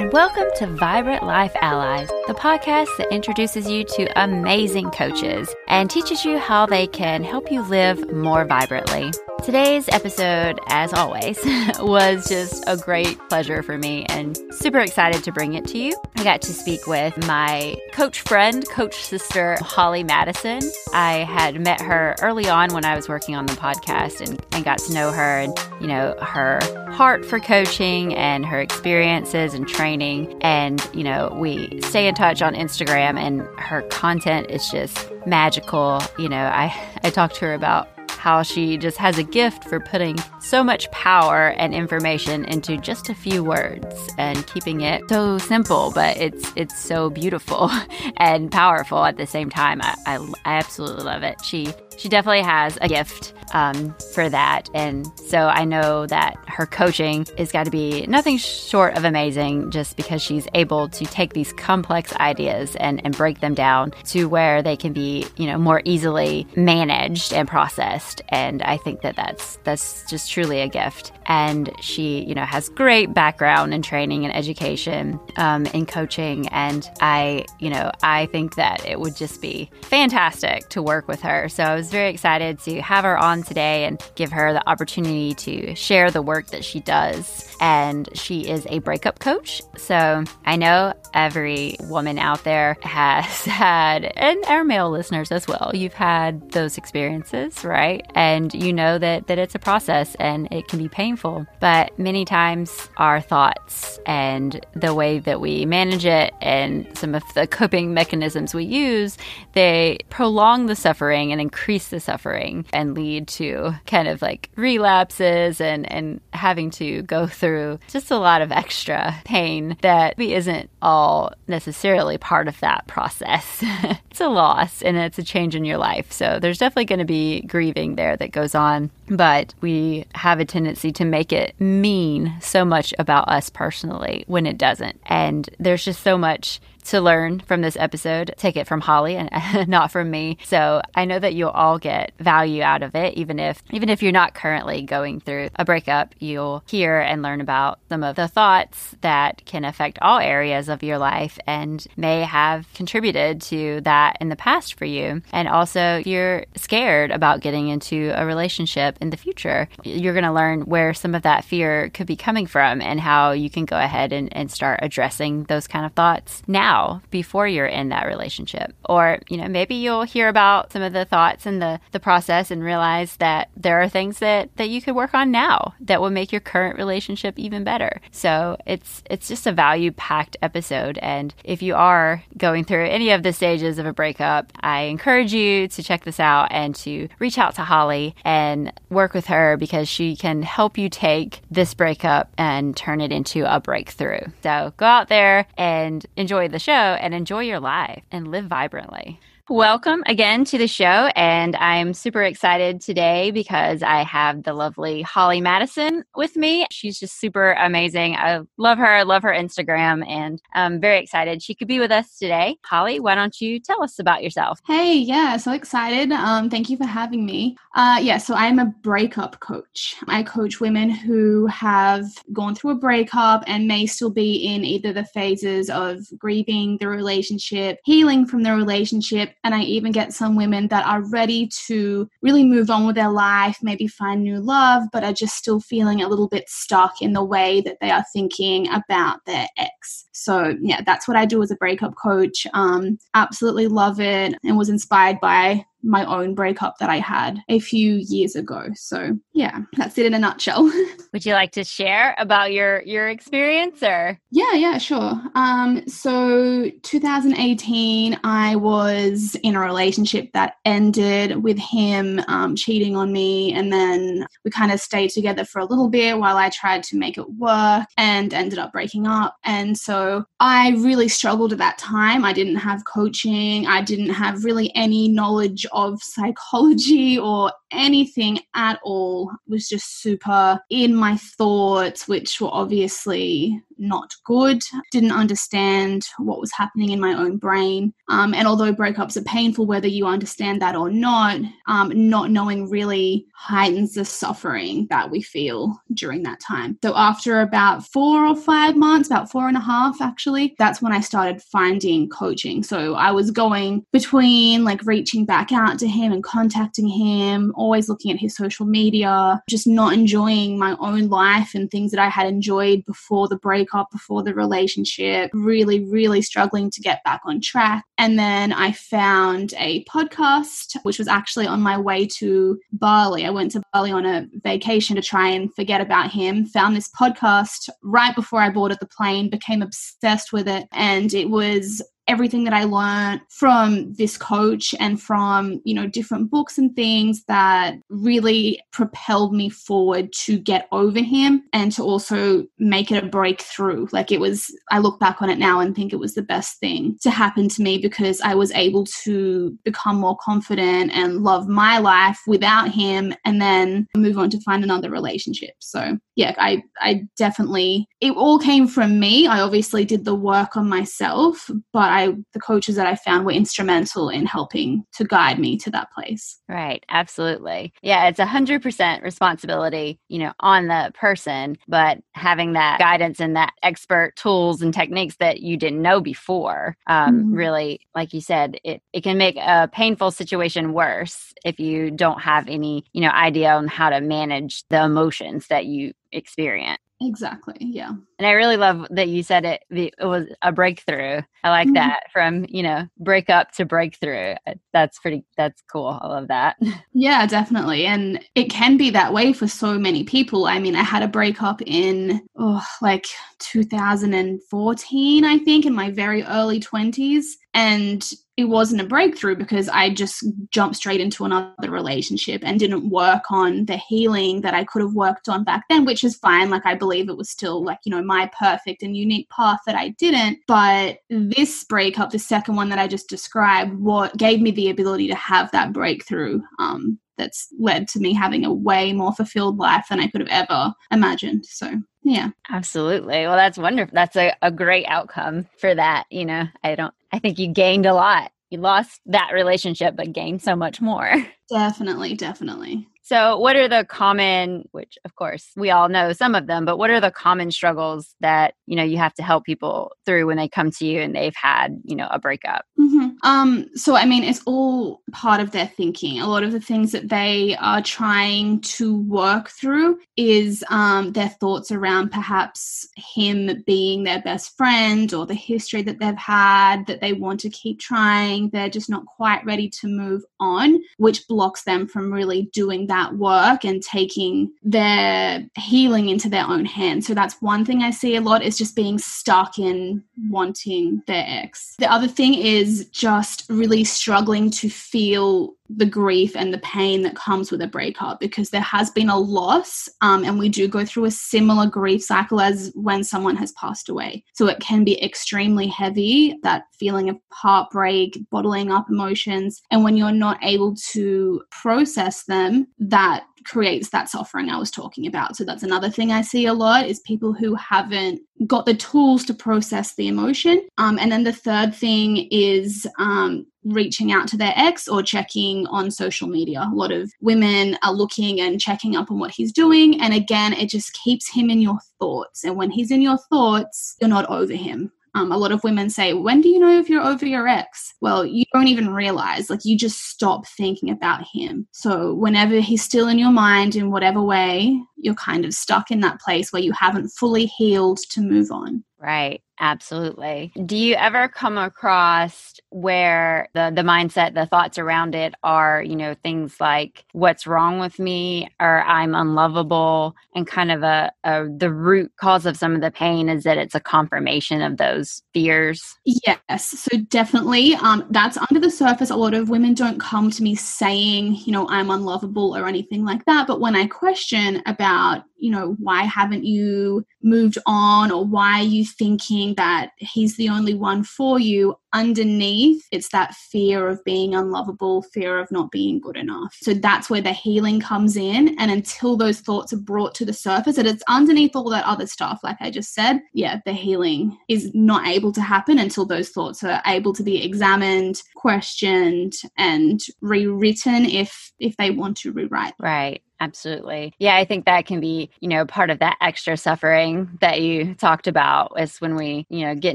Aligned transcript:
and 0.00 0.14
welcome 0.14 0.46
to 0.56 0.66
Vibrant 0.66 1.24
Life 1.24 1.54
Allies, 1.60 2.08
the 2.26 2.32
podcast 2.32 2.88
that 2.96 3.12
introduces 3.12 3.68
you 3.68 3.84
to 3.84 4.22
amazing 4.22 4.90
coaches 4.92 5.54
and 5.68 5.90
teaches 5.90 6.24
you 6.24 6.38
how 6.38 6.64
they 6.64 6.86
can 6.86 7.22
help 7.22 7.52
you 7.52 7.60
live 7.60 8.10
more 8.10 8.46
vibrantly. 8.46 9.12
Today's 9.50 9.88
episode, 9.88 10.60
as 10.68 10.92
always, 10.92 11.36
was 11.80 12.28
just 12.28 12.62
a 12.68 12.76
great 12.76 13.18
pleasure 13.28 13.64
for 13.64 13.76
me 13.76 14.06
and 14.08 14.38
super 14.52 14.78
excited 14.78 15.24
to 15.24 15.32
bring 15.32 15.54
it 15.54 15.66
to 15.66 15.78
you. 15.78 16.00
I 16.14 16.22
got 16.22 16.40
to 16.42 16.52
speak 16.52 16.86
with 16.86 17.26
my 17.26 17.74
coach 17.90 18.20
friend, 18.20 18.64
coach 18.68 18.94
sister, 18.94 19.56
Holly 19.60 20.04
Madison. 20.04 20.60
I 20.94 21.24
had 21.24 21.60
met 21.60 21.80
her 21.80 22.14
early 22.22 22.48
on 22.48 22.72
when 22.72 22.84
I 22.84 22.94
was 22.94 23.08
working 23.08 23.34
on 23.34 23.46
the 23.46 23.54
podcast 23.54 24.20
and, 24.24 24.40
and 24.52 24.64
got 24.64 24.78
to 24.78 24.94
know 24.94 25.10
her 25.10 25.40
and, 25.40 25.58
you 25.80 25.88
know, 25.88 26.14
her 26.22 26.60
heart 26.92 27.24
for 27.24 27.40
coaching 27.40 28.14
and 28.14 28.46
her 28.46 28.60
experiences 28.60 29.52
and 29.52 29.66
training. 29.66 30.40
And, 30.44 30.80
you 30.94 31.02
know, 31.02 31.36
we 31.40 31.80
stay 31.80 32.06
in 32.06 32.14
touch 32.14 32.40
on 32.40 32.54
Instagram 32.54 33.18
and 33.18 33.40
her 33.58 33.82
content 33.88 34.48
is 34.48 34.70
just 34.70 35.10
magical. 35.26 36.00
You 36.20 36.28
know, 36.28 36.44
I, 36.44 36.72
I 37.02 37.10
talked 37.10 37.34
to 37.36 37.46
her 37.46 37.54
about 37.54 37.88
how 38.20 38.42
she 38.42 38.76
just 38.76 38.98
has 38.98 39.16
a 39.16 39.22
gift 39.22 39.64
for 39.64 39.80
putting 39.80 40.18
so 40.40 40.62
much 40.62 40.90
power 40.90 41.48
and 41.56 41.74
information 41.74 42.44
into 42.44 42.76
just 42.76 43.08
a 43.08 43.14
few 43.14 43.42
words 43.42 43.96
and 44.18 44.46
keeping 44.46 44.82
it 44.82 45.02
so 45.08 45.38
simple, 45.38 45.90
but 45.94 46.18
it's 46.18 46.52
it's 46.54 46.78
so 46.78 47.08
beautiful 47.08 47.70
and 48.18 48.52
powerful 48.52 49.04
at 49.06 49.16
the 49.16 49.26
same 49.26 49.48
time. 49.48 49.80
I, 49.82 49.96
I, 50.06 50.16
I 50.44 50.58
absolutely 50.58 51.04
love 51.04 51.22
it. 51.22 51.42
She 51.42 51.72
she 51.96 52.08
definitely 52.08 52.42
has 52.42 52.78
a 52.80 52.88
gift 52.88 53.34
um, 53.52 53.94
for 54.14 54.28
that. 54.28 54.70
And 54.74 55.06
so 55.18 55.48
I 55.48 55.64
know 55.64 56.06
that 56.06 56.36
her 56.46 56.66
coaching 56.66 57.26
is 57.36 57.52
got 57.52 57.64
to 57.64 57.70
be 57.70 58.06
nothing 58.06 58.38
short 58.38 58.96
of 58.96 59.04
amazing 59.04 59.70
just 59.70 59.96
because 59.96 60.22
she's 60.22 60.48
able 60.54 60.88
to 60.88 61.04
take 61.04 61.34
these 61.34 61.52
complex 61.52 62.14
ideas 62.16 62.74
and, 62.76 63.04
and 63.04 63.16
break 63.16 63.40
them 63.40 63.54
down 63.54 63.92
to 64.06 64.28
where 64.28 64.62
they 64.62 64.76
can 64.76 64.92
be, 64.92 65.26
you 65.36 65.46
know, 65.46 65.58
more 65.58 65.82
easily 65.84 66.46
managed 66.56 67.32
and 67.32 67.46
processed. 67.48 68.09
And 68.28 68.62
I 68.62 68.76
think 68.76 69.02
that 69.02 69.16
that's, 69.16 69.58
that's 69.64 70.08
just 70.08 70.30
truly 70.30 70.60
a 70.60 70.68
gift. 70.68 71.12
And 71.26 71.70
she, 71.80 72.24
you 72.24 72.34
know, 72.34 72.44
has 72.44 72.68
great 72.68 73.14
background 73.14 73.72
in 73.74 73.82
training 73.82 74.24
and 74.24 74.34
education 74.34 75.18
um, 75.36 75.66
in 75.66 75.86
coaching. 75.86 76.48
And 76.48 76.88
I, 77.00 77.44
you 77.58 77.70
know, 77.70 77.90
I 78.02 78.26
think 78.26 78.56
that 78.56 78.84
it 78.86 79.00
would 79.00 79.16
just 79.16 79.40
be 79.40 79.70
fantastic 79.82 80.68
to 80.70 80.82
work 80.82 81.08
with 81.08 81.20
her. 81.22 81.48
So 81.48 81.62
I 81.62 81.74
was 81.74 81.90
very 81.90 82.10
excited 82.10 82.58
to 82.60 82.80
have 82.80 83.04
her 83.04 83.18
on 83.18 83.42
today 83.42 83.84
and 83.84 84.00
give 84.14 84.32
her 84.32 84.52
the 84.52 84.68
opportunity 84.68 85.34
to 85.34 85.74
share 85.74 86.10
the 86.10 86.22
work 86.22 86.48
that 86.48 86.64
she 86.64 86.80
does. 86.80 87.46
And 87.60 88.08
she 88.14 88.48
is 88.48 88.66
a 88.70 88.78
breakup 88.80 89.18
coach. 89.18 89.62
So 89.76 90.24
I 90.44 90.56
know 90.56 90.94
every 91.14 91.76
woman 91.84 92.18
out 92.18 92.44
there 92.44 92.76
has 92.82 93.44
had, 93.44 94.04
and 94.16 94.42
our 94.46 94.64
male 94.64 94.90
listeners 94.90 95.30
as 95.30 95.46
well, 95.46 95.72
you've 95.74 95.94
had 95.94 96.50
those 96.52 96.78
experiences, 96.78 97.64
right? 97.64 97.99
And 98.14 98.52
you 98.54 98.72
know 98.72 98.98
that, 98.98 99.26
that 99.26 99.38
it's 99.38 99.54
a 99.54 99.58
process 99.58 100.14
and 100.16 100.48
it 100.52 100.68
can 100.68 100.78
be 100.78 100.88
painful. 100.88 101.46
But 101.60 101.98
many 101.98 102.24
times 102.24 102.88
our 102.96 103.20
thoughts 103.20 103.98
and 104.06 104.64
the 104.74 104.94
way 104.94 105.18
that 105.20 105.40
we 105.40 105.66
manage 105.66 106.04
it 106.04 106.34
and 106.40 106.86
some 106.96 107.14
of 107.14 107.22
the 107.34 107.46
coping 107.46 107.94
mechanisms 107.94 108.54
we 108.54 108.64
use, 108.64 109.16
they 109.52 109.98
prolong 110.08 110.66
the 110.66 110.76
suffering 110.76 111.32
and 111.32 111.40
increase 111.40 111.88
the 111.88 112.00
suffering 112.00 112.64
and 112.72 112.94
lead 112.94 113.28
to 113.28 113.72
kind 113.86 114.08
of 114.08 114.22
like 114.22 114.50
relapses 114.56 115.60
and, 115.60 115.90
and 115.90 116.20
having 116.32 116.70
to 116.70 117.02
go 117.02 117.26
through 117.26 117.78
just 117.88 118.10
a 118.10 118.18
lot 118.18 118.42
of 118.42 118.52
extra 118.52 119.14
pain 119.24 119.76
that 119.82 120.18
isn't 120.18 120.70
all 120.82 121.32
necessarily 121.48 122.18
part 122.18 122.48
of 122.48 122.58
that 122.60 122.86
process. 122.86 123.62
it's 124.10 124.20
a 124.20 124.28
loss 124.28 124.82
and 124.82 124.96
it's 124.96 125.18
a 125.18 125.22
change 125.22 125.54
in 125.54 125.64
your 125.64 125.78
life. 125.78 126.12
So 126.12 126.38
there's 126.40 126.58
definitely 126.58 126.86
going 126.86 127.00
to 127.00 127.04
be 127.04 127.42
grieving 127.42 127.89
there 127.96 128.16
that 128.16 128.32
goes 128.32 128.54
on, 128.54 128.90
but 129.08 129.54
we 129.60 130.06
have 130.14 130.40
a 130.40 130.44
tendency 130.44 130.92
to 130.92 131.04
make 131.04 131.32
it 131.32 131.54
mean 131.60 132.34
so 132.40 132.64
much 132.64 132.94
about 132.98 133.28
us 133.28 133.50
personally 133.50 134.24
when 134.26 134.46
it 134.46 134.58
doesn't. 134.58 135.00
And 135.06 135.48
there's 135.58 135.84
just 135.84 136.02
so 136.02 136.16
much 136.18 136.60
to 136.84 137.00
learn 137.00 137.40
from 137.40 137.60
this 137.60 137.76
episode. 137.76 138.34
Take 138.36 138.56
it 138.56 138.66
from 138.66 138.80
Holly 138.80 139.16
and 139.16 139.30
not 139.68 139.90
from 139.90 140.10
me. 140.10 140.38
So 140.44 140.82
I 140.94 141.04
know 141.04 141.18
that 141.18 141.34
you'll 141.34 141.50
all 141.50 141.78
get 141.78 142.12
value 142.18 142.62
out 142.62 142.82
of 142.82 142.94
it, 142.94 143.14
even 143.14 143.38
if 143.38 143.62
even 143.70 143.88
if 143.88 144.02
you're 144.02 144.12
not 144.12 144.34
currently 144.34 144.82
going 144.82 145.20
through 145.20 145.50
a 145.56 145.64
breakup, 145.64 146.14
you'll 146.18 146.62
hear 146.68 146.98
and 146.98 147.22
learn 147.22 147.40
about 147.40 147.80
some 147.88 148.02
of 148.02 148.16
the 148.16 148.28
thoughts 148.28 148.94
that 149.00 149.44
can 149.44 149.64
affect 149.64 149.98
all 150.00 150.18
areas 150.18 150.68
of 150.68 150.82
your 150.82 150.98
life 150.98 151.38
and 151.46 151.86
may 151.96 152.22
have 152.22 152.72
contributed 152.74 153.40
to 153.40 153.80
that 153.82 154.16
in 154.20 154.28
the 154.28 154.36
past 154.36 154.74
for 154.74 154.84
you. 154.84 155.22
And 155.32 155.48
also 155.48 155.98
if 155.98 156.06
you're 156.06 156.44
scared 156.56 157.10
about 157.10 157.40
getting 157.40 157.68
into 157.68 158.12
a 158.14 158.26
relationship 158.26 158.96
in 159.00 159.10
the 159.10 159.16
future, 159.16 159.68
you're 159.84 160.14
gonna 160.14 160.34
learn 160.34 160.62
where 160.62 160.94
some 160.94 161.14
of 161.14 161.22
that 161.22 161.44
fear 161.44 161.90
could 161.90 162.06
be 162.06 162.16
coming 162.16 162.46
from 162.46 162.80
and 162.80 163.00
how 163.00 163.32
you 163.32 163.50
can 163.50 163.64
go 163.64 163.78
ahead 163.78 164.12
and, 164.12 164.34
and 164.36 164.50
start 164.50 164.80
addressing 164.82 165.44
those 165.44 165.66
kind 165.66 165.86
of 165.86 165.92
thoughts 165.92 166.42
now 166.46 166.79
now 166.80 167.02
before 167.10 167.46
you're 167.46 167.66
in 167.66 167.88
that 167.90 168.06
relationship. 168.06 168.74
Or, 168.84 169.18
you 169.28 169.36
know, 169.36 169.48
maybe 169.48 169.74
you'll 169.74 170.02
hear 170.02 170.28
about 170.28 170.72
some 170.72 170.82
of 170.82 170.92
the 170.92 171.04
thoughts 171.04 171.46
and 171.46 171.60
the, 171.60 171.80
the 171.92 172.00
process 172.00 172.50
and 172.50 172.62
realize 172.62 173.16
that 173.16 173.50
there 173.56 173.80
are 173.80 173.88
things 173.88 174.18
that, 174.18 174.54
that 174.56 174.68
you 174.68 174.80
could 174.82 174.94
work 174.94 175.14
on 175.14 175.30
now 175.30 175.74
that 175.80 176.00
will 176.00 176.10
make 176.10 176.32
your 176.32 176.40
current 176.40 176.76
relationship 176.76 177.38
even 177.38 177.64
better. 177.64 178.00
So 178.10 178.56
it's 178.66 179.02
it's 179.10 179.28
just 179.28 179.46
a 179.46 179.52
value 179.52 179.92
packed 179.92 180.36
episode. 180.42 180.98
And 180.98 181.34
if 181.44 181.62
you 181.62 181.74
are 181.74 182.22
going 182.36 182.64
through 182.64 182.86
any 182.86 183.10
of 183.10 183.22
the 183.22 183.32
stages 183.32 183.78
of 183.78 183.86
a 183.86 183.92
breakup, 183.92 184.52
I 184.60 184.82
encourage 184.82 185.32
you 185.32 185.68
to 185.68 185.82
check 185.82 186.04
this 186.04 186.20
out 186.20 186.48
and 186.50 186.74
to 186.76 187.08
reach 187.18 187.38
out 187.38 187.54
to 187.56 187.62
Holly 187.62 188.14
and 188.24 188.72
work 188.88 189.14
with 189.14 189.26
her 189.26 189.56
because 189.56 189.88
she 189.88 190.16
can 190.16 190.42
help 190.42 190.78
you 190.78 190.88
take 190.88 191.40
this 191.50 191.74
breakup 191.74 192.30
and 192.38 192.76
turn 192.76 193.00
it 193.00 193.12
into 193.12 193.44
a 193.52 193.60
breakthrough. 193.60 194.20
So 194.42 194.72
go 194.76 194.86
out 194.86 195.08
there 195.08 195.46
and 195.56 196.04
enjoy 196.16 196.48
the 196.48 196.58
show 196.60 196.72
and 196.72 197.14
enjoy 197.14 197.40
your 197.40 197.60
life 197.60 198.02
and 198.12 198.30
live 198.30 198.46
vibrantly. 198.46 199.18
Welcome 199.50 200.04
again 200.06 200.44
to 200.44 200.58
the 200.58 200.68
show. 200.68 201.10
And 201.16 201.56
I'm 201.56 201.92
super 201.92 202.22
excited 202.22 202.80
today 202.80 203.32
because 203.32 203.82
I 203.82 204.04
have 204.04 204.44
the 204.44 204.52
lovely 204.52 205.02
Holly 205.02 205.40
Madison 205.40 206.04
with 206.14 206.36
me. 206.36 206.68
She's 206.70 207.00
just 207.00 207.18
super 207.18 207.54
amazing. 207.54 208.14
I 208.14 208.42
love 208.58 208.78
her. 208.78 208.86
I 208.86 209.02
love 209.02 209.24
her 209.24 209.32
Instagram 209.32 210.06
and 210.06 210.40
I'm 210.54 210.80
very 210.80 211.02
excited 211.02 211.42
she 211.42 211.56
could 211.56 211.66
be 211.66 211.80
with 211.80 211.90
us 211.90 212.16
today. 212.16 212.58
Holly, 212.64 213.00
why 213.00 213.16
don't 213.16 213.40
you 213.40 213.58
tell 213.58 213.82
us 213.82 213.98
about 213.98 214.22
yourself? 214.22 214.60
Hey, 214.68 214.94
yeah, 214.94 215.36
so 215.36 215.50
excited. 215.50 216.12
Um, 216.12 216.48
thank 216.48 216.70
you 216.70 216.76
for 216.76 216.86
having 216.86 217.26
me. 217.26 217.56
Uh, 217.74 217.98
yeah, 218.00 218.18
so 218.18 218.34
I'm 218.36 218.60
a 218.60 218.66
breakup 218.66 219.40
coach. 219.40 219.96
I 220.06 220.22
coach 220.22 220.60
women 220.60 220.90
who 220.90 221.46
have 221.46 222.04
gone 222.32 222.54
through 222.54 222.70
a 222.70 222.76
breakup 222.76 223.42
and 223.48 223.66
may 223.66 223.86
still 223.86 224.10
be 224.10 224.46
in 224.46 224.64
either 224.64 224.92
the 224.92 225.06
phases 225.06 225.70
of 225.70 226.06
grieving 226.16 226.78
the 226.78 226.86
relationship, 226.86 227.80
healing 227.84 228.26
from 228.26 228.44
the 228.44 228.54
relationship, 228.54 229.34
and 229.44 229.54
I 229.54 229.62
even 229.62 229.92
get 229.92 230.12
some 230.12 230.36
women 230.36 230.68
that 230.68 230.86
are 230.86 231.02
ready 231.02 231.48
to 231.66 232.08
really 232.22 232.44
move 232.44 232.70
on 232.70 232.86
with 232.86 232.96
their 232.96 233.10
life, 233.10 233.58
maybe 233.62 233.86
find 233.86 234.22
new 234.22 234.40
love, 234.40 234.84
but 234.92 235.04
are 235.04 235.12
just 235.12 235.36
still 235.36 235.60
feeling 235.60 236.02
a 236.02 236.08
little 236.08 236.28
bit 236.28 236.48
stuck 236.48 237.00
in 237.00 237.12
the 237.12 237.24
way 237.24 237.60
that 237.62 237.78
they 237.80 237.90
are 237.90 238.04
thinking 238.12 238.68
about 238.68 239.24
their 239.26 239.46
ex. 239.56 240.06
So, 240.12 240.56
yeah, 240.60 240.82
that's 240.84 241.08
what 241.08 241.16
I 241.16 241.24
do 241.24 241.42
as 241.42 241.50
a 241.50 241.56
breakup 241.56 241.94
coach. 241.96 242.46
Um, 242.52 242.98
absolutely 243.14 243.68
love 243.68 244.00
it 244.00 244.34
and 244.44 244.58
was 244.58 244.68
inspired 244.68 245.20
by 245.20 245.64
my 245.82 246.04
own 246.04 246.34
breakup 246.34 246.78
that 246.78 246.90
I 246.90 246.98
had 246.98 247.42
a 247.48 247.58
few 247.58 247.96
years 247.96 248.36
ago. 248.36 248.68
So 248.74 249.18
yeah, 249.32 249.60
that's 249.76 249.98
it 249.98 250.06
in 250.06 250.14
a 250.14 250.18
nutshell. 250.18 250.70
Would 251.12 251.26
you 251.26 251.32
like 251.32 251.52
to 251.52 251.64
share 251.64 252.14
about 252.18 252.52
your 252.52 252.82
your 252.82 253.08
experience 253.08 253.82
or? 253.82 254.18
Yeah, 254.30 254.54
yeah, 254.54 254.78
sure. 254.78 255.20
Um, 255.34 255.86
so 255.88 256.70
2018, 256.82 258.20
I 258.24 258.56
was 258.56 259.36
in 259.42 259.56
a 259.56 259.60
relationship 259.60 260.30
that 260.34 260.54
ended 260.64 261.42
with 261.42 261.58
him 261.58 262.20
um, 262.28 262.56
cheating 262.56 262.96
on 262.96 263.12
me, 263.12 263.52
and 263.52 263.72
then 263.72 264.26
we 264.44 264.50
kind 264.50 264.72
of 264.72 264.80
stayed 264.80 265.10
together 265.10 265.44
for 265.44 265.58
a 265.58 265.64
little 265.64 265.88
bit 265.88 266.18
while 266.18 266.36
I 266.36 266.50
tried 266.50 266.82
to 266.84 266.96
make 266.96 267.18
it 267.18 267.30
work, 267.34 267.86
and 267.96 268.32
ended 268.32 268.58
up 268.58 268.72
breaking 268.72 269.06
up. 269.06 269.36
And 269.44 269.76
so 269.76 270.24
I 270.38 270.70
really 270.78 271.08
struggled 271.08 271.52
at 271.52 271.58
that 271.58 271.78
time. 271.78 272.24
I 272.24 272.32
didn't 272.32 272.56
have 272.56 272.84
coaching. 272.84 273.66
I 273.66 273.82
didn't 273.82 274.10
have 274.10 274.44
really 274.44 274.70
any 274.74 275.08
knowledge 275.08 275.66
of 275.72 276.02
psychology 276.02 277.18
or 277.18 277.52
anything 277.70 278.40
at 278.54 278.78
all. 278.82 279.32
Was 279.48 279.68
just 279.68 280.00
super 280.02 280.60
in 280.70 280.94
my 280.94 281.16
thoughts, 281.16 282.08
which 282.08 282.40
were 282.40 282.50
obviously 282.52 283.62
not 283.80 284.14
good. 284.24 284.62
Didn't 284.92 285.12
understand 285.12 286.06
what 286.18 286.40
was 286.40 286.52
happening 286.52 286.90
in 286.90 287.00
my 287.00 287.14
own 287.14 287.38
brain. 287.38 287.92
Um, 288.08 288.34
and 288.34 288.46
although 288.46 288.72
breakups 288.72 289.16
are 289.16 289.22
painful, 289.22 289.66
whether 289.66 289.88
you 289.88 290.06
understand 290.06 290.60
that 290.62 290.76
or 290.76 290.90
not, 290.90 291.40
um, 291.66 291.92
not 291.94 292.30
knowing 292.30 292.68
really 292.68 293.26
heightens 293.34 293.94
the 293.94 294.04
suffering 294.04 294.86
that 294.90 295.10
we 295.10 295.22
feel 295.22 295.80
during 295.94 296.22
that 296.24 296.40
time. 296.40 296.78
So 296.82 296.94
after 296.96 297.40
about 297.40 297.86
four 297.86 298.26
or 298.26 298.36
five 298.36 298.76
months, 298.76 299.08
about 299.08 299.30
four 299.30 299.48
and 299.48 299.56
a 299.56 299.60
half 299.60 300.00
actually, 300.00 300.54
that's 300.58 300.82
when 300.82 300.92
I 300.92 301.00
started 301.00 301.42
finding 301.42 302.08
coaching. 302.08 302.62
So 302.62 302.94
I 302.94 303.10
was 303.12 303.30
going 303.30 303.84
between 303.92 304.64
like 304.64 304.84
reaching 304.84 305.24
back 305.24 305.52
out 305.52 305.78
to 305.78 305.88
him 305.88 306.12
and 306.12 306.22
contacting 306.22 306.88
him, 306.88 307.52
always 307.56 307.88
looking 307.88 308.12
at 308.12 308.20
his 308.20 308.36
social 308.36 308.66
media, 308.66 309.40
just 309.48 309.66
not 309.66 309.94
enjoying 309.94 310.58
my 310.58 310.76
own 310.78 311.08
life 311.08 311.54
and 311.54 311.70
things 311.70 311.90
that 311.92 312.00
I 312.00 312.08
had 312.08 312.26
enjoyed 312.26 312.84
before 312.84 313.28
the 313.28 313.36
breakup, 313.38 313.69
before 313.90 314.22
the 314.22 314.34
relationship, 314.34 315.30
really, 315.32 315.84
really 315.88 316.22
struggling 316.22 316.70
to 316.70 316.80
get 316.80 317.02
back 317.04 317.20
on 317.24 317.40
track. 317.40 317.84
And 317.98 318.18
then 318.18 318.52
I 318.52 318.72
found 318.72 319.54
a 319.58 319.84
podcast, 319.84 320.76
which 320.82 320.98
was 320.98 321.08
actually 321.08 321.46
on 321.46 321.60
my 321.60 321.78
way 321.78 322.06
to 322.18 322.58
Bali. 322.72 323.26
I 323.26 323.30
went 323.30 323.52
to 323.52 323.62
Bali 323.72 323.92
on 323.92 324.06
a 324.06 324.26
vacation 324.42 324.96
to 324.96 325.02
try 325.02 325.28
and 325.28 325.54
forget 325.54 325.80
about 325.80 326.10
him. 326.10 326.46
Found 326.46 326.76
this 326.76 326.90
podcast 326.98 327.68
right 327.82 328.14
before 328.14 328.40
I 328.40 328.50
boarded 328.50 328.78
the 328.80 328.86
plane, 328.86 329.30
became 329.30 329.62
obsessed 329.62 330.32
with 330.32 330.48
it. 330.48 330.66
And 330.72 331.12
it 331.12 331.30
was 331.30 331.82
everything 332.06 332.44
that 332.44 332.52
I 332.52 332.64
learned 332.64 333.20
from 333.28 333.92
this 333.94 334.16
coach 334.16 334.74
and 334.80 335.00
from, 335.00 335.60
you 335.64 335.74
know, 335.74 335.86
different 335.86 336.30
books 336.30 336.58
and 336.58 336.74
things 336.74 337.22
that 337.28 337.74
really 337.88 338.60
propelled 338.72 339.32
me 339.32 339.48
forward 339.48 340.12
to 340.24 340.38
get 340.38 340.66
over 340.72 341.00
him 341.00 341.44
and 341.52 341.70
to 341.72 341.82
also 341.82 342.44
make 342.58 342.90
it 342.90 343.04
a 343.04 343.06
breakthrough. 343.06 343.86
Like 343.92 344.10
it 344.10 344.18
was, 344.20 344.52
I 344.70 344.78
look 344.78 344.98
back 344.98 345.22
on 345.22 345.30
it 345.30 345.38
now 345.38 345.60
and 345.60 345.74
think 345.74 345.92
it 345.92 346.00
was 346.00 346.14
the 346.14 346.22
best 346.22 346.58
thing 346.58 346.98
to 347.02 347.10
happen 347.10 347.48
to 347.48 347.62
me 347.62 347.78
because 347.78 348.20
I 348.20 348.34
was 348.34 348.50
able 348.52 348.86
to 349.04 349.56
become 349.64 349.96
more 349.96 350.16
confident 350.20 350.90
and 350.92 351.22
love 351.22 351.46
my 351.46 351.78
life 351.78 352.20
without 352.26 352.70
him 352.70 353.14
and 353.24 353.40
then 353.40 353.86
move 353.96 354.18
on 354.18 354.30
to 354.30 354.40
find 354.40 354.64
another 354.64 354.90
relationship. 354.90 355.54
So, 355.60 355.98
yeah, 356.16 356.34
I, 356.38 356.62
I 356.80 357.02
definitely, 357.16 357.86
it 358.00 358.12
all 358.12 358.38
came 358.38 358.66
from 358.66 358.98
me. 358.98 359.26
I 359.26 359.40
obviously 359.40 359.84
did 359.84 360.04
the 360.04 360.14
work 360.14 360.56
on 360.56 360.68
myself, 360.68 361.48
but 361.72 361.90
I 361.90 361.99
I 362.00 362.14
the 362.32 362.40
coaches 362.40 362.76
that 362.76 362.86
I 362.86 362.96
found 362.96 363.24
were 363.24 363.32
instrumental 363.32 364.08
in 364.08 364.26
helping 364.26 364.84
to 364.94 365.04
guide 365.04 365.38
me 365.38 365.56
to 365.58 365.70
that 365.70 365.92
place. 365.92 366.38
Right, 366.48 366.84
absolutely. 366.88 367.72
Yeah, 367.82 368.08
it's 368.08 368.18
a 368.18 368.26
hundred 368.26 368.62
percent 368.62 369.02
responsibility, 369.02 369.98
you 370.08 370.18
know, 370.18 370.32
on 370.40 370.68
the 370.68 370.92
person, 370.94 371.58
but 371.68 371.98
having 372.14 372.54
that 372.54 372.78
guidance 372.78 373.20
and 373.20 373.36
that 373.36 373.52
expert 373.62 374.16
tools 374.16 374.62
and 374.62 374.72
techniques 374.72 375.16
that 375.16 375.40
you 375.40 375.56
didn't 375.56 375.82
know 375.82 376.00
before, 376.00 376.76
um, 376.86 377.20
mm-hmm. 377.20 377.34
really, 377.34 377.80
like 377.94 378.12
you 378.12 378.20
said, 378.20 378.58
it 378.64 378.82
it 378.92 379.02
can 379.02 379.18
make 379.18 379.36
a 379.36 379.68
painful 379.72 380.10
situation 380.10 380.72
worse 380.72 381.32
if 381.44 381.60
you 381.60 381.90
don't 381.90 382.20
have 382.20 382.48
any, 382.48 382.84
you 382.92 383.00
know, 383.00 383.10
idea 383.10 383.54
on 383.54 383.68
how 383.68 383.90
to 383.90 384.00
manage 384.00 384.64
the 384.68 384.82
emotions 384.82 385.46
that 385.48 385.66
you 385.66 385.92
experience. 386.12 386.80
Exactly. 387.02 387.56
Yeah. 387.60 387.92
And 388.18 388.26
I 388.26 388.32
really 388.32 388.58
love 388.58 388.86
that 388.90 389.08
you 389.08 389.22
said 389.22 389.46
it, 389.46 389.62
it 389.70 389.94
was 390.00 390.26
a 390.42 390.52
breakthrough. 390.52 391.22
I 391.42 391.48
like 391.48 391.68
mm-hmm. 391.68 391.74
that 391.74 392.02
from, 392.12 392.44
you 392.48 392.62
know, 392.62 392.86
breakup 392.98 393.52
to 393.52 393.64
breakthrough. 393.64 394.34
That's 394.74 394.98
pretty, 394.98 395.24
that's 395.36 395.62
cool. 395.72 395.98
I 396.00 396.06
love 396.06 396.28
that. 396.28 396.56
Yeah, 396.92 397.24
definitely. 397.26 397.86
And 397.86 398.22
it 398.34 398.50
can 398.50 398.76
be 398.76 398.90
that 398.90 399.12
way 399.14 399.32
for 399.32 399.46
so 399.46 399.78
many 399.78 400.04
people. 400.04 400.46
I 400.46 400.58
mean, 400.58 400.74
I 400.76 400.82
had 400.82 401.02
a 401.02 401.08
breakup 401.08 401.62
in, 401.64 402.20
oh, 402.36 402.62
like 402.82 403.06
2014, 403.38 405.24
I 405.24 405.38
think, 405.38 405.64
in 405.64 405.72
my 405.72 405.90
very 405.90 406.22
early 406.24 406.60
20s. 406.60 407.24
And 407.54 408.06
it 408.40 408.48
wasn't 408.48 408.80
a 408.80 408.86
breakthrough 408.86 409.36
because 409.36 409.68
I 409.68 409.90
just 409.90 410.24
jumped 410.50 410.76
straight 410.76 411.00
into 411.00 411.24
another 411.24 411.70
relationship 411.70 412.42
and 412.44 412.58
didn't 412.58 412.90
work 412.90 413.30
on 413.30 413.66
the 413.66 413.76
healing 413.76 414.40
that 414.40 414.54
I 414.54 414.64
could 414.64 414.82
have 414.82 414.94
worked 414.94 415.28
on 415.28 415.44
back 415.44 415.64
then, 415.68 415.84
which 415.84 416.04
is 416.04 416.16
fine. 416.16 416.50
Like, 416.50 416.66
I 416.66 416.74
believe 416.74 417.08
it 417.08 417.16
was 417.16 417.30
still 417.30 417.62
like, 417.64 417.78
you 417.84 417.90
know, 417.90 418.02
my 418.02 418.30
perfect 418.38 418.82
and 418.82 418.96
unique 418.96 419.28
path 419.30 419.60
that 419.66 419.76
I 419.76 419.90
didn't. 419.90 420.38
But 420.46 420.98
this 421.08 421.64
breakup, 421.64 422.10
the 422.10 422.18
second 422.18 422.56
one 422.56 422.68
that 422.70 422.78
I 422.78 422.86
just 422.86 423.08
described, 423.08 423.74
what 423.78 424.16
gave 424.16 424.40
me 424.40 424.50
the 424.50 424.70
ability 424.70 425.08
to 425.08 425.14
have 425.14 425.50
that 425.52 425.72
breakthrough. 425.72 426.40
Um, 426.58 426.98
that's 427.18 427.48
led 427.58 427.86
to 427.86 428.00
me 428.00 428.14
having 428.14 428.46
a 428.46 428.52
way 428.52 428.94
more 428.94 429.12
fulfilled 429.12 429.58
life 429.58 429.84
than 429.90 430.00
I 430.00 430.08
could 430.08 430.22
have 430.22 430.48
ever 430.48 430.72
imagined. 430.90 431.44
So, 431.44 431.70
yeah. 432.02 432.30
Absolutely. 432.48 433.26
Well, 433.26 433.36
that's 433.36 433.58
wonderful. 433.58 433.94
That's 433.94 434.16
a, 434.16 434.34
a 434.40 434.50
great 434.50 434.86
outcome 434.86 435.46
for 435.58 435.74
that. 435.74 436.06
You 436.10 436.24
know, 436.24 436.44
I 436.64 436.74
don't, 436.74 436.94
I 437.12 437.18
think 437.18 437.38
you 437.38 437.48
gained 437.48 437.86
a 437.86 437.94
lot. 437.94 438.32
You 438.50 438.58
lost 438.58 439.00
that 439.06 439.30
relationship, 439.32 439.96
but 439.96 440.12
gained 440.12 440.42
so 440.42 440.56
much 440.56 440.80
more. 440.80 441.12
Definitely, 441.48 442.14
definitely. 442.14 442.86
So, 443.10 443.36
what 443.38 443.56
are 443.56 443.66
the 443.66 443.84
common, 443.84 444.68
which 444.70 444.96
of 445.04 445.16
course 445.16 445.50
we 445.56 445.72
all 445.72 445.88
know 445.88 446.12
some 446.12 446.36
of 446.36 446.46
them, 446.46 446.64
but 446.64 446.76
what 446.78 446.90
are 446.90 447.00
the 447.00 447.10
common 447.10 447.50
struggles 447.50 448.14
that 448.20 448.54
you 448.66 448.76
know 448.76 448.84
you 448.84 448.98
have 448.98 449.14
to 449.14 449.24
help 449.24 449.44
people 449.44 449.90
through 450.06 450.28
when 450.28 450.36
they 450.36 450.48
come 450.48 450.70
to 450.70 450.86
you 450.86 451.00
and 451.00 451.12
they've 451.12 451.34
had 451.34 451.76
you 451.82 451.96
know 451.96 452.06
a 452.08 452.20
breakup? 452.20 452.64
Mm-hmm. 452.78 453.08
Um, 453.22 453.66
so, 453.74 453.96
I 453.96 454.04
mean, 454.04 454.22
it's 454.22 454.42
all 454.46 455.02
part 455.10 455.40
of 455.40 455.50
their 455.50 455.66
thinking. 455.66 456.20
A 456.20 456.28
lot 456.28 456.44
of 456.44 456.52
the 456.52 456.60
things 456.60 456.92
that 456.92 457.08
they 457.08 457.56
are 457.56 457.82
trying 457.82 458.60
to 458.60 458.96
work 459.02 459.50
through 459.50 459.98
is 460.16 460.62
um, 460.70 461.12
their 461.12 461.28
thoughts 461.28 461.72
around 461.72 462.10
perhaps 462.10 462.88
him 462.96 463.62
being 463.66 464.04
their 464.04 464.22
best 464.22 464.56
friend 464.56 465.12
or 465.12 465.26
the 465.26 465.34
history 465.34 465.82
that 465.82 465.98
they've 465.98 466.16
had 466.16 466.86
that 466.86 467.00
they 467.00 467.12
want 467.12 467.40
to 467.40 467.50
keep 467.50 467.80
trying. 467.80 468.50
They're 468.50 468.70
just 468.70 468.88
not 468.88 469.04
quite 469.06 469.44
ready 469.44 469.68
to 469.80 469.88
move 469.88 470.22
on, 470.38 470.80
which 470.98 471.26
blocks 471.26 471.64
them 471.64 471.86
from 471.86 472.12
really 472.12 472.50
doing 472.52 472.86
that 472.86 472.99
work 473.08 473.64
and 473.64 473.82
taking 473.82 474.52
their 474.62 475.46
healing 475.56 476.08
into 476.08 476.28
their 476.28 476.46
own 476.46 476.64
hands. 476.64 477.06
So 477.06 477.14
that's 477.14 477.40
one 477.40 477.64
thing 477.64 477.82
I 477.82 477.90
see 477.90 478.16
a 478.16 478.20
lot 478.20 478.42
is 478.42 478.58
just 478.58 478.76
being 478.76 478.98
stuck 478.98 479.58
in 479.58 480.02
wanting 480.28 481.02
their 481.06 481.24
ex. 481.26 481.74
The 481.78 481.90
other 481.90 482.08
thing 482.08 482.34
is 482.34 482.88
just 482.90 483.44
really 483.48 483.84
struggling 483.84 484.50
to 484.52 484.68
feel 484.68 485.54
the 485.76 485.86
grief 485.86 486.36
and 486.36 486.52
the 486.52 486.58
pain 486.58 487.02
that 487.02 487.14
comes 487.14 487.50
with 487.50 487.62
a 487.62 487.66
breakup 487.66 488.20
because 488.20 488.50
there 488.50 488.60
has 488.60 488.90
been 488.90 489.08
a 489.08 489.18
loss 489.18 489.88
um, 490.00 490.24
and 490.24 490.38
we 490.38 490.48
do 490.48 490.66
go 490.66 490.84
through 490.84 491.04
a 491.04 491.10
similar 491.10 491.66
grief 491.66 492.02
cycle 492.02 492.40
as 492.40 492.72
when 492.74 493.04
someone 493.04 493.36
has 493.36 493.52
passed 493.52 493.88
away. 493.88 494.24
So 494.34 494.46
it 494.46 494.60
can 494.60 494.84
be 494.84 495.02
extremely 495.02 495.66
heavy 495.68 496.38
that 496.42 496.64
feeling 496.78 497.08
of 497.08 497.16
heartbreak 497.32 498.18
bottling 498.30 498.70
up 498.70 498.86
emotions 498.90 499.62
and 499.70 499.84
when 499.84 499.96
you're 499.96 500.12
not 500.12 500.38
able 500.42 500.74
to 500.92 501.42
process 501.50 502.24
them 502.24 502.66
that 502.78 503.24
creates 503.44 503.90
that 503.90 504.08
suffering 504.08 504.48
I 504.48 504.58
was 504.58 504.70
talking 504.70 505.06
about. 505.06 505.36
So 505.36 505.44
that's 505.44 505.62
another 505.62 505.90
thing 505.90 506.12
I 506.12 506.22
see 506.22 506.46
a 506.46 506.54
lot 506.54 506.86
is 506.86 507.00
people 507.00 507.32
who 507.32 507.54
haven't 507.54 508.20
got 508.46 508.66
the 508.66 508.74
tools 508.74 509.24
to 509.26 509.34
process 509.34 509.94
the 509.94 510.08
emotion. 510.08 510.66
Um, 510.78 510.98
and 510.98 511.10
then 511.12 511.24
the 511.24 511.32
third 511.32 511.74
thing 511.74 512.28
is 512.30 512.86
um, 512.98 513.46
reaching 513.64 514.12
out 514.12 514.28
to 514.28 514.36
their 514.36 514.54
ex 514.56 514.88
or 514.88 515.02
checking 515.02 515.66
on 515.66 515.90
social 515.90 516.28
media. 516.28 516.66
A 516.70 516.74
lot 516.74 516.92
of 516.92 517.12
women 517.20 517.76
are 517.82 517.92
looking 517.92 518.40
and 518.40 518.60
checking 518.60 518.96
up 518.96 519.10
on 519.10 519.18
what 519.18 519.30
he's 519.30 519.52
doing. 519.52 520.00
And 520.00 520.14
again, 520.14 520.52
it 520.52 520.70
just 520.70 520.92
keeps 520.94 521.30
him 521.30 521.50
in 521.50 521.60
your 521.60 521.78
thoughts. 521.98 522.44
And 522.44 522.56
when 522.56 522.70
he's 522.70 522.90
in 522.90 523.02
your 523.02 523.18
thoughts, 523.18 523.96
you're 524.00 524.08
not 524.08 524.28
over 524.30 524.54
him. 524.54 524.92
Um, 525.14 525.32
a 525.32 525.36
lot 525.36 525.52
of 525.52 525.64
women 525.64 525.90
say, 525.90 526.12
When 526.12 526.40
do 526.40 526.48
you 526.48 526.58
know 526.58 526.78
if 526.78 526.88
you're 526.88 527.04
over 527.04 527.26
your 527.26 527.48
ex? 527.48 527.94
Well, 528.00 528.24
you 528.24 528.44
don't 528.52 528.68
even 528.68 528.94
realize, 528.94 529.50
like, 529.50 529.64
you 529.64 529.76
just 529.76 530.08
stop 530.08 530.46
thinking 530.46 530.90
about 530.90 531.26
him. 531.32 531.66
So, 531.72 532.14
whenever 532.14 532.60
he's 532.60 532.82
still 532.82 533.08
in 533.08 533.18
your 533.18 533.32
mind 533.32 533.76
in 533.76 533.90
whatever 533.90 534.22
way, 534.22 534.80
you're 534.96 535.14
kind 535.14 535.44
of 535.44 535.54
stuck 535.54 535.90
in 535.90 536.00
that 536.00 536.20
place 536.20 536.52
where 536.52 536.62
you 536.62 536.72
haven't 536.72 537.08
fully 537.08 537.46
healed 537.46 537.98
to 538.10 538.20
move 538.20 538.50
on. 538.50 538.84
Right. 539.00 539.42
Absolutely. 539.62 540.52
Do 540.66 540.76
you 540.76 540.94
ever 540.94 541.28
come 541.28 541.58
across 541.58 542.54
where 542.70 543.48
the 543.54 543.70
the 543.74 543.82
mindset, 543.82 544.34
the 544.34 544.46
thoughts 544.46 544.78
around 544.78 545.14
it 545.14 545.34
are, 545.42 545.82
you 545.82 545.96
know, 545.96 546.14
things 546.22 546.58
like 546.60 547.04
what's 547.12 547.46
wrong 547.46 547.78
with 547.78 547.98
me 547.98 548.48
or 548.58 548.82
I'm 548.82 549.14
unlovable 549.14 550.14
and 550.34 550.46
kind 550.46 550.70
of 550.72 550.82
a, 550.82 551.12
a 551.24 551.46
the 551.48 551.70
root 551.72 552.12
cause 552.16 552.46
of 552.46 552.56
some 552.56 552.74
of 552.74 552.80
the 552.80 552.90
pain 552.90 553.28
is 553.28 553.44
that 553.44 553.58
it's 553.58 553.74
a 553.74 553.80
confirmation 553.80 554.62
of 554.62 554.76
those 554.78 555.22
fears? 555.34 555.98
Yes. 556.06 556.66
So 556.80 556.98
definitely 557.08 557.74
um 557.76 558.06
that's 558.10 558.38
under 558.38 558.60
the 558.60 558.70
surface. 558.70 559.10
A 559.10 559.16
lot 559.16 559.34
of 559.34 559.50
women 559.50 559.74
don't 559.74 560.00
come 560.00 560.30
to 560.30 560.42
me 560.42 560.54
saying, 560.54 561.36
you 561.44 561.52
know, 561.52 561.66
I'm 561.68 561.90
unlovable 561.90 562.56
or 562.56 562.66
anything 562.66 563.04
like 563.04 563.24
that, 563.26 563.46
but 563.46 563.60
when 563.60 563.76
I 563.76 563.86
question 563.86 564.62
about 564.66 564.80
about, 564.90 565.24
you 565.40 565.50
know, 565.50 565.76
why 565.78 566.02
haven't 566.04 566.44
you 566.44 567.04
moved 567.22 567.58
on 567.66 568.10
or 568.10 568.24
why 568.24 568.60
are 568.60 568.64
you 568.64 568.84
thinking 568.84 569.54
that 569.54 569.90
he's 569.96 570.36
the 570.36 570.48
only 570.48 570.74
one 570.74 571.02
for 571.02 571.38
you? 571.38 571.74
Underneath, 571.92 572.86
it's 572.92 573.08
that 573.08 573.34
fear 573.34 573.88
of 573.88 574.04
being 574.04 574.34
unlovable, 574.34 575.02
fear 575.02 575.40
of 575.40 575.50
not 575.50 575.72
being 575.72 576.00
good 576.00 576.16
enough. 576.16 576.56
So 576.62 576.72
that's 576.72 577.10
where 577.10 577.20
the 577.20 577.32
healing 577.32 577.80
comes 577.80 578.16
in. 578.16 578.56
And 578.60 578.70
until 578.70 579.16
those 579.16 579.40
thoughts 579.40 579.72
are 579.72 579.78
brought 579.78 580.14
to 580.16 580.24
the 580.24 580.32
surface, 580.32 580.78
and 580.78 580.86
it's 580.86 581.02
underneath 581.08 581.56
all 581.56 581.68
that 581.70 581.84
other 581.84 582.06
stuff, 582.06 582.40
like 582.44 582.58
I 582.60 582.70
just 582.70 582.94
said, 582.94 583.20
yeah, 583.32 583.60
the 583.66 583.72
healing 583.72 584.38
is 584.48 584.70
not 584.72 585.08
able 585.08 585.32
to 585.32 585.42
happen 585.42 585.78
until 585.80 586.06
those 586.06 586.28
thoughts 586.28 586.62
are 586.62 586.80
able 586.86 587.12
to 587.14 587.24
be 587.24 587.44
examined, 587.44 588.22
questioned, 588.36 589.34
and 589.56 590.00
rewritten 590.20 591.06
if 591.06 591.52
if 591.58 591.76
they 591.76 591.90
want 591.90 592.16
to 592.18 592.32
rewrite. 592.32 592.74
Right. 592.78 593.22
Absolutely. 593.42 594.12
Yeah, 594.18 594.36
I 594.36 594.44
think 594.44 594.66
that 594.66 594.84
can 594.84 595.00
be, 595.00 595.30
you 595.40 595.48
know, 595.48 595.64
part 595.64 595.88
of 595.88 595.98
that 596.00 596.18
extra 596.20 596.58
suffering 596.58 597.38
that 597.40 597.62
you 597.62 597.94
talked 597.94 598.26
about 598.26 598.72
is 598.78 598.98
when 599.00 599.16
we, 599.16 599.46
you 599.48 599.64
know, 599.64 599.74
get 599.74 599.94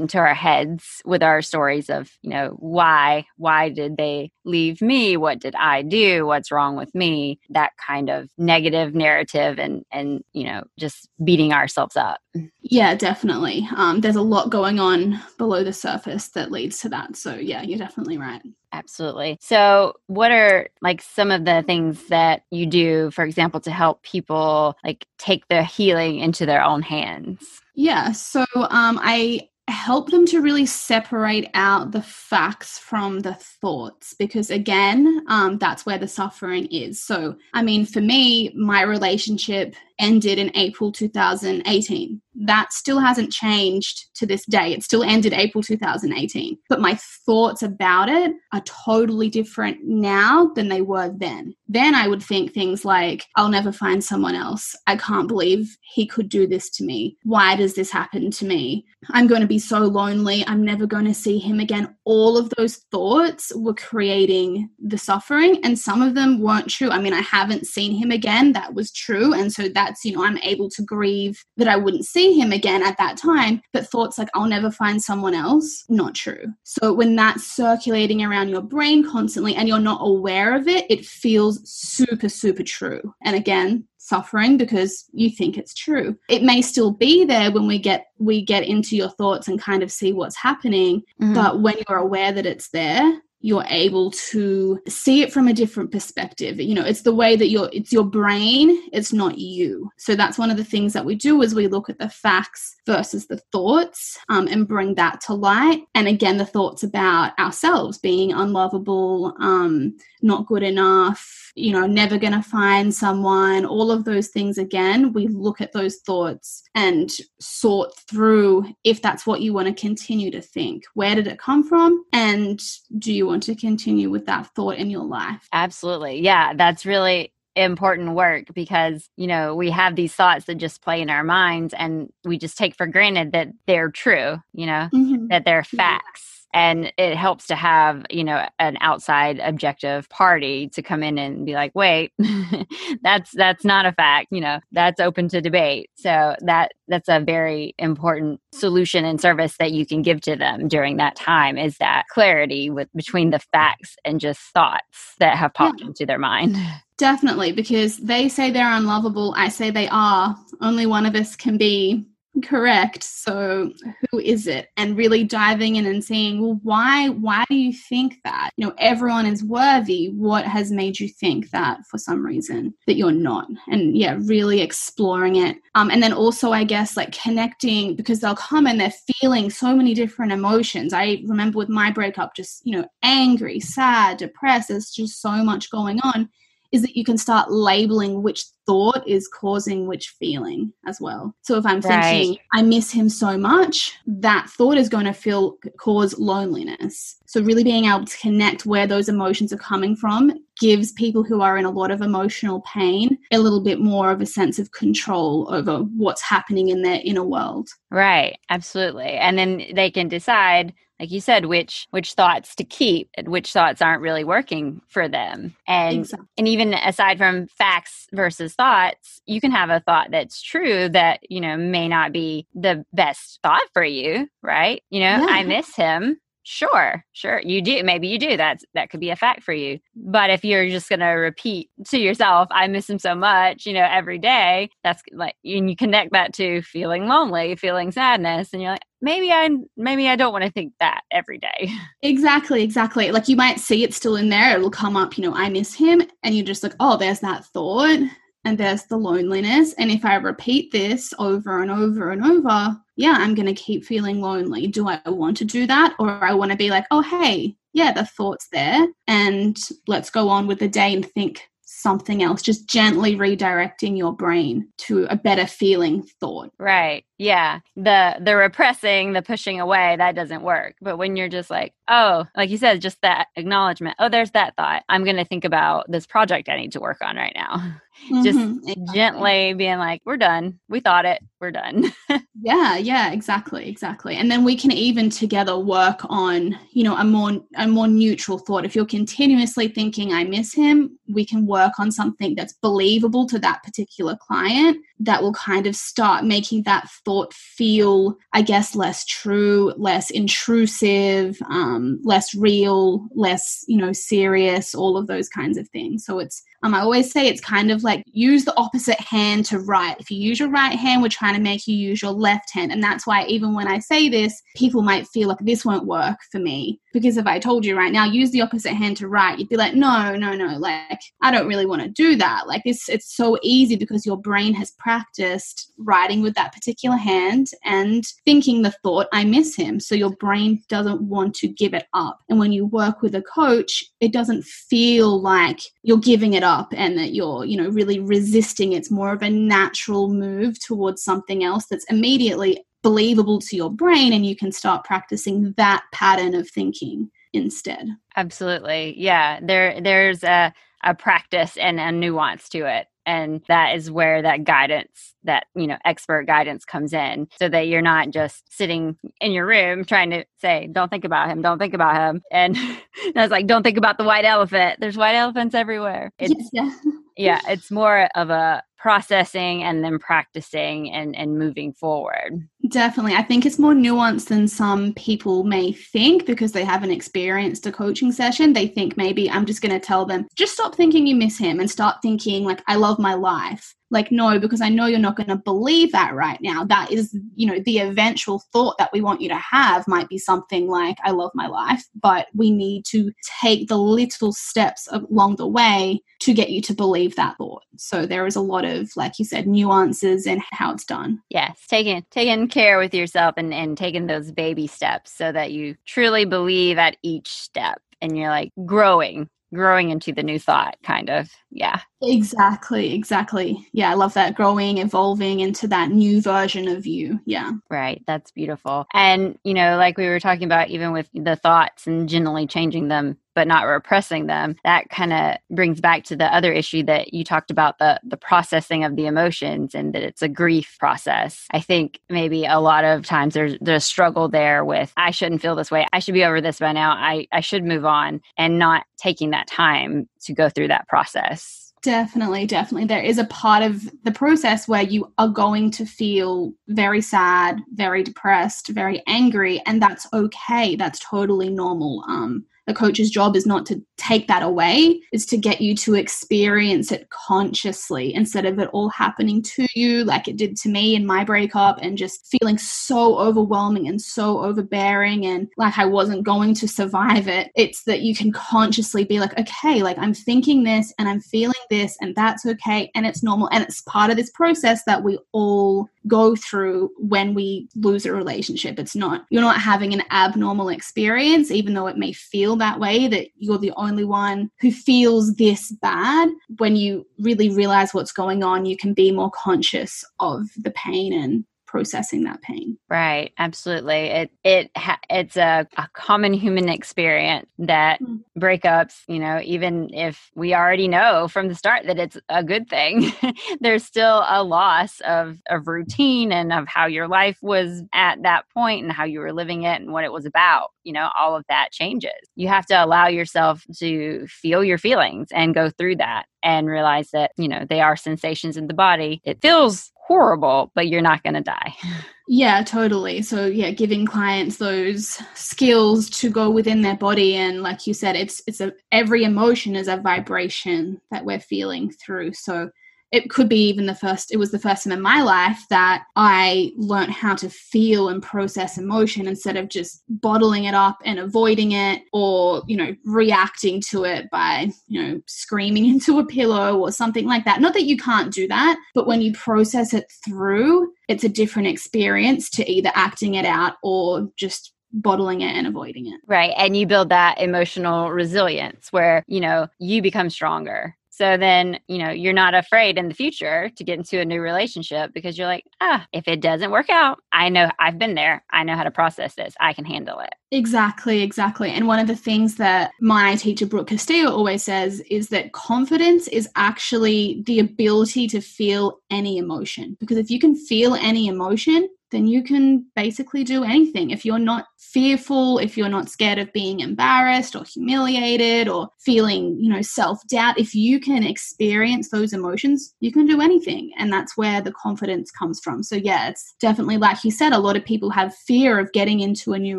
into 0.00 0.18
our 0.18 0.34
heads 0.34 1.00
with 1.04 1.22
our 1.22 1.40
stories 1.42 1.88
of, 1.88 2.10
you 2.22 2.30
know, 2.30 2.56
why, 2.58 3.24
why 3.36 3.68
did 3.68 3.96
they 3.96 4.32
leave 4.44 4.82
me? 4.82 5.16
What 5.16 5.38
did 5.38 5.54
I 5.54 5.82
do? 5.82 6.26
What's 6.26 6.50
wrong 6.50 6.74
with 6.74 6.92
me? 6.92 7.38
That 7.50 7.70
kind 7.86 8.10
of 8.10 8.28
negative 8.36 8.96
narrative 8.96 9.60
and, 9.60 9.84
and, 9.92 10.24
you 10.32 10.42
know, 10.44 10.64
just 10.76 11.08
beating 11.24 11.52
ourselves 11.52 11.96
up. 11.96 12.18
Yeah, 12.62 12.94
definitely. 12.94 13.68
Um, 13.76 14.00
there's 14.00 14.16
a 14.16 14.22
lot 14.22 14.50
going 14.50 14.78
on 14.78 15.20
below 15.38 15.62
the 15.64 15.72
surface 15.72 16.28
that 16.28 16.50
leads 16.50 16.80
to 16.80 16.88
that. 16.90 17.16
So, 17.16 17.34
yeah, 17.34 17.62
you're 17.62 17.78
definitely 17.78 18.18
right. 18.18 18.42
Absolutely. 18.72 19.38
So, 19.40 19.94
what 20.06 20.30
are 20.30 20.68
like 20.82 21.00
some 21.00 21.30
of 21.30 21.44
the 21.44 21.62
things 21.66 22.08
that 22.08 22.42
you 22.50 22.66
do, 22.66 23.10
for 23.10 23.24
example, 23.24 23.60
to 23.60 23.70
help 23.70 24.02
people 24.02 24.76
like 24.84 25.06
take 25.18 25.48
the 25.48 25.62
healing 25.62 26.18
into 26.18 26.44
their 26.44 26.62
own 26.62 26.82
hands? 26.82 27.62
Yeah. 27.74 28.12
So, 28.12 28.44
um, 28.54 28.98
I 29.02 29.48
help 29.68 30.10
them 30.10 30.24
to 30.24 30.40
really 30.40 30.66
separate 30.66 31.48
out 31.54 31.90
the 31.90 32.02
facts 32.02 32.78
from 32.78 33.20
the 33.20 33.34
thoughts 33.34 34.14
because 34.14 34.48
again 34.48 35.24
um, 35.28 35.58
that's 35.58 35.84
where 35.84 35.98
the 35.98 36.06
suffering 36.06 36.66
is 36.66 37.02
so 37.02 37.34
i 37.52 37.62
mean 37.62 37.84
for 37.84 38.00
me 38.00 38.52
my 38.54 38.82
relationship 38.82 39.74
ended 39.98 40.38
in 40.38 40.50
april 40.56 40.92
2018 40.92 42.20
that 42.44 42.72
still 42.72 42.98
hasn't 42.98 43.32
changed 43.32 44.14
to 44.14 44.26
this 44.26 44.44
day. 44.44 44.72
It 44.72 44.82
still 44.82 45.02
ended 45.02 45.32
April 45.32 45.62
2018. 45.62 46.58
But 46.68 46.80
my 46.80 46.94
thoughts 47.24 47.62
about 47.62 48.08
it 48.08 48.32
are 48.52 48.60
totally 48.62 49.30
different 49.30 49.78
now 49.82 50.50
than 50.54 50.68
they 50.68 50.82
were 50.82 51.12
then. 51.16 51.54
Then 51.68 51.94
I 51.94 52.08
would 52.08 52.22
think 52.22 52.52
things 52.52 52.84
like, 52.84 53.24
I'll 53.36 53.48
never 53.48 53.72
find 53.72 54.04
someone 54.04 54.34
else. 54.34 54.74
I 54.86 54.96
can't 54.96 55.28
believe 55.28 55.76
he 55.80 56.06
could 56.06 56.28
do 56.28 56.46
this 56.46 56.68
to 56.70 56.84
me. 56.84 57.16
Why 57.22 57.56
does 57.56 57.74
this 57.74 57.90
happen 57.90 58.30
to 58.32 58.44
me? 58.44 58.84
I'm 59.10 59.26
going 59.26 59.40
to 59.40 59.46
be 59.46 59.58
so 59.58 59.80
lonely. 59.80 60.44
I'm 60.46 60.64
never 60.64 60.86
going 60.86 61.06
to 61.06 61.14
see 61.14 61.38
him 61.38 61.60
again. 61.60 61.95
All 62.06 62.38
of 62.38 62.50
those 62.56 62.76
thoughts 62.92 63.52
were 63.56 63.74
creating 63.74 64.70
the 64.78 64.96
suffering, 64.96 65.58
and 65.64 65.78
some 65.78 66.02
of 66.02 66.14
them 66.14 66.40
weren't 66.40 66.68
true. 66.70 66.88
I 66.88 67.00
mean, 67.00 67.12
I 67.12 67.20
haven't 67.20 67.66
seen 67.66 67.92
him 67.92 68.12
again. 68.12 68.52
That 68.52 68.74
was 68.74 68.92
true. 68.92 69.34
And 69.34 69.52
so 69.52 69.68
that's, 69.68 70.04
you 70.04 70.12
know, 70.12 70.24
I'm 70.24 70.38
able 70.38 70.70
to 70.70 70.82
grieve 70.82 71.44
that 71.56 71.66
I 71.66 71.76
wouldn't 71.76 72.06
see 72.06 72.32
him 72.32 72.52
again 72.52 72.82
at 72.82 72.96
that 72.98 73.16
time, 73.16 73.60
but 73.72 73.88
thoughts 73.88 74.18
like, 74.18 74.28
I'll 74.34 74.46
never 74.46 74.70
find 74.70 75.02
someone 75.02 75.34
else, 75.34 75.84
not 75.88 76.14
true. 76.14 76.54
So 76.62 76.92
when 76.92 77.16
that's 77.16 77.44
circulating 77.44 78.22
around 78.24 78.50
your 78.50 78.62
brain 78.62 79.04
constantly 79.04 79.56
and 79.56 79.66
you're 79.66 79.80
not 79.80 80.00
aware 80.00 80.54
of 80.54 80.68
it, 80.68 80.86
it 80.88 81.04
feels 81.04 81.60
super, 81.68 82.28
super 82.28 82.62
true. 82.62 83.14
And 83.24 83.34
again, 83.34 83.88
suffering 84.06 84.56
because 84.56 85.04
you 85.12 85.30
think 85.30 85.58
it's 85.58 85.74
true. 85.74 86.16
It 86.28 86.42
may 86.42 86.62
still 86.62 86.92
be 86.92 87.24
there 87.24 87.50
when 87.50 87.66
we 87.66 87.78
get 87.78 88.06
we 88.18 88.42
get 88.42 88.64
into 88.64 88.96
your 88.96 89.10
thoughts 89.10 89.48
and 89.48 89.60
kind 89.60 89.82
of 89.82 89.90
see 89.90 90.12
what's 90.12 90.36
happening, 90.36 91.02
mm-hmm. 91.20 91.34
but 91.34 91.60
when 91.60 91.76
you're 91.88 91.98
aware 91.98 92.32
that 92.32 92.46
it's 92.46 92.68
there, 92.70 93.20
you're 93.46 93.64
able 93.68 94.10
to 94.10 94.76
see 94.88 95.22
it 95.22 95.32
from 95.32 95.46
a 95.46 95.52
different 95.52 95.92
perspective 95.92 96.60
you 96.60 96.74
know 96.74 96.84
it's 96.84 97.02
the 97.02 97.14
way 97.14 97.36
that 97.36 97.48
you're 97.48 97.70
it's 97.72 97.92
your 97.92 98.02
brain 98.02 98.82
it's 98.92 99.12
not 99.12 99.38
you 99.38 99.88
so 99.96 100.16
that's 100.16 100.36
one 100.36 100.50
of 100.50 100.56
the 100.56 100.64
things 100.64 100.92
that 100.92 101.04
we 101.04 101.14
do 101.14 101.40
is 101.42 101.54
we 101.54 101.68
look 101.68 101.88
at 101.88 101.96
the 102.00 102.08
facts 102.08 102.74
versus 102.86 103.28
the 103.28 103.38
thoughts 103.52 104.18
um, 104.30 104.48
and 104.48 104.66
bring 104.66 104.96
that 104.96 105.20
to 105.20 105.32
light 105.32 105.84
and 105.94 106.08
again 106.08 106.38
the 106.38 106.44
thoughts 106.44 106.82
about 106.82 107.38
ourselves 107.38 107.98
being 107.98 108.32
unlovable 108.32 109.32
um, 109.38 109.96
not 110.22 110.46
good 110.46 110.64
enough 110.64 111.46
you 111.56 111.72
know, 111.72 111.86
never 111.86 112.18
going 112.18 112.34
to 112.34 112.42
find 112.42 112.94
someone, 112.94 113.64
all 113.64 113.90
of 113.90 114.04
those 114.04 114.28
things 114.28 114.58
again, 114.58 115.12
we 115.14 115.26
look 115.26 115.62
at 115.62 115.72
those 115.72 115.96
thoughts 115.96 116.62
and 116.74 117.10
sort 117.40 117.96
through 118.10 118.66
if 118.84 119.00
that's 119.00 119.26
what 119.26 119.40
you 119.40 119.54
want 119.54 119.66
to 119.66 119.80
continue 119.80 120.30
to 120.30 120.42
think. 120.42 120.84
Where 120.92 121.14
did 121.14 121.26
it 121.26 121.38
come 121.38 121.66
from? 121.66 122.04
And 122.12 122.60
do 122.98 123.12
you 123.12 123.26
want 123.26 123.35
to 123.42 123.54
continue 123.54 124.10
with 124.10 124.26
that 124.26 124.46
thought 124.54 124.76
in 124.76 124.90
your 124.90 125.04
life? 125.04 125.48
Absolutely. 125.52 126.20
Yeah, 126.20 126.54
that's 126.54 126.86
really 126.86 127.32
important 127.56 128.12
work 128.12 128.44
because 128.52 129.08
you 129.16 129.26
know 129.26 129.54
we 129.54 129.70
have 129.70 129.96
these 129.96 130.14
thoughts 130.14 130.44
that 130.44 130.56
just 130.56 130.82
play 130.82 131.00
in 131.00 131.08
our 131.08 131.24
minds 131.24 131.72
and 131.72 132.12
we 132.22 132.36
just 132.36 132.58
take 132.58 132.74
for 132.76 132.86
granted 132.86 133.32
that 133.32 133.48
they're 133.66 133.90
true 133.90 134.36
you 134.52 134.66
know 134.66 134.90
mm-hmm. 134.92 135.28
that 135.28 135.46
they're 135.46 135.64
facts 135.64 136.45
and 136.56 136.92
it 136.96 137.16
helps 137.16 137.46
to 137.46 137.54
have 137.54 138.04
you 138.10 138.24
know 138.24 138.46
an 138.58 138.76
outside 138.80 139.38
objective 139.40 140.08
party 140.08 140.68
to 140.70 140.82
come 140.82 141.02
in 141.02 141.18
and 141.18 141.46
be 141.46 141.52
like 141.52 141.72
wait 141.74 142.12
that's 143.02 143.30
that's 143.32 143.64
not 143.64 143.86
a 143.86 143.92
fact 143.92 144.28
you 144.30 144.40
know 144.40 144.58
that's 144.72 145.00
open 145.00 145.28
to 145.28 145.40
debate. 145.40 145.90
So 145.94 146.36
that 146.40 146.72
that's 146.88 147.08
a 147.08 147.20
very 147.20 147.74
important 147.78 148.40
solution 148.52 149.04
and 149.04 149.20
service 149.20 149.56
that 149.58 149.72
you 149.72 149.86
can 149.86 150.02
give 150.02 150.20
to 150.22 150.36
them 150.36 150.68
during 150.68 150.96
that 150.98 151.16
time 151.16 151.58
is 151.58 151.78
that 151.78 152.04
clarity 152.12 152.70
with 152.70 152.88
between 152.94 153.30
the 153.30 153.38
facts 153.38 153.96
and 154.04 154.20
just 154.20 154.40
thoughts 154.52 155.14
that 155.18 155.36
have 155.36 155.54
popped 155.54 155.80
yeah. 155.80 155.88
into 155.88 156.06
their 156.06 156.18
mind. 156.18 156.56
Definitely 156.98 157.52
because 157.52 157.98
they 157.98 158.26
say 158.28 158.50
they're 158.50 158.72
unlovable 158.72 159.34
i 159.36 159.48
say 159.48 159.70
they 159.70 159.88
are. 159.88 160.36
Only 160.60 160.86
one 160.86 161.06
of 161.06 161.14
us 161.14 161.36
can 161.36 161.58
be 161.58 162.06
correct. 162.44 163.02
So 163.02 163.72
who 164.10 164.18
is 164.18 164.46
it? 164.46 164.68
And 164.76 164.96
really 164.96 165.24
diving 165.24 165.76
in 165.76 165.86
and 165.86 166.04
seeing 166.04 166.40
well 166.40 166.60
why 166.62 167.08
why 167.08 167.44
do 167.48 167.54
you 167.54 167.72
think 167.72 168.18
that? 168.24 168.50
You 168.56 168.66
know 168.66 168.74
everyone 168.78 169.26
is 169.26 169.44
worthy. 169.44 170.08
What 170.08 170.44
has 170.44 170.70
made 170.70 170.98
you 170.98 171.08
think 171.08 171.50
that 171.50 171.80
for 171.90 171.98
some 171.98 172.24
reason 172.24 172.74
that 172.86 172.96
you're 172.96 173.12
not? 173.12 173.48
And 173.68 173.96
yeah 173.96 174.18
really 174.20 174.60
exploring 174.60 175.36
it. 175.36 175.56
Um, 175.74 175.90
and 175.90 176.02
then 176.02 176.12
also 176.12 176.52
i 176.52 176.64
guess 176.64 176.96
like 176.96 177.12
connecting 177.12 177.96
because 177.96 178.20
they'll 178.20 178.34
come 178.34 178.66
and 178.66 178.80
they're 178.80 178.92
feeling 179.20 179.50
so 179.50 179.74
many 179.74 179.94
different 179.94 180.32
emotions. 180.32 180.92
I 180.92 181.22
remember 181.26 181.58
with 181.58 181.68
my 181.68 181.90
breakup 181.90 182.34
just 182.34 182.62
you 182.64 182.76
know 182.76 182.86
angry 183.02 183.60
sad 183.60 184.18
depressed 184.18 184.68
there's 184.68 184.90
just 184.90 185.20
so 185.20 185.44
much 185.44 185.70
going 185.70 186.00
on 186.00 186.28
is 186.72 186.82
that 186.82 186.96
you 186.96 187.04
can 187.04 187.18
start 187.18 187.50
labeling 187.50 188.22
which 188.22 188.44
thought 188.66 189.06
is 189.06 189.28
causing 189.28 189.86
which 189.86 190.14
feeling 190.18 190.72
as 190.86 191.00
well. 191.00 191.34
So 191.42 191.56
if 191.56 191.64
I'm 191.64 191.80
right. 191.80 192.02
thinking 192.02 192.38
I 192.52 192.62
miss 192.62 192.90
him 192.90 193.08
so 193.08 193.38
much, 193.38 193.92
that 194.06 194.50
thought 194.50 194.76
is 194.76 194.88
going 194.88 195.04
to 195.04 195.12
feel 195.12 195.56
cause 195.78 196.18
loneliness. 196.18 197.16
So 197.26 197.40
really 197.40 197.64
being 197.64 197.84
able 197.84 198.04
to 198.04 198.18
connect 198.18 198.66
where 198.66 198.86
those 198.86 199.08
emotions 199.08 199.52
are 199.52 199.58
coming 199.58 199.94
from 199.96 200.32
gives 200.58 200.92
people 200.92 201.22
who 201.22 201.42
are 201.42 201.58
in 201.58 201.64
a 201.64 201.70
lot 201.70 201.90
of 201.90 202.00
emotional 202.00 202.62
pain 202.62 203.18
a 203.32 203.38
little 203.38 203.62
bit 203.62 203.78
more 203.78 204.10
of 204.10 204.20
a 204.20 204.26
sense 204.26 204.58
of 204.58 204.72
control 204.72 205.46
over 205.52 205.78
what's 205.96 206.22
happening 206.22 206.68
in 206.68 206.82
their 206.82 207.00
inner 207.04 207.24
world. 207.24 207.68
Right, 207.90 208.38
absolutely. 208.50 209.12
And 209.12 209.38
then 209.38 209.62
they 209.74 209.90
can 209.90 210.08
decide 210.08 210.72
like 211.00 211.10
you 211.10 211.20
said 211.20 211.46
which 211.46 211.86
which 211.90 212.12
thoughts 212.12 212.54
to 212.54 212.64
keep 212.64 213.08
and 213.14 213.28
which 213.28 213.52
thoughts 213.52 213.82
aren't 213.82 214.02
really 214.02 214.24
working 214.24 214.80
for 214.88 215.08
them 215.08 215.54
and 215.66 216.00
exactly. 216.00 216.26
and 216.38 216.48
even 216.48 216.74
aside 216.74 217.18
from 217.18 217.46
facts 217.46 218.06
versus 218.12 218.54
thoughts 218.54 219.20
you 219.26 219.40
can 219.40 219.50
have 219.50 219.70
a 219.70 219.80
thought 219.80 220.08
that's 220.10 220.42
true 220.42 220.88
that 220.88 221.20
you 221.30 221.40
know 221.40 221.56
may 221.56 221.88
not 221.88 222.12
be 222.12 222.46
the 222.54 222.84
best 222.92 223.38
thought 223.42 223.68
for 223.72 223.84
you 223.84 224.28
right 224.42 224.82
you 224.90 225.00
know 225.00 225.06
yeah. 225.06 225.26
i 225.28 225.42
miss 225.44 225.74
him 225.74 226.18
sure 226.46 227.04
sure 227.12 227.40
you 227.44 227.60
do 227.60 227.82
maybe 227.82 228.06
you 228.06 228.20
do 228.20 228.36
that's 228.36 228.64
that 228.72 228.88
could 228.88 229.00
be 229.00 229.10
a 229.10 229.16
fact 229.16 229.42
for 229.42 229.52
you 229.52 229.80
but 229.96 230.30
if 230.30 230.44
you're 230.44 230.68
just 230.68 230.88
going 230.88 231.00
to 231.00 231.06
repeat 231.06 231.68
to 231.84 231.98
yourself 231.98 232.46
i 232.52 232.68
miss 232.68 232.88
him 232.88 233.00
so 233.00 233.16
much 233.16 233.66
you 233.66 233.72
know 233.72 233.86
every 233.90 234.16
day 234.16 234.70
that's 234.84 235.02
like 235.12 235.34
and 235.44 235.68
you 235.68 235.74
connect 235.74 236.12
that 236.12 236.32
to 236.32 236.62
feeling 236.62 237.08
lonely 237.08 237.56
feeling 237.56 237.90
sadness 237.90 238.52
and 238.52 238.62
you're 238.62 238.70
like 238.70 238.84
maybe 239.00 239.32
i 239.32 239.50
maybe 239.76 240.06
i 240.06 240.14
don't 240.14 240.32
want 240.32 240.44
to 240.44 240.50
think 240.52 240.72
that 240.78 241.00
every 241.10 241.38
day. 241.38 241.68
Exactly 242.02 242.62
exactly 242.62 243.10
like 243.10 243.26
you 243.26 243.34
might 243.34 243.58
see 243.58 243.82
it 243.82 243.92
still 243.92 244.14
in 244.14 244.28
there 244.28 244.56
it'll 244.56 244.70
come 244.70 244.96
up 244.96 245.18
you 245.18 245.24
know 245.24 245.34
i 245.34 245.48
miss 245.48 245.74
him 245.74 246.00
and 246.22 246.36
you're 246.36 246.44
just 246.44 246.62
like 246.62 246.74
oh 246.78 246.96
there's 246.96 247.18
that 247.20 247.44
thought 247.46 247.98
and 248.46 248.56
there's 248.56 248.84
the 248.84 248.96
loneliness. 248.96 249.72
And 249.74 249.90
if 249.90 250.04
I 250.04 250.14
repeat 250.14 250.70
this 250.70 251.12
over 251.18 251.62
and 251.62 251.70
over 251.70 252.12
and 252.12 252.24
over, 252.24 252.76
yeah, 252.94 253.16
I'm 253.18 253.34
going 253.34 253.52
to 253.52 253.60
keep 253.60 253.84
feeling 253.84 254.20
lonely. 254.20 254.68
Do 254.68 254.88
I 254.88 255.00
want 255.06 255.36
to 255.38 255.44
do 255.44 255.66
that? 255.66 255.96
Or 255.98 256.24
I 256.24 256.32
want 256.32 256.52
to 256.52 256.56
be 256.56 256.70
like, 256.70 256.86
oh, 256.92 257.02
hey, 257.02 257.56
yeah, 257.72 257.92
the 257.92 258.06
thought's 258.06 258.46
there. 258.52 258.86
And 259.08 259.58
let's 259.88 260.10
go 260.10 260.28
on 260.28 260.46
with 260.46 260.60
the 260.60 260.68
day 260.68 260.94
and 260.94 261.04
think 261.04 261.42
something 261.62 262.22
else, 262.22 262.40
just 262.40 262.68
gently 262.68 263.16
redirecting 263.16 263.98
your 263.98 264.14
brain 264.14 264.68
to 264.78 265.06
a 265.10 265.16
better 265.16 265.46
feeling 265.46 266.04
thought. 266.20 266.52
Right. 266.58 267.04
Yeah. 267.18 267.60
The 267.76 268.16
the 268.20 268.36
repressing, 268.36 269.12
the 269.12 269.22
pushing 269.22 269.60
away, 269.60 269.96
that 269.96 270.14
doesn't 270.14 270.42
work. 270.42 270.74
But 270.82 270.98
when 270.98 271.16
you're 271.16 271.28
just 271.28 271.50
like, 271.50 271.72
oh, 271.88 272.26
like 272.36 272.50
you 272.50 272.58
said, 272.58 272.80
just 272.80 273.00
that 273.02 273.28
acknowledgement, 273.36 273.96
oh, 273.98 274.08
there's 274.08 274.32
that 274.32 274.54
thought. 274.56 274.82
I'm 274.88 275.04
going 275.04 275.16
to 275.16 275.24
think 275.24 275.44
about 275.44 275.90
this 275.90 276.06
project 276.06 276.48
I 276.48 276.56
need 276.56 276.72
to 276.72 276.80
work 276.80 276.98
on 277.00 277.16
right 277.16 277.32
now. 277.34 277.80
just 278.22 278.38
mm-hmm, 278.38 278.58
exactly. 278.68 278.94
gently 278.94 279.54
being 279.54 279.78
like, 279.78 280.02
we're 280.04 280.18
done. 280.18 280.58
We 280.68 280.80
thought 280.80 281.06
it. 281.06 281.22
We're 281.40 281.50
done. 281.50 281.90
yeah, 282.42 282.76
yeah, 282.76 283.10
exactly, 283.10 283.68
exactly. 283.68 284.16
And 284.16 284.30
then 284.30 284.44
we 284.44 284.54
can 284.54 284.70
even 284.72 285.08
together 285.08 285.58
work 285.58 286.00
on, 286.10 286.58
you 286.72 286.84
know, 286.84 286.96
a 286.96 287.04
more 287.04 287.40
a 287.56 287.66
more 287.66 287.88
neutral 287.88 288.38
thought. 288.38 288.66
If 288.66 288.76
you're 288.76 288.84
continuously 288.84 289.68
thinking 289.68 290.12
I 290.12 290.24
miss 290.24 290.52
him, 290.52 290.98
we 291.08 291.24
can 291.24 291.46
work 291.46 291.72
on 291.78 291.90
something 291.90 292.34
that's 292.34 292.52
believable 292.52 293.26
to 293.28 293.38
that 293.38 293.62
particular 293.62 294.16
client 294.16 294.76
that 295.00 295.22
will 295.22 295.32
kind 295.32 295.66
of 295.66 295.76
start 295.76 296.24
making 296.24 296.62
that 296.62 296.88
thought 297.04 297.34
feel, 297.34 298.16
I 298.32 298.42
guess, 298.42 298.74
less 298.74 299.04
true, 299.04 299.74
less 299.76 300.10
intrusive, 300.10 301.38
um, 301.50 302.00
less 302.02 302.34
real, 302.34 303.08
less, 303.14 303.64
you 303.68 303.76
know, 303.76 303.92
serious, 303.92 304.74
all 304.74 304.96
of 304.96 305.06
those 305.06 305.28
kinds 305.28 305.58
of 305.58 305.68
things. 305.68 306.04
So 306.04 306.18
it's, 306.18 306.42
um, 306.62 306.74
I 306.74 306.80
always 306.80 307.10
say 307.10 307.28
it's 307.28 307.40
kind 307.40 307.70
of 307.70 307.82
like 307.82 308.02
use 308.06 308.44
the 308.44 308.56
opposite 308.56 309.00
hand 309.00 309.44
to 309.46 309.58
write. 309.58 309.96
If 310.00 310.10
you 310.10 310.18
use 310.18 310.40
your 310.40 310.50
right 310.50 310.76
hand, 310.76 311.02
we're 311.02 311.08
trying 311.08 311.34
to 311.34 311.40
make 311.40 311.66
you 311.66 311.76
use 311.76 312.02
your 312.02 312.12
left 312.12 312.52
hand. 312.52 312.72
And 312.72 312.82
that's 312.82 313.06
why 313.06 313.24
even 313.26 313.54
when 313.54 313.68
I 313.68 313.78
say 313.78 314.08
this, 314.08 314.42
people 314.56 314.82
might 314.82 315.06
feel 315.08 315.28
like 315.28 315.38
this 315.40 315.64
won't 315.64 315.86
work 315.86 316.18
for 316.30 316.38
me. 316.38 316.80
Because 316.92 317.18
if 317.18 317.26
I 317.26 317.38
told 317.38 317.64
you 317.64 317.76
right 317.76 317.92
now, 317.92 318.04
use 318.06 318.30
the 318.30 318.40
opposite 318.40 318.72
hand 318.72 318.96
to 318.98 319.08
write, 319.08 319.38
you'd 319.38 319.50
be 319.50 319.56
like, 319.56 319.74
no, 319.74 320.16
no, 320.16 320.34
no, 320.34 320.56
like 320.58 321.00
I 321.20 321.30
don't 321.30 321.46
really 321.46 321.66
want 321.66 321.82
to 321.82 321.88
do 321.88 322.16
that. 322.16 322.46
Like 322.46 322.62
it's 322.64 322.88
it's 322.88 323.14
so 323.14 323.38
easy 323.42 323.76
because 323.76 324.06
your 324.06 324.16
brain 324.16 324.54
has 324.54 324.70
practiced 324.78 325.72
writing 325.78 326.22
with 326.22 326.34
that 326.34 326.54
particular 326.54 326.96
hand 326.96 327.48
and 327.64 328.04
thinking 328.24 328.62
the 328.62 328.70
thought, 328.82 329.08
I 329.12 329.24
miss 329.24 329.54
him. 329.54 329.78
So 329.78 329.94
your 329.94 330.10
brain 330.16 330.62
doesn't 330.68 331.02
want 331.02 331.34
to 331.36 331.48
give 331.48 331.74
it 331.74 331.86
up. 331.92 332.18
And 332.28 332.38
when 332.38 332.52
you 332.52 332.66
work 332.66 333.02
with 333.02 333.14
a 333.14 333.22
coach, 333.22 333.84
it 334.00 334.12
doesn't 334.12 334.44
feel 334.44 335.20
like 335.20 335.60
you're 335.82 335.98
giving 335.98 336.32
it 336.32 336.42
up 336.46 336.72
and 336.74 336.96
that 336.96 337.12
you're, 337.12 337.44
you 337.44 337.56
know, 337.56 337.68
really 337.68 337.98
resisting. 337.98 338.72
It's 338.72 338.90
more 338.90 339.12
of 339.12 339.22
a 339.22 339.28
natural 339.28 340.08
move 340.08 340.58
towards 340.58 341.02
something 341.02 341.44
else 341.44 341.66
that's 341.66 341.84
immediately 341.90 342.64
believable 342.82 343.40
to 343.40 343.56
your 343.56 343.70
brain 343.70 344.12
and 344.12 344.24
you 344.24 344.36
can 344.36 344.52
start 344.52 344.84
practicing 344.84 345.52
that 345.56 345.82
pattern 345.92 346.34
of 346.34 346.48
thinking 346.48 347.10
instead. 347.32 347.88
Absolutely. 348.14 348.94
Yeah. 348.96 349.40
There 349.42 349.80
there's 349.80 350.22
a 350.22 350.54
a 350.84 350.94
practice 350.94 351.56
and 351.56 351.80
a 351.80 351.90
nuance 351.90 352.48
to 352.50 352.58
it 352.64 352.86
and 353.06 353.42
that 353.48 353.76
is 353.76 353.90
where 353.90 354.20
that 354.20 354.44
guidance 354.44 355.14
that 355.24 355.46
you 355.54 355.66
know 355.66 355.78
expert 355.84 356.26
guidance 356.26 356.64
comes 356.64 356.92
in 356.92 357.28
so 357.38 357.48
that 357.48 357.68
you're 357.68 357.80
not 357.80 358.10
just 358.10 358.52
sitting 358.52 358.96
in 359.20 359.32
your 359.32 359.46
room 359.46 359.84
trying 359.84 360.10
to 360.10 360.24
say 360.40 360.68
don't 360.72 360.90
think 360.90 361.04
about 361.04 361.28
him 361.28 361.40
don't 361.40 361.58
think 361.58 361.74
about 361.74 361.96
him 361.96 362.22
and 362.30 362.56
I 363.16 363.22
was 363.22 363.30
like 363.30 363.46
don't 363.46 363.62
think 363.62 363.78
about 363.78 363.96
the 363.98 364.04
white 364.04 364.24
elephant 364.24 364.80
there's 364.80 364.96
white 364.96 365.14
elephants 365.14 365.54
everywhere 365.54 366.12
it's, 366.18 366.50
yeah. 366.52 366.70
yeah 367.16 367.40
it's 367.48 367.70
more 367.70 368.08
of 368.14 368.30
a 368.30 368.62
processing 368.76 369.62
and 369.62 369.82
then 369.82 369.98
practicing 369.98 370.92
and 370.92 371.16
and 371.16 371.38
moving 371.38 371.72
forward 371.72 372.46
definitely. 372.68 373.14
I 373.14 373.22
think 373.22 373.46
it's 373.46 373.58
more 373.58 373.74
nuanced 373.74 374.28
than 374.28 374.48
some 374.48 374.92
people 374.94 375.44
may 375.44 375.72
think 375.72 376.26
because 376.26 376.52
they 376.52 376.64
haven't 376.64 376.90
experienced 376.90 377.66
a 377.66 377.72
coaching 377.72 378.12
session. 378.12 378.52
They 378.52 378.66
think 378.66 378.96
maybe 378.96 379.30
i'm 379.30 379.46
just 379.46 379.62
going 379.62 379.72
to 379.72 379.84
tell 379.84 380.04
them 380.06 380.26
just 380.34 380.54
stop 380.54 380.74
thinking 380.74 381.06
you 381.06 381.16
miss 381.16 381.38
him 381.38 381.60
and 381.60 381.70
start 381.70 381.96
thinking 382.02 382.44
like 382.44 382.62
i 382.68 382.76
love 382.76 382.98
my 382.98 383.14
life. 383.14 383.74
Like 383.90 384.10
no 384.10 384.38
because 384.38 384.60
i 384.60 384.68
know 384.68 384.86
you're 384.86 384.98
not 384.98 385.16
going 385.16 385.28
to 385.28 385.36
believe 385.36 385.92
that 385.92 386.14
right 386.14 386.38
now. 386.40 386.64
That 386.64 386.90
is 386.90 387.16
you 387.34 387.46
know 387.46 387.60
the 387.64 387.78
eventual 387.78 388.42
thought 388.52 388.78
that 388.78 388.90
we 388.92 389.00
want 389.00 389.20
you 389.20 389.28
to 389.28 389.36
have 389.36 389.86
might 389.86 390.08
be 390.08 390.18
something 390.18 390.68
like 390.68 390.96
i 391.04 391.10
love 391.10 391.30
my 391.34 391.46
life 391.46 391.84
but 391.94 392.26
we 392.34 392.50
need 392.50 392.84
to 392.86 393.12
take 393.40 393.68
the 393.68 393.78
little 393.78 394.32
steps 394.32 394.88
along 394.90 395.36
the 395.36 395.46
way 395.46 396.00
to 396.20 396.32
get 396.32 396.50
you 396.50 396.60
to 396.62 396.74
believe 396.74 397.16
that 397.16 397.36
thought. 397.36 397.62
So 397.76 398.06
there 398.06 398.26
is 398.26 398.36
a 398.36 398.40
lot 398.40 398.64
of 398.64 398.90
like 398.96 399.18
you 399.18 399.24
said 399.24 399.46
nuances 399.46 400.26
in 400.26 400.42
how 400.50 400.72
it's 400.72 400.84
done. 400.84 401.20
Yes. 401.28 401.60
Taking 401.68 402.04
taking 402.10 402.48
care 402.56 402.78
with 402.78 402.94
yourself 402.94 403.34
and 403.36 403.52
and 403.52 403.76
taking 403.76 404.06
those 404.06 404.32
baby 404.32 404.66
steps 404.66 405.12
so 405.12 405.30
that 405.30 405.52
you 405.52 405.76
truly 405.86 406.24
believe 406.24 406.78
at 406.78 406.96
each 407.02 407.28
step 407.28 407.82
and 408.00 408.16
you're 408.16 408.30
like 408.30 408.50
growing 408.64 409.28
growing 409.54 409.90
into 409.90 410.12
the 410.12 410.22
new 410.22 410.38
thought 410.38 410.76
kind 410.82 411.08
of. 411.08 411.30
Yeah. 411.50 411.80
Exactly 412.02 412.94
exactly. 412.94 413.68
Yeah 413.72 413.90
i 413.90 413.94
love 413.94 414.14
that. 414.14 414.34
Growing 414.34 414.78
evolving 414.78 415.40
into 415.40 415.68
that 415.68 415.90
new 415.90 416.20
version 416.22 416.66
of 416.68 416.86
you. 416.86 417.20
Yeah. 417.26 417.52
Right 417.70 418.02
that's 418.06 418.30
beautiful. 418.30 418.86
And 418.94 419.38
you 419.44 419.52
know 419.52 419.76
like 419.76 419.98
we 419.98 420.08
were 420.08 420.20
talking 420.20 420.44
about 420.44 420.70
even 420.70 420.92
with 420.92 421.10
the 421.12 421.36
thoughts 421.36 421.86
and 421.86 422.08
generally 422.08 422.46
changing 422.46 422.88
them 422.88 423.18
but 423.36 423.46
not 423.46 423.66
repressing 423.66 424.26
them 424.26 424.56
that 424.64 424.88
kind 424.88 425.12
of 425.12 425.36
brings 425.54 425.80
back 425.80 426.02
to 426.02 426.16
the 426.16 426.34
other 426.34 426.52
issue 426.52 426.82
that 426.82 427.14
you 427.14 427.22
talked 427.22 427.50
about 427.52 427.78
the 427.78 428.00
the 428.02 428.16
processing 428.16 428.82
of 428.82 428.96
the 428.96 429.06
emotions 429.06 429.74
and 429.74 429.94
that 429.94 430.02
it's 430.02 430.22
a 430.22 430.28
grief 430.28 430.76
process 430.80 431.46
i 431.52 431.60
think 431.60 432.00
maybe 432.10 432.44
a 432.44 432.58
lot 432.58 432.82
of 432.82 433.04
times 433.04 433.34
there's 433.34 433.56
there's 433.60 433.84
a 433.84 433.86
struggle 433.86 434.28
there 434.28 434.64
with 434.64 434.92
i 434.96 435.12
shouldn't 435.12 435.42
feel 435.42 435.54
this 435.54 435.70
way 435.70 435.86
i 435.92 436.00
should 436.00 436.14
be 436.14 436.24
over 436.24 436.40
this 436.40 436.58
by 436.58 436.72
now 436.72 436.92
i 436.92 437.26
i 437.30 437.40
should 437.40 437.62
move 437.62 437.84
on 437.84 438.20
and 438.36 438.58
not 438.58 438.84
taking 438.96 439.30
that 439.30 439.46
time 439.46 440.08
to 440.18 440.32
go 440.32 440.48
through 440.48 440.68
that 440.68 440.88
process 440.88 441.66
Definitely, 441.86 442.46
definitely. 442.46 442.88
There 442.88 443.00
is 443.00 443.16
a 443.16 443.26
part 443.26 443.62
of 443.62 443.88
the 444.02 444.10
process 444.10 444.66
where 444.66 444.82
you 444.82 445.12
are 445.18 445.28
going 445.28 445.70
to 445.70 445.86
feel 445.86 446.52
very 446.66 447.00
sad, 447.00 447.60
very 447.74 448.02
depressed, 448.02 448.66
very 448.68 449.04
angry, 449.06 449.62
and 449.66 449.80
that's 449.80 450.04
okay. 450.12 450.74
That's 450.74 450.98
totally 450.98 451.48
normal. 451.48 452.04
Um, 452.08 452.44
a 452.66 452.74
coach's 452.74 453.10
job 453.10 453.36
is 453.36 453.46
not 453.46 453.66
to 453.66 453.82
take 453.96 454.28
that 454.28 454.42
away, 454.42 455.00
it's 455.12 455.26
to 455.26 455.36
get 455.36 455.60
you 455.60 455.74
to 455.76 455.94
experience 455.94 456.92
it 456.92 457.08
consciously 457.10 458.14
instead 458.14 458.44
of 458.44 458.58
it 458.58 458.68
all 458.72 458.88
happening 458.88 459.42
to 459.42 459.66
you 459.74 460.04
like 460.04 460.28
it 460.28 460.36
did 460.36 460.56
to 460.56 460.68
me 460.68 460.94
in 460.94 461.06
my 461.06 461.24
breakup 461.24 461.78
and 461.80 461.98
just 461.98 462.26
feeling 462.26 462.58
so 462.58 463.18
overwhelming 463.18 463.88
and 463.88 464.00
so 464.00 464.40
overbearing 464.40 465.26
and 465.26 465.48
like 465.56 465.78
I 465.78 465.84
wasn't 465.84 466.24
going 466.24 466.54
to 466.54 466.68
survive 466.68 467.28
it. 467.28 467.50
It's 467.54 467.84
that 467.84 468.02
you 468.02 468.14
can 468.14 468.32
consciously 468.32 469.04
be 469.04 469.20
like, 469.20 469.38
okay, 469.38 469.82
like 469.82 469.98
I'm 469.98 470.14
thinking 470.14 470.64
this 470.64 470.92
and 470.98 471.08
I'm 471.08 471.20
feeling 471.20 471.54
this 471.70 471.96
and 472.00 472.14
that's 472.14 472.44
okay 472.46 472.90
and 472.94 473.06
it's 473.06 473.22
normal 473.22 473.48
and 473.52 473.62
it's 473.62 473.82
part 473.82 474.10
of 474.10 474.16
this 474.16 474.30
process 474.30 474.84
that 474.84 475.02
we 475.02 475.18
all 475.32 475.88
go 476.06 476.36
through 476.36 476.90
when 476.98 477.34
we 477.34 477.68
lose 477.74 478.06
a 478.06 478.12
relationship. 478.12 478.78
It's 478.78 478.94
not, 478.94 479.26
you're 479.30 479.42
not 479.42 479.60
having 479.60 479.92
an 479.92 480.02
abnormal 480.10 480.68
experience, 480.68 481.50
even 481.50 481.74
though 481.74 481.86
it 481.86 481.96
may 481.96 482.12
feel 482.12 482.55
that 482.58 482.80
way, 482.80 483.08
that 483.08 483.28
you're 483.36 483.58
the 483.58 483.72
only 483.76 484.04
one 484.04 484.50
who 484.60 484.70
feels 484.72 485.34
this 485.34 485.72
bad. 485.82 486.28
When 486.58 486.76
you 486.76 487.06
really 487.18 487.50
realize 487.50 487.92
what's 487.92 488.12
going 488.12 488.42
on, 488.42 488.66
you 488.66 488.76
can 488.76 488.94
be 488.94 489.12
more 489.12 489.30
conscious 489.30 490.04
of 490.20 490.46
the 490.56 490.70
pain 490.72 491.12
and 491.12 491.44
processing 491.76 492.24
that 492.24 492.40
pain. 492.40 492.78
Right, 492.88 493.34
absolutely. 493.36 494.06
It 494.06 494.30
it 494.44 494.70
ha- 494.74 494.98
it's 495.10 495.36
a, 495.36 495.68
a 495.76 495.88
common 495.92 496.32
human 496.32 496.70
experience 496.70 497.46
that 497.58 498.00
mm. 498.00 498.22
breakups, 498.38 499.02
you 499.08 499.18
know, 499.18 499.42
even 499.44 499.92
if 499.92 500.30
we 500.34 500.54
already 500.54 500.88
know 500.88 501.28
from 501.28 501.48
the 501.48 501.54
start 501.54 501.84
that 501.86 501.98
it's 501.98 502.16
a 502.30 502.42
good 502.42 502.70
thing, 502.70 503.12
there's 503.60 503.84
still 503.84 504.24
a 504.26 504.42
loss 504.42 505.00
of 505.00 505.42
of 505.50 505.68
routine 505.68 506.32
and 506.32 506.50
of 506.50 506.66
how 506.66 506.86
your 506.86 507.08
life 507.08 507.36
was 507.42 507.82
at 507.92 508.22
that 508.22 508.48
point 508.54 508.82
and 508.82 508.90
how 508.90 509.04
you 509.04 509.20
were 509.20 509.34
living 509.34 509.64
it 509.64 509.78
and 509.78 509.92
what 509.92 510.04
it 510.04 510.12
was 510.12 510.24
about. 510.24 510.70
You 510.82 510.94
know, 510.94 511.10
all 511.18 511.36
of 511.36 511.44
that 511.50 511.72
changes. 511.72 512.12
You 512.36 512.48
have 512.48 512.64
to 512.66 512.84
allow 512.84 513.08
yourself 513.08 513.64
to 513.80 514.26
feel 514.28 514.64
your 514.64 514.78
feelings 514.78 515.28
and 515.30 515.54
go 515.54 515.68
through 515.68 515.96
that 515.96 516.24
and 516.42 516.68
realize 516.68 517.10
that, 517.10 517.32
you 517.36 517.48
know, 517.48 517.66
they 517.68 517.80
are 517.80 517.96
sensations 517.96 518.56
in 518.56 518.68
the 518.68 518.74
body. 518.74 519.20
It 519.24 519.42
feels 519.42 519.90
horrible, 520.06 520.70
but 520.74 520.88
you're 520.88 521.02
not 521.02 521.22
going 521.22 521.34
to 521.34 521.40
die. 521.40 521.74
Yeah, 522.28 522.64
totally. 522.64 523.22
So 523.22 523.46
yeah, 523.46 523.70
giving 523.70 524.04
clients 524.04 524.56
those 524.56 525.22
skills 525.34 526.10
to 526.10 526.28
go 526.28 526.50
within 526.50 526.82
their 526.82 526.96
body 526.96 527.36
and 527.36 527.62
like 527.62 527.86
you 527.86 527.94
said 527.94 528.16
it's 528.16 528.42
it's 528.48 528.60
a 528.60 528.72
every 528.90 529.22
emotion 529.22 529.76
is 529.76 529.86
a 529.86 529.96
vibration 529.96 531.00
that 531.12 531.24
we're 531.24 531.38
feeling 531.38 531.88
through. 531.92 532.32
So 532.32 532.70
it 533.12 533.30
could 533.30 533.48
be 533.48 533.68
even 533.68 533.86
the 533.86 533.94
first 533.94 534.32
it 534.32 534.36
was 534.36 534.50
the 534.50 534.58
first 534.58 534.84
time 534.84 534.92
in 534.92 535.00
my 535.00 535.22
life 535.22 535.60
that 535.70 536.04
i 536.16 536.72
learned 536.76 537.12
how 537.12 537.34
to 537.34 537.48
feel 537.48 538.08
and 538.08 538.22
process 538.22 538.78
emotion 538.78 539.26
instead 539.26 539.56
of 539.56 539.68
just 539.68 540.02
bottling 540.08 540.64
it 540.64 540.74
up 540.74 540.98
and 541.04 541.18
avoiding 541.18 541.72
it 541.72 542.02
or 542.12 542.62
you 542.66 542.76
know 542.76 542.94
reacting 543.04 543.80
to 543.80 544.04
it 544.04 544.28
by 544.30 544.68
you 544.88 545.02
know 545.02 545.20
screaming 545.26 545.86
into 545.92 546.18
a 546.18 546.26
pillow 546.26 546.78
or 546.78 546.90
something 546.90 547.26
like 547.26 547.44
that 547.44 547.60
not 547.60 547.74
that 547.74 547.84
you 547.84 547.96
can't 547.96 548.32
do 548.32 548.46
that 548.48 548.78
but 548.94 549.06
when 549.06 549.20
you 549.20 549.32
process 549.32 549.94
it 549.94 550.10
through 550.24 550.92
it's 551.08 551.24
a 551.24 551.28
different 551.28 551.68
experience 551.68 552.50
to 552.50 552.68
either 552.70 552.90
acting 552.94 553.34
it 553.34 553.44
out 553.44 553.74
or 553.82 554.28
just 554.36 554.72
bottling 554.92 555.42
it 555.42 555.52
and 555.52 555.66
avoiding 555.66 556.06
it. 556.06 556.20
Right. 556.26 556.52
And 556.56 556.76
you 556.76 556.86
build 556.86 557.10
that 557.10 557.38
emotional 557.40 558.10
resilience 558.10 558.88
where, 558.92 559.24
you 559.26 559.40
know, 559.40 559.68
you 559.78 560.00
become 560.00 560.30
stronger 560.30 560.96
So 561.16 561.38
then, 561.38 561.78
you 561.88 561.96
know, 561.96 562.10
you're 562.10 562.34
not 562.34 562.52
afraid 562.52 562.98
in 562.98 563.08
the 563.08 563.14
future 563.14 563.70
to 563.74 563.84
get 563.84 563.98
into 563.98 564.20
a 564.20 564.24
new 564.26 564.42
relationship 564.42 565.14
because 565.14 565.38
you're 565.38 565.46
like, 565.46 565.64
ah, 565.80 566.06
if 566.12 566.28
it 566.28 566.42
doesn't 566.42 566.70
work 566.70 566.90
out, 566.90 567.20
I 567.32 567.48
know 567.48 567.70
I've 567.78 567.98
been 567.98 568.14
there. 568.14 568.44
I 568.50 568.64
know 568.64 568.76
how 568.76 568.82
to 568.82 568.90
process 568.90 569.34
this. 569.34 569.54
I 569.58 569.72
can 569.72 569.86
handle 569.86 570.20
it. 570.20 570.34
Exactly, 570.50 571.22
exactly. 571.22 571.70
And 571.70 571.86
one 571.86 572.00
of 572.00 572.06
the 572.06 572.14
things 572.14 572.56
that 572.56 572.90
my 573.00 573.34
teacher, 573.36 573.64
Brooke 573.64 573.88
Castillo, 573.88 574.30
always 574.30 574.62
says 574.62 575.00
is 575.10 575.30
that 575.30 575.52
confidence 575.52 576.28
is 576.28 576.50
actually 576.54 577.42
the 577.46 577.60
ability 577.60 578.28
to 578.28 578.42
feel 578.42 579.00
any 579.10 579.38
emotion. 579.38 579.96
Because 579.98 580.18
if 580.18 580.30
you 580.30 580.38
can 580.38 580.54
feel 580.54 580.96
any 580.96 581.28
emotion, 581.28 581.88
then 582.12 582.26
you 582.26 582.42
can 582.42 582.86
basically 582.94 583.42
do 583.42 583.64
anything. 583.64 584.10
If 584.10 584.24
you're 584.24 584.38
not 584.38 584.66
fearful, 584.78 585.58
if 585.58 585.76
you're 585.76 585.88
not 585.88 586.08
scared 586.08 586.38
of 586.38 586.52
being 586.52 586.80
embarrassed 586.80 587.56
or 587.56 587.64
humiliated 587.64 588.68
or 588.68 588.88
feeling, 589.00 589.56
you 589.60 589.68
know, 589.68 589.82
self-doubt, 589.82 590.58
if 590.58 590.74
you 590.74 591.00
can 591.00 591.24
experience 591.24 592.10
those 592.10 592.32
emotions, 592.32 592.94
you 593.00 593.12
can 593.12 593.26
do 593.26 593.40
anything. 593.40 593.90
And 593.98 594.12
that's 594.12 594.36
where 594.36 594.60
the 594.60 594.72
confidence 594.72 595.30
comes 595.30 595.60
from. 595.60 595.82
So 595.82 595.96
yeah, 595.96 596.28
it's 596.28 596.54
definitely 596.60 596.96
like 596.96 597.24
you 597.24 597.30
said, 597.30 597.52
a 597.52 597.58
lot 597.58 597.76
of 597.76 597.84
people 597.84 598.10
have 598.10 598.34
fear 598.34 598.78
of 598.78 598.92
getting 598.92 599.20
into 599.20 599.52
a 599.52 599.58
new 599.58 599.78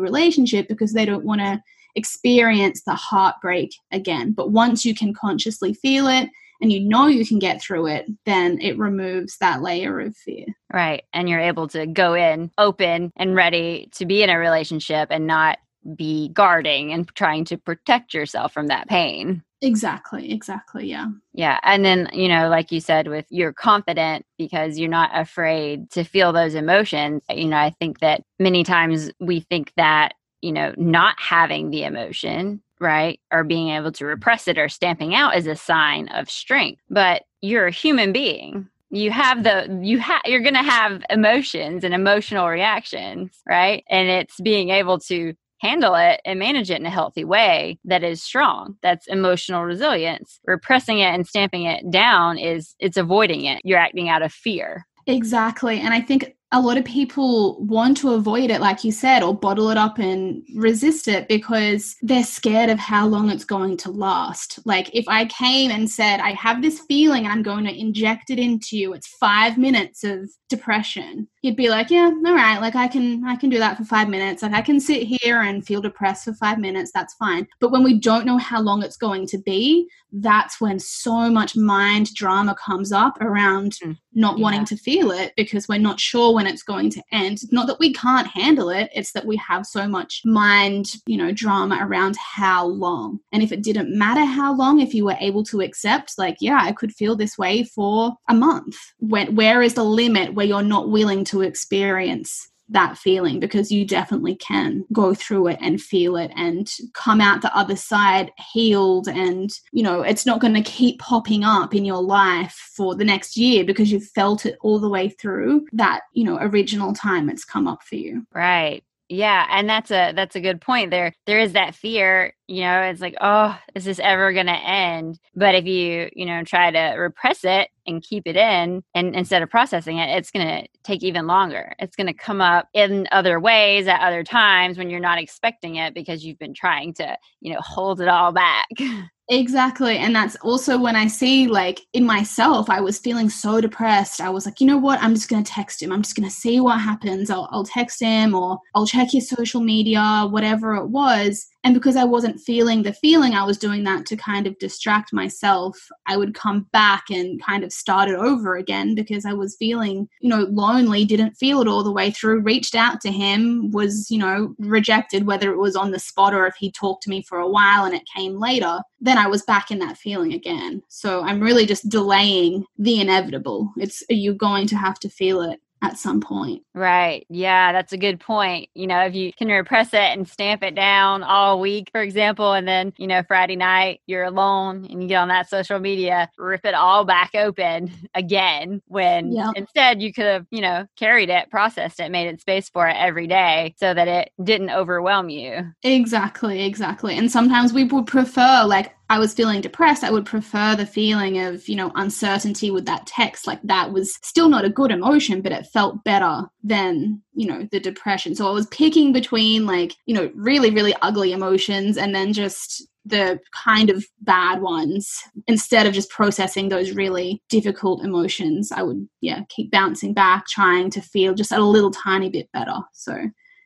relationship 0.00 0.68
because 0.68 0.92
they 0.92 1.06
don't 1.06 1.24
want 1.24 1.40
to 1.40 1.62
experience 1.94 2.82
the 2.82 2.94
heartbreak 2.94 3.70
again. 3.90 4.32
But 4.32 4.52
once 4.52 4.84
you 4.84 4.94
can 4.94 5.14
consciously 5.14 5.72
feel 5.72 6.06
it 6.06 6.28
and 6.60 6.72
you 6.72 6.80
know 6.80 7.06
you 7.06 7.26
can 7.26 7.38
get 7.38 7.60
through 7.60 7.86
it, 7.86 8.06
then 8.26 8.60
it 8.60 8.78
removes 8.78 9.36
that 9.38 9.62
layer 9.62 10.00
of 10.00 10.16
fear. 10.16 10.46
Right. 10.72 11.04
And 11.12 11.28
you're 11.28 11.40
able 11.40 11.68
to 11.68 11.86
go 11.86 12.14
in 12.14 12.50
open 12.58 13.12
and 13.16 13.34
ready 13.34 13.88
to 13.96 14.06
be 14.06 14.22
in 14.22 14.30
a 14.30 14.38
relationship 14.38 15.08
and 15.10 15.26
not 15.26 15.58
be 15.96 16.28
guarding 16.30 16.92
and 16.92 17.08
trying 17.14 17.44
to 17.46 17.56
protect 17.56 18.12
yourself 18.12 18.52
from 18.52 18.66
that 18.66 18.88
pain. 18.88 19.42
Exactly, 19.60 20.30
exactly, 20.30 20.86
yeah. 20.86 21.06
Yeah, 21.32 21.58
and 21.64 21.84
then, 21.84 22.08
you 22.12 22.28
know, 22.28 22.48
like 22.48 22.70
you 22.70 22.80
said 22.80 23.08
with 23.08 23.26
you're 23.28 23.52
confident 23.52 24.24
because 24.36 24.78
you're 24.78 24.88
not 24.88 25.10
afraid 25.12 25.90
to 25.90 26.04
feel 26.04 26.32
those 26.32 26.54
emotions. 26.54 27.22
You 27.28 27.46
know, 27.46 27.56
I 27.56 27.74
think 27.80 27.98
that 27.98 28.22
many 28.38 28.62
times 28.62 29.10
we 29.18 29.40
think 29.40 29.72
that, 29.76 30.14
you 30.42 30.52
know, 30.52 30.74
not 30.76 31.16
having 31.18 31.70
the 31.70 31.82
emotion 31.84 32.62
right? 32.80 33.20
Or 33.32 33.44
being 33.44 33.70
able 33.70 33.92
to 33.92 34.06
repress 34.06 34.48
it 34.48 34.58
or 34.58 34.68
stamping 34.68 35.14
out 35.14 35.36
is 35.36 35.46
a 35.46 35.56
sign 35.56 36.08
of 36.08 36.30
strength. 36.30 36.82
But 36.90 37.22
you're 37.40 37.66
a 37.66 37.72
human 37.72 38.12
being. 38.12 38.68
You 38.90 39.10
have 39.10 39.44
the 39.44 39.80
you 39.82 39.98
have 39.98 40.22
you're 40.24 40.40
going 40.40 40.54
to 40.54 40.62
have 40.62 41.02
emotions 41.10 41.84
and 41.84 41.92
emotional 41.92 42.48
reactions, 42.48 43.30
right? 43.46 43.84
And 43.90 44.08
it's 44.08 44.40
being 44.40 44.70
able 44.70 44.98
to 45.00 45.34
handle 45.60 45.94
it 45.94 46.20
and 46.24 46.38
manage 46.38 46.70
it 46.70 46.80
in 46.80 46.86
a 46.86 46.90
healthy 46.90 47.24
way 47.24 47.78
that 47.84 48.04
is 48.04 48.22
strong 48.22 48.76
that's 48.82 49.06
emotional 49.08 49.64
resilience 49.64 50.40
repressing 50.46 50.98
it 50.98 51.12
and 51.12 51.26
stamping 51.26 51.64
it 51.64 51.90
down 51.90 52.38
is 52.38 52.74
it's 52.78 52.96
avoiding 52.96 53.44
it 53.44 53.60
you're 53.64 53.78
acting 53.78 54.08
out 54.08 54.22
of 54.22 54.32
fear 54.32 54.86
exactly 55.06 55.80
and 55.80 55.92
i 55.92 56.00
think 56.00 56.36
a 56.50 56.60
lot 56.60 56.78
of 56.78 56.84
people 56.84 57.62
want 57.62 57.96
to 57.98 58.14
avoid 58.14 58.50
it, 58.50 58.60
like 58.60 58.82
you 58.82 58.90
said, 58.90 59.22
or 59.22 59.36
bottle 59.36 59.68
it 59.68 59.76
up 59.76 59.98
and 59.98 60.42
resist 60.54 61.06
it 61.06 61.28
because 61.28 61.96
they're 62.00 62.24
scared 62.24 62.70
of 62.70 62.78
how 62.78 63.06
long 63.06 63.30
it's 63.30 63.44
going 63.44 63.76
to 63.78 63.90
last. 63.90 64.58
Like, 64.64 64.94
if 64.94 65.06
I 65.08 65.26
came 65.26 65.70
and 65.70 65.90
said, 65.90 66.20
I 66.20 66.32
have 66.32 66.62
this 66.62 66.80
feeling 66.80 67.24
and 67.24 67.32
I'm 67.32 67.42
going 67.42 67.64
to 67.66 67.78
inject 67.78 68.30
it 68.30 68.38
into 68.38 68.78
you, 68.78 68.94
it's 68.94 69.06
five 69.06 69.58
minutes 69.58 70.04
of 70.04 70.30
depression, 70.48 71.28
you'd 71.42 71.56
be 71.56 71.68
like, 71.68 71.90
Yeah, 71.90 72.10
all 72.26 72.34
right, 72.34 72.60
like 72.60 72.74
I 72.74 72.88
can 72.88 73.24
I 73.24 73.36
can 73.36 73.50
do 73.50 73.58
that 73.58 73.76
for 73.76 73.84
five 73.84 74.08
minutes. 74.08 74.42
Like 74.42 74.54
I 74.54 74.62
can 74.62 74.80
sit 74.80 75.02
here 75.02 75.42
and 75.42 75.66
feel 75.66 75.80
depressed 75.80 76.24
for 76.24 76.32
five 76.34 76.58
minutes, 76.58 76.90
that's 76.92 77.14
fine. 77.14 77.46
But 77.60 77.70
when 77.70 77.84
we 77.84 77.98
don't 77.98 78.26
know 78.26 78.38
how 78.38 78.60
long 78.60 78.82
it's 78.82 78.96
going 78.96 79.26
to 79.28 79.38
be, 79.38 79.88
that's 80.12 80.60
when 80.60 80.78
so 80.78 81.30
much 81.30 81.56
mind 81.56 82.12
drama 82.14 82.54
comes 82.54 82.92
up 82.92 83.20
around 83.20 83.72
mm, 83.84 83.96
not 84.14 84.38
yeah. 84.38 84.42
wanting 84.42 84.64
to 84.66 84.76
feel 84.76 85.10
it 85.10 85.32
because 85.36 85.68
we're 85.68 85.78
not 85.78 86.00
sure 86.00 86.34
when 86.38 86.46
it's 86.46 86.62
going 86.62 86.88
to 86.88 87.02
end. 87.10 87.40
Not 87.50 87.66
that 87.66 87.80
we 87.80 87.92
can't 87.92 88.28
handle 88.28 88.70
it, 88.70 88.90
it's 88.94 89.10
that 89.10 89.26
we 89.26 89.36
have 89.38 89.66
so 89.66 89.88
much 89.88 90.22
mind, 90.24 90.92
you 91.04 91.16
know, 91.16 91.32
drama 91.32 91.80
around 91.80 92.16
how 92.16 92.64
long. 92.64 93.18
And 93.32 93.42
if 93.42 93.50
it 93.50 93.64
didn't 93.64 93.90
matter 93.90 94.24
how 94.24 94.54
long, 94.54 94.78
if 94.78 94.94
you 94.94 95.04
were 95.04 95.16
able 95.18 95.42
to 95.46 95.62
accept, 95.62 96.16
like, 96.16 96.36
yeah, 96.40 96.60
I 96.62 96.70
could 96.70 96.92
feel 96.92 97.16
this 97.16 97.36
way 97.36 97.64
for 97.64 98.14
a 98.28 98.34
month. 98.34 98.76
Where 99.00 99.62
is 99.62 99.74
the 99.74 99.82
limit 99.82 100.34
where 100.34 100.46
you're 100.46 100.62
not 100.62 100.90
willing 100.90 101.24
to 101.24 101.40
experience 101.40 102.48
that 102.68 102.98
feeling 102.98 103.40
because 103.40 103.72
you 103.72 103.84
definitely 103.84 104.36
can 104.36 104.84
go 104.92 105.14
through 105.14 105.48
it 105.48 105.58
and 105.60 105.80
feel 105.80 106.16
it 106.16 106.30
and 106.36 106.70
come 106.94 107.20
out 107.20 107.42
the 107.42 107.56
other 107.56 107.76
side 107.76 108.30
healed 108.52 109.08
and 109.08 109.50
you 109.72 109.82
know 109.82 110.02
it's 110.02 110.26
not 110.26 110.40
going 110.40 110.54
to 110.54 110.62
keep 110.62 110.98
popping 110.98 111.44
up 111.44 111.74
in 111.74 111.84
your 111.84 112.02
life 112.02 112.52
for 112.74 112.94
the 112.94 113.04
next 113.04 113.36
year 113.36 113.64
because 113.64 113.90
you've 113.90 114.08
felt 114.08 114.44
it 114.46 114.56
all 114.60 114.78
the 114.78 114.88
way 114.88 115.08
through 115.08 115.66
that 115.72 116.02
you 116.12 116.24
know 116.24 116.38
original 116.40 116.92
time 116.92 117.28
it's 117.28 117.44
come 117.44 117.66
up 117.66 117.82
for 117.82 117.96
you. 117.96 118.26
Right 118.34 118.82
yeah, 119.08 119.46
and 119.50 119.68
that's 119.68 119.90
a 119.90 120.12
that's 120.14 120.36
a 120.36 120.40
good 120.40 120.60
point. 120.60 120.90
There 120.90 121.14
there 121.26 121.40
is 121.40 121.52
that 121.54 121.74
fear, 121.74 122.34
you 122.46 122.60
know, 122.60 122.82
it's 122.82 123.00
like, 123.00 123.14
oh, 123.20 123.58
is 123.74 123.84
this 123.84 123.98
ever 124.00 124.32
going 124.34 124.46
to 124.46 124.52
end? 124.52 125.18
But 125.34 125.54
if 125.54 125.64
you, 125.64 126.10
you 126.14 126.26
know, 126.26 126.44
try 126.44 126.70
to 126.70 126.96
repress 126.98 127.44
it 127.44 127.68
and 127.86 128.02
keep 128.02 128.26
it 128.26 128.36
in 128.36 128.82
and 128.94 129.16
instead 129.16 129.42
of 129.42 129.48
processing 129.48 129.96
it, 129.98 130.10
it's 130.16 130.30
going 130.30 130.46
to 130.46 130.68
take 130.84 131.02
even 131.02 131.26
longer. 131.26 131.74
It's 131.78 131.96
going 131.96 132.06
to 132.06 132.12
come 132.12 132.42
up 132.42 132.68
in 132.74 133.08
other 133.10 133.40
ways 133.40 133.86
at 133.86 134.00
other 134.00 134.24
times 134.24 134.76
when 134.76 134.90
you're 134.90 135.00
not 135.00 135.18
expecting 135.18 135.76
it 135.76 135.94
because 135.94 136.24
you've 136.24 136.38
been 136.38 136.54
trying 136.54 136.92
to, 136.94 137.16
you 137.40 137.52
know, 137.54 137.60
hold 137.60 138.02
it 138.02 138.08
all 138.08 138.32
back. 138.32 138.68
Exactly. 139.30 139.98
And 139.98 140.16
that's 140.16 140.36
also 140.36 140.78
when 140.78 140.96
I 140.96 141.06
see, 141.06 141.48
like, 141.48 141.82
in 141.92 142.06
myself, 142.06 142.70
I 142.70 142.80
was 142.80 142.98
feeling 142.98 143.28
so 143.28 143.60
depressed. 143.60 144.22
I 144.22 144.30
was 144.30 144.46
like, 144.46 144.58
you 144.58 144.66
know 144.66 144.78
what? 144.78 145.02
I'm 145.02 145.14
just 145.14 145.28
going 145.28 145.44
to 145.44 145.52
text 145.52 145.82
him. 145.82 145.92
I'm 145.92 146.00
just 146.00 146.16
going 146.16 146.26
to 146.26 146.34
see 146.34 146.60
what 146.60 146.80
happens. 146.80 147.28
I'll, 147.28 147.46
I'll 147.52 147.64
text 147.64 148.00
him 148.00 148.34
or 148.34 148.58
I'll 148.74 148.86
check 148.86 149.08
his 149.10 149.28
social 149.28 149.60
media, 149.60 150.26
whatever 150.30 150.76
it 150.76 150.86
was. 150.88 151.46
And 151.64 151.74
because 151.74 151.96
I 151.96 152.04
wasn't 152.04 152.40
feeling 152.40 152.82
the 152.82 152.92
feeling, 152.92 153.34
I 153.34 153.44
was 153.44 153.58
doing 153.58 153.82
that 153.84 154.06
to 154.06 154.16
kind 154.16 154.46
of 154.46 154.58
distract 154.58 155.12
myself. 155.12 155.76
I 156.06 156.16
would 156.16 156.34
come 156.34 156.68
back 156.72 157.04
and 157.10 157.42
kind 157.42 157.64
of 157.64 157.72
start 157.72 158.08
it 158.08 158.14
over 158.14 158.56
again 158.56 158.94
because 158.94 159.26
I 159.26 159.32
was 159.32 159.56
feeling, 159.58 160.08
you 160.20 160.28
know, 160.28 160.46
lonely, 160.50 161.04
didn't 161.04 161.34
feel 161.34 161.60
it 161.60 161.68
all 161.68 161.82
the 161.82 161.92
way 161.92 162.10
through, 162.10 162.40
reached 162.40 162.74
out 162.76 163.00
to 163.02 163.10
him, 163.10 163.70
was, 163.72 164.10
you 164.10 164.18
know, 164.18 164.54
rejected, 164.58 165.26
whether 165.26 165.52
it 165.52 165.58
was 165.58 165.74
on 165.74 165.90
the 165.90 165.98
spot 165.98 166.32
or 166.32 166.46
if 166.46 166.54
he 166.54 166.70
talked 166.70 167.02
to 167.02 167.10
me 167.10 167.22
for 167.22 167.38
a 167.38 167.48
while 167.48 167.84
and 167.84 167.94
it 167.94 168.08
came 168.14 168.38
later. 168.38 168.80
Then 169.00 169.18
I 169.18 169.26
was 169.26 169.42
back 169.42 169.70
in 169.70 169.78
that 169.80 169.98
feeling 169.98 170.34
again. 170.34 170.82
So 170.88 171.22
I'm 171.22 171.40
really 171.40 171.66
just 171.66 171.88
delaying 171.88 172.64
the 172.78 173.00
inevitable. 173.00 173.72
It's, 173.76 174.02
you're 174.08 174.34
going 174.34 174.68
to 174.68 174.76
have 174.76 174.98
to 175.00 175.08
feel 175.08 175.42
it? 175.42 175.60
At 175.82 175.98
some 175.98 176.20
point. 176.20 176.62
Right. 176.74 177.26
Yeah, 177.28 177.72
that's 177.72 177.92
a 177.92 177.98
good 177.98 178.20
point. 178.20 178.68
You 178.74 178.86
know, 178.86 179.00
if 179.02 179.14
you 179.14 179.32
can 179.32 179.48
repress 179.48 179.94
it 179.94 180.00
and 180.00 180.28
stamp 180.28 180.62
it 180.62 180.74
down 180.74 181.22
all 181.22 181.60
week, 181.60 181.90
for 181.92 182.00
example, 182.00 182.52
and 182.52 182.66
then, 182.66 182.92
you 182.98 183.06
know, 183.06 183.22
Friday 183.26 183.56
night 183.56 184.00
you're 184.06 184.24
alone 184.24 184.86
and 184.90 185.02
you 185.02 185.08
get 185.08 185.16
on 185.16 185.28
that 185.28 185.48
social 185.48 185.78
media, 185.78 186.30
rip 186.36 186.64
it 186.64 186.74
all 186.74 187.04
back 187.04 187.30
open 187.34 187.90
again 188.14 188.82
when 188.86 189.32
yep. 189.32 189.52
instead 189.56 190.02
you 190.02 190.12
could 190.12 190.26
have, 190.26 190.46
you 190.50 190.60
know, 190.60 190.86
carried 190.96 191.30
it, 191.30 191.50
processed 191.50 192.00
it, 192.00 192.10
made 192.10 192.28
it 192.28 192.40
space 192.40 192.68
for 192.68 192.88
it 192.88 192.96
every 192.96 193.26
day 193.26 193.74
so 193.78 193.94
that 193.94 194.08
it 194.08 194.32
didn't 194.42 194.70
overwhelm 194.70 195.28
you. 195.28 195.72
Exactly, 195.82 196.64
exactly. 196.64 197.16
And 197.16 197.30
sometimes 197.30 197.72
we 197.72 197.84
would 197.84 198.06
prefer 198.06 198.64
like 198.64 198.94
I 199.10 199.18
was 199.18 199.32
feeling 199.32 199.62
depressed, 199.62 200.04
I 200.04 200.10
would 200.10 200.26
prefer 200.26 200.76
the 200.76 200.84
feeling 200.84 201.38
of, 201.38 201.66
you 201.66 201.76
know, 201.76 201.90
uncertainty 201.94 202.70
with 202.70 202.84
that 202.86 203.06
text. 203.06 203.46
Like 203.46 203.60
that 203.62 203.92
was 203.92 204.18
still 204.22 204.48
not 204.48 204.66
a 204.66 204.70
good 204.70 204.90
emotion, 204.90 205.40
but 205.40 205.52
it 205.52 205.66
felt 205.66 206.04
better 206.04 206.42
than, 206.62 207.22
you 207.32 207.46
know, 207.46 207.66
the 207.70 207.80
depression. 207.80 208.34
So 208.34 208.46
I 208.46 208.52
was 208.52 208.66
picking 208.66 209.12
between 209.12 209.64
like, 209.64 209.94
you 210.04 210.14
know, 210.14 210.30
really, 210.34 210.70
really 210.70 210.94
ugly 211.00 211.32
emotions 211.32 211.96
and 211.96 212.14
then 212.14 212.34
just 212.34 212.86
the 213.06 213.38
kind 213.52 213.88
of 213.88 214.04
bad 214.20 214.60
ones 214.60 215.22
instead 215.46 215.86
of 215.86 215.94
just 215.94 216.10
processing 216.10 216.68
those 216.68 216.92
really 216.92 217.42
difficult 217.48 218.04
emotions 218.04 218.70
i 218.70 218.82
would 218.82 219.08
yeah 219.20 219.40
keep 219.48 219.70
bouncing 219.70 220.12
back 220.12 220.46
trying 220.46 220.90
to 220.90 221.00
feel 221.00 221.32
just 221.32 221.52
a 221.52 221.58
little 221.58 221.90
tiny 221.90 222.28
bit 222.28 222.50
better 222.52 222.76
so 222.92 223.16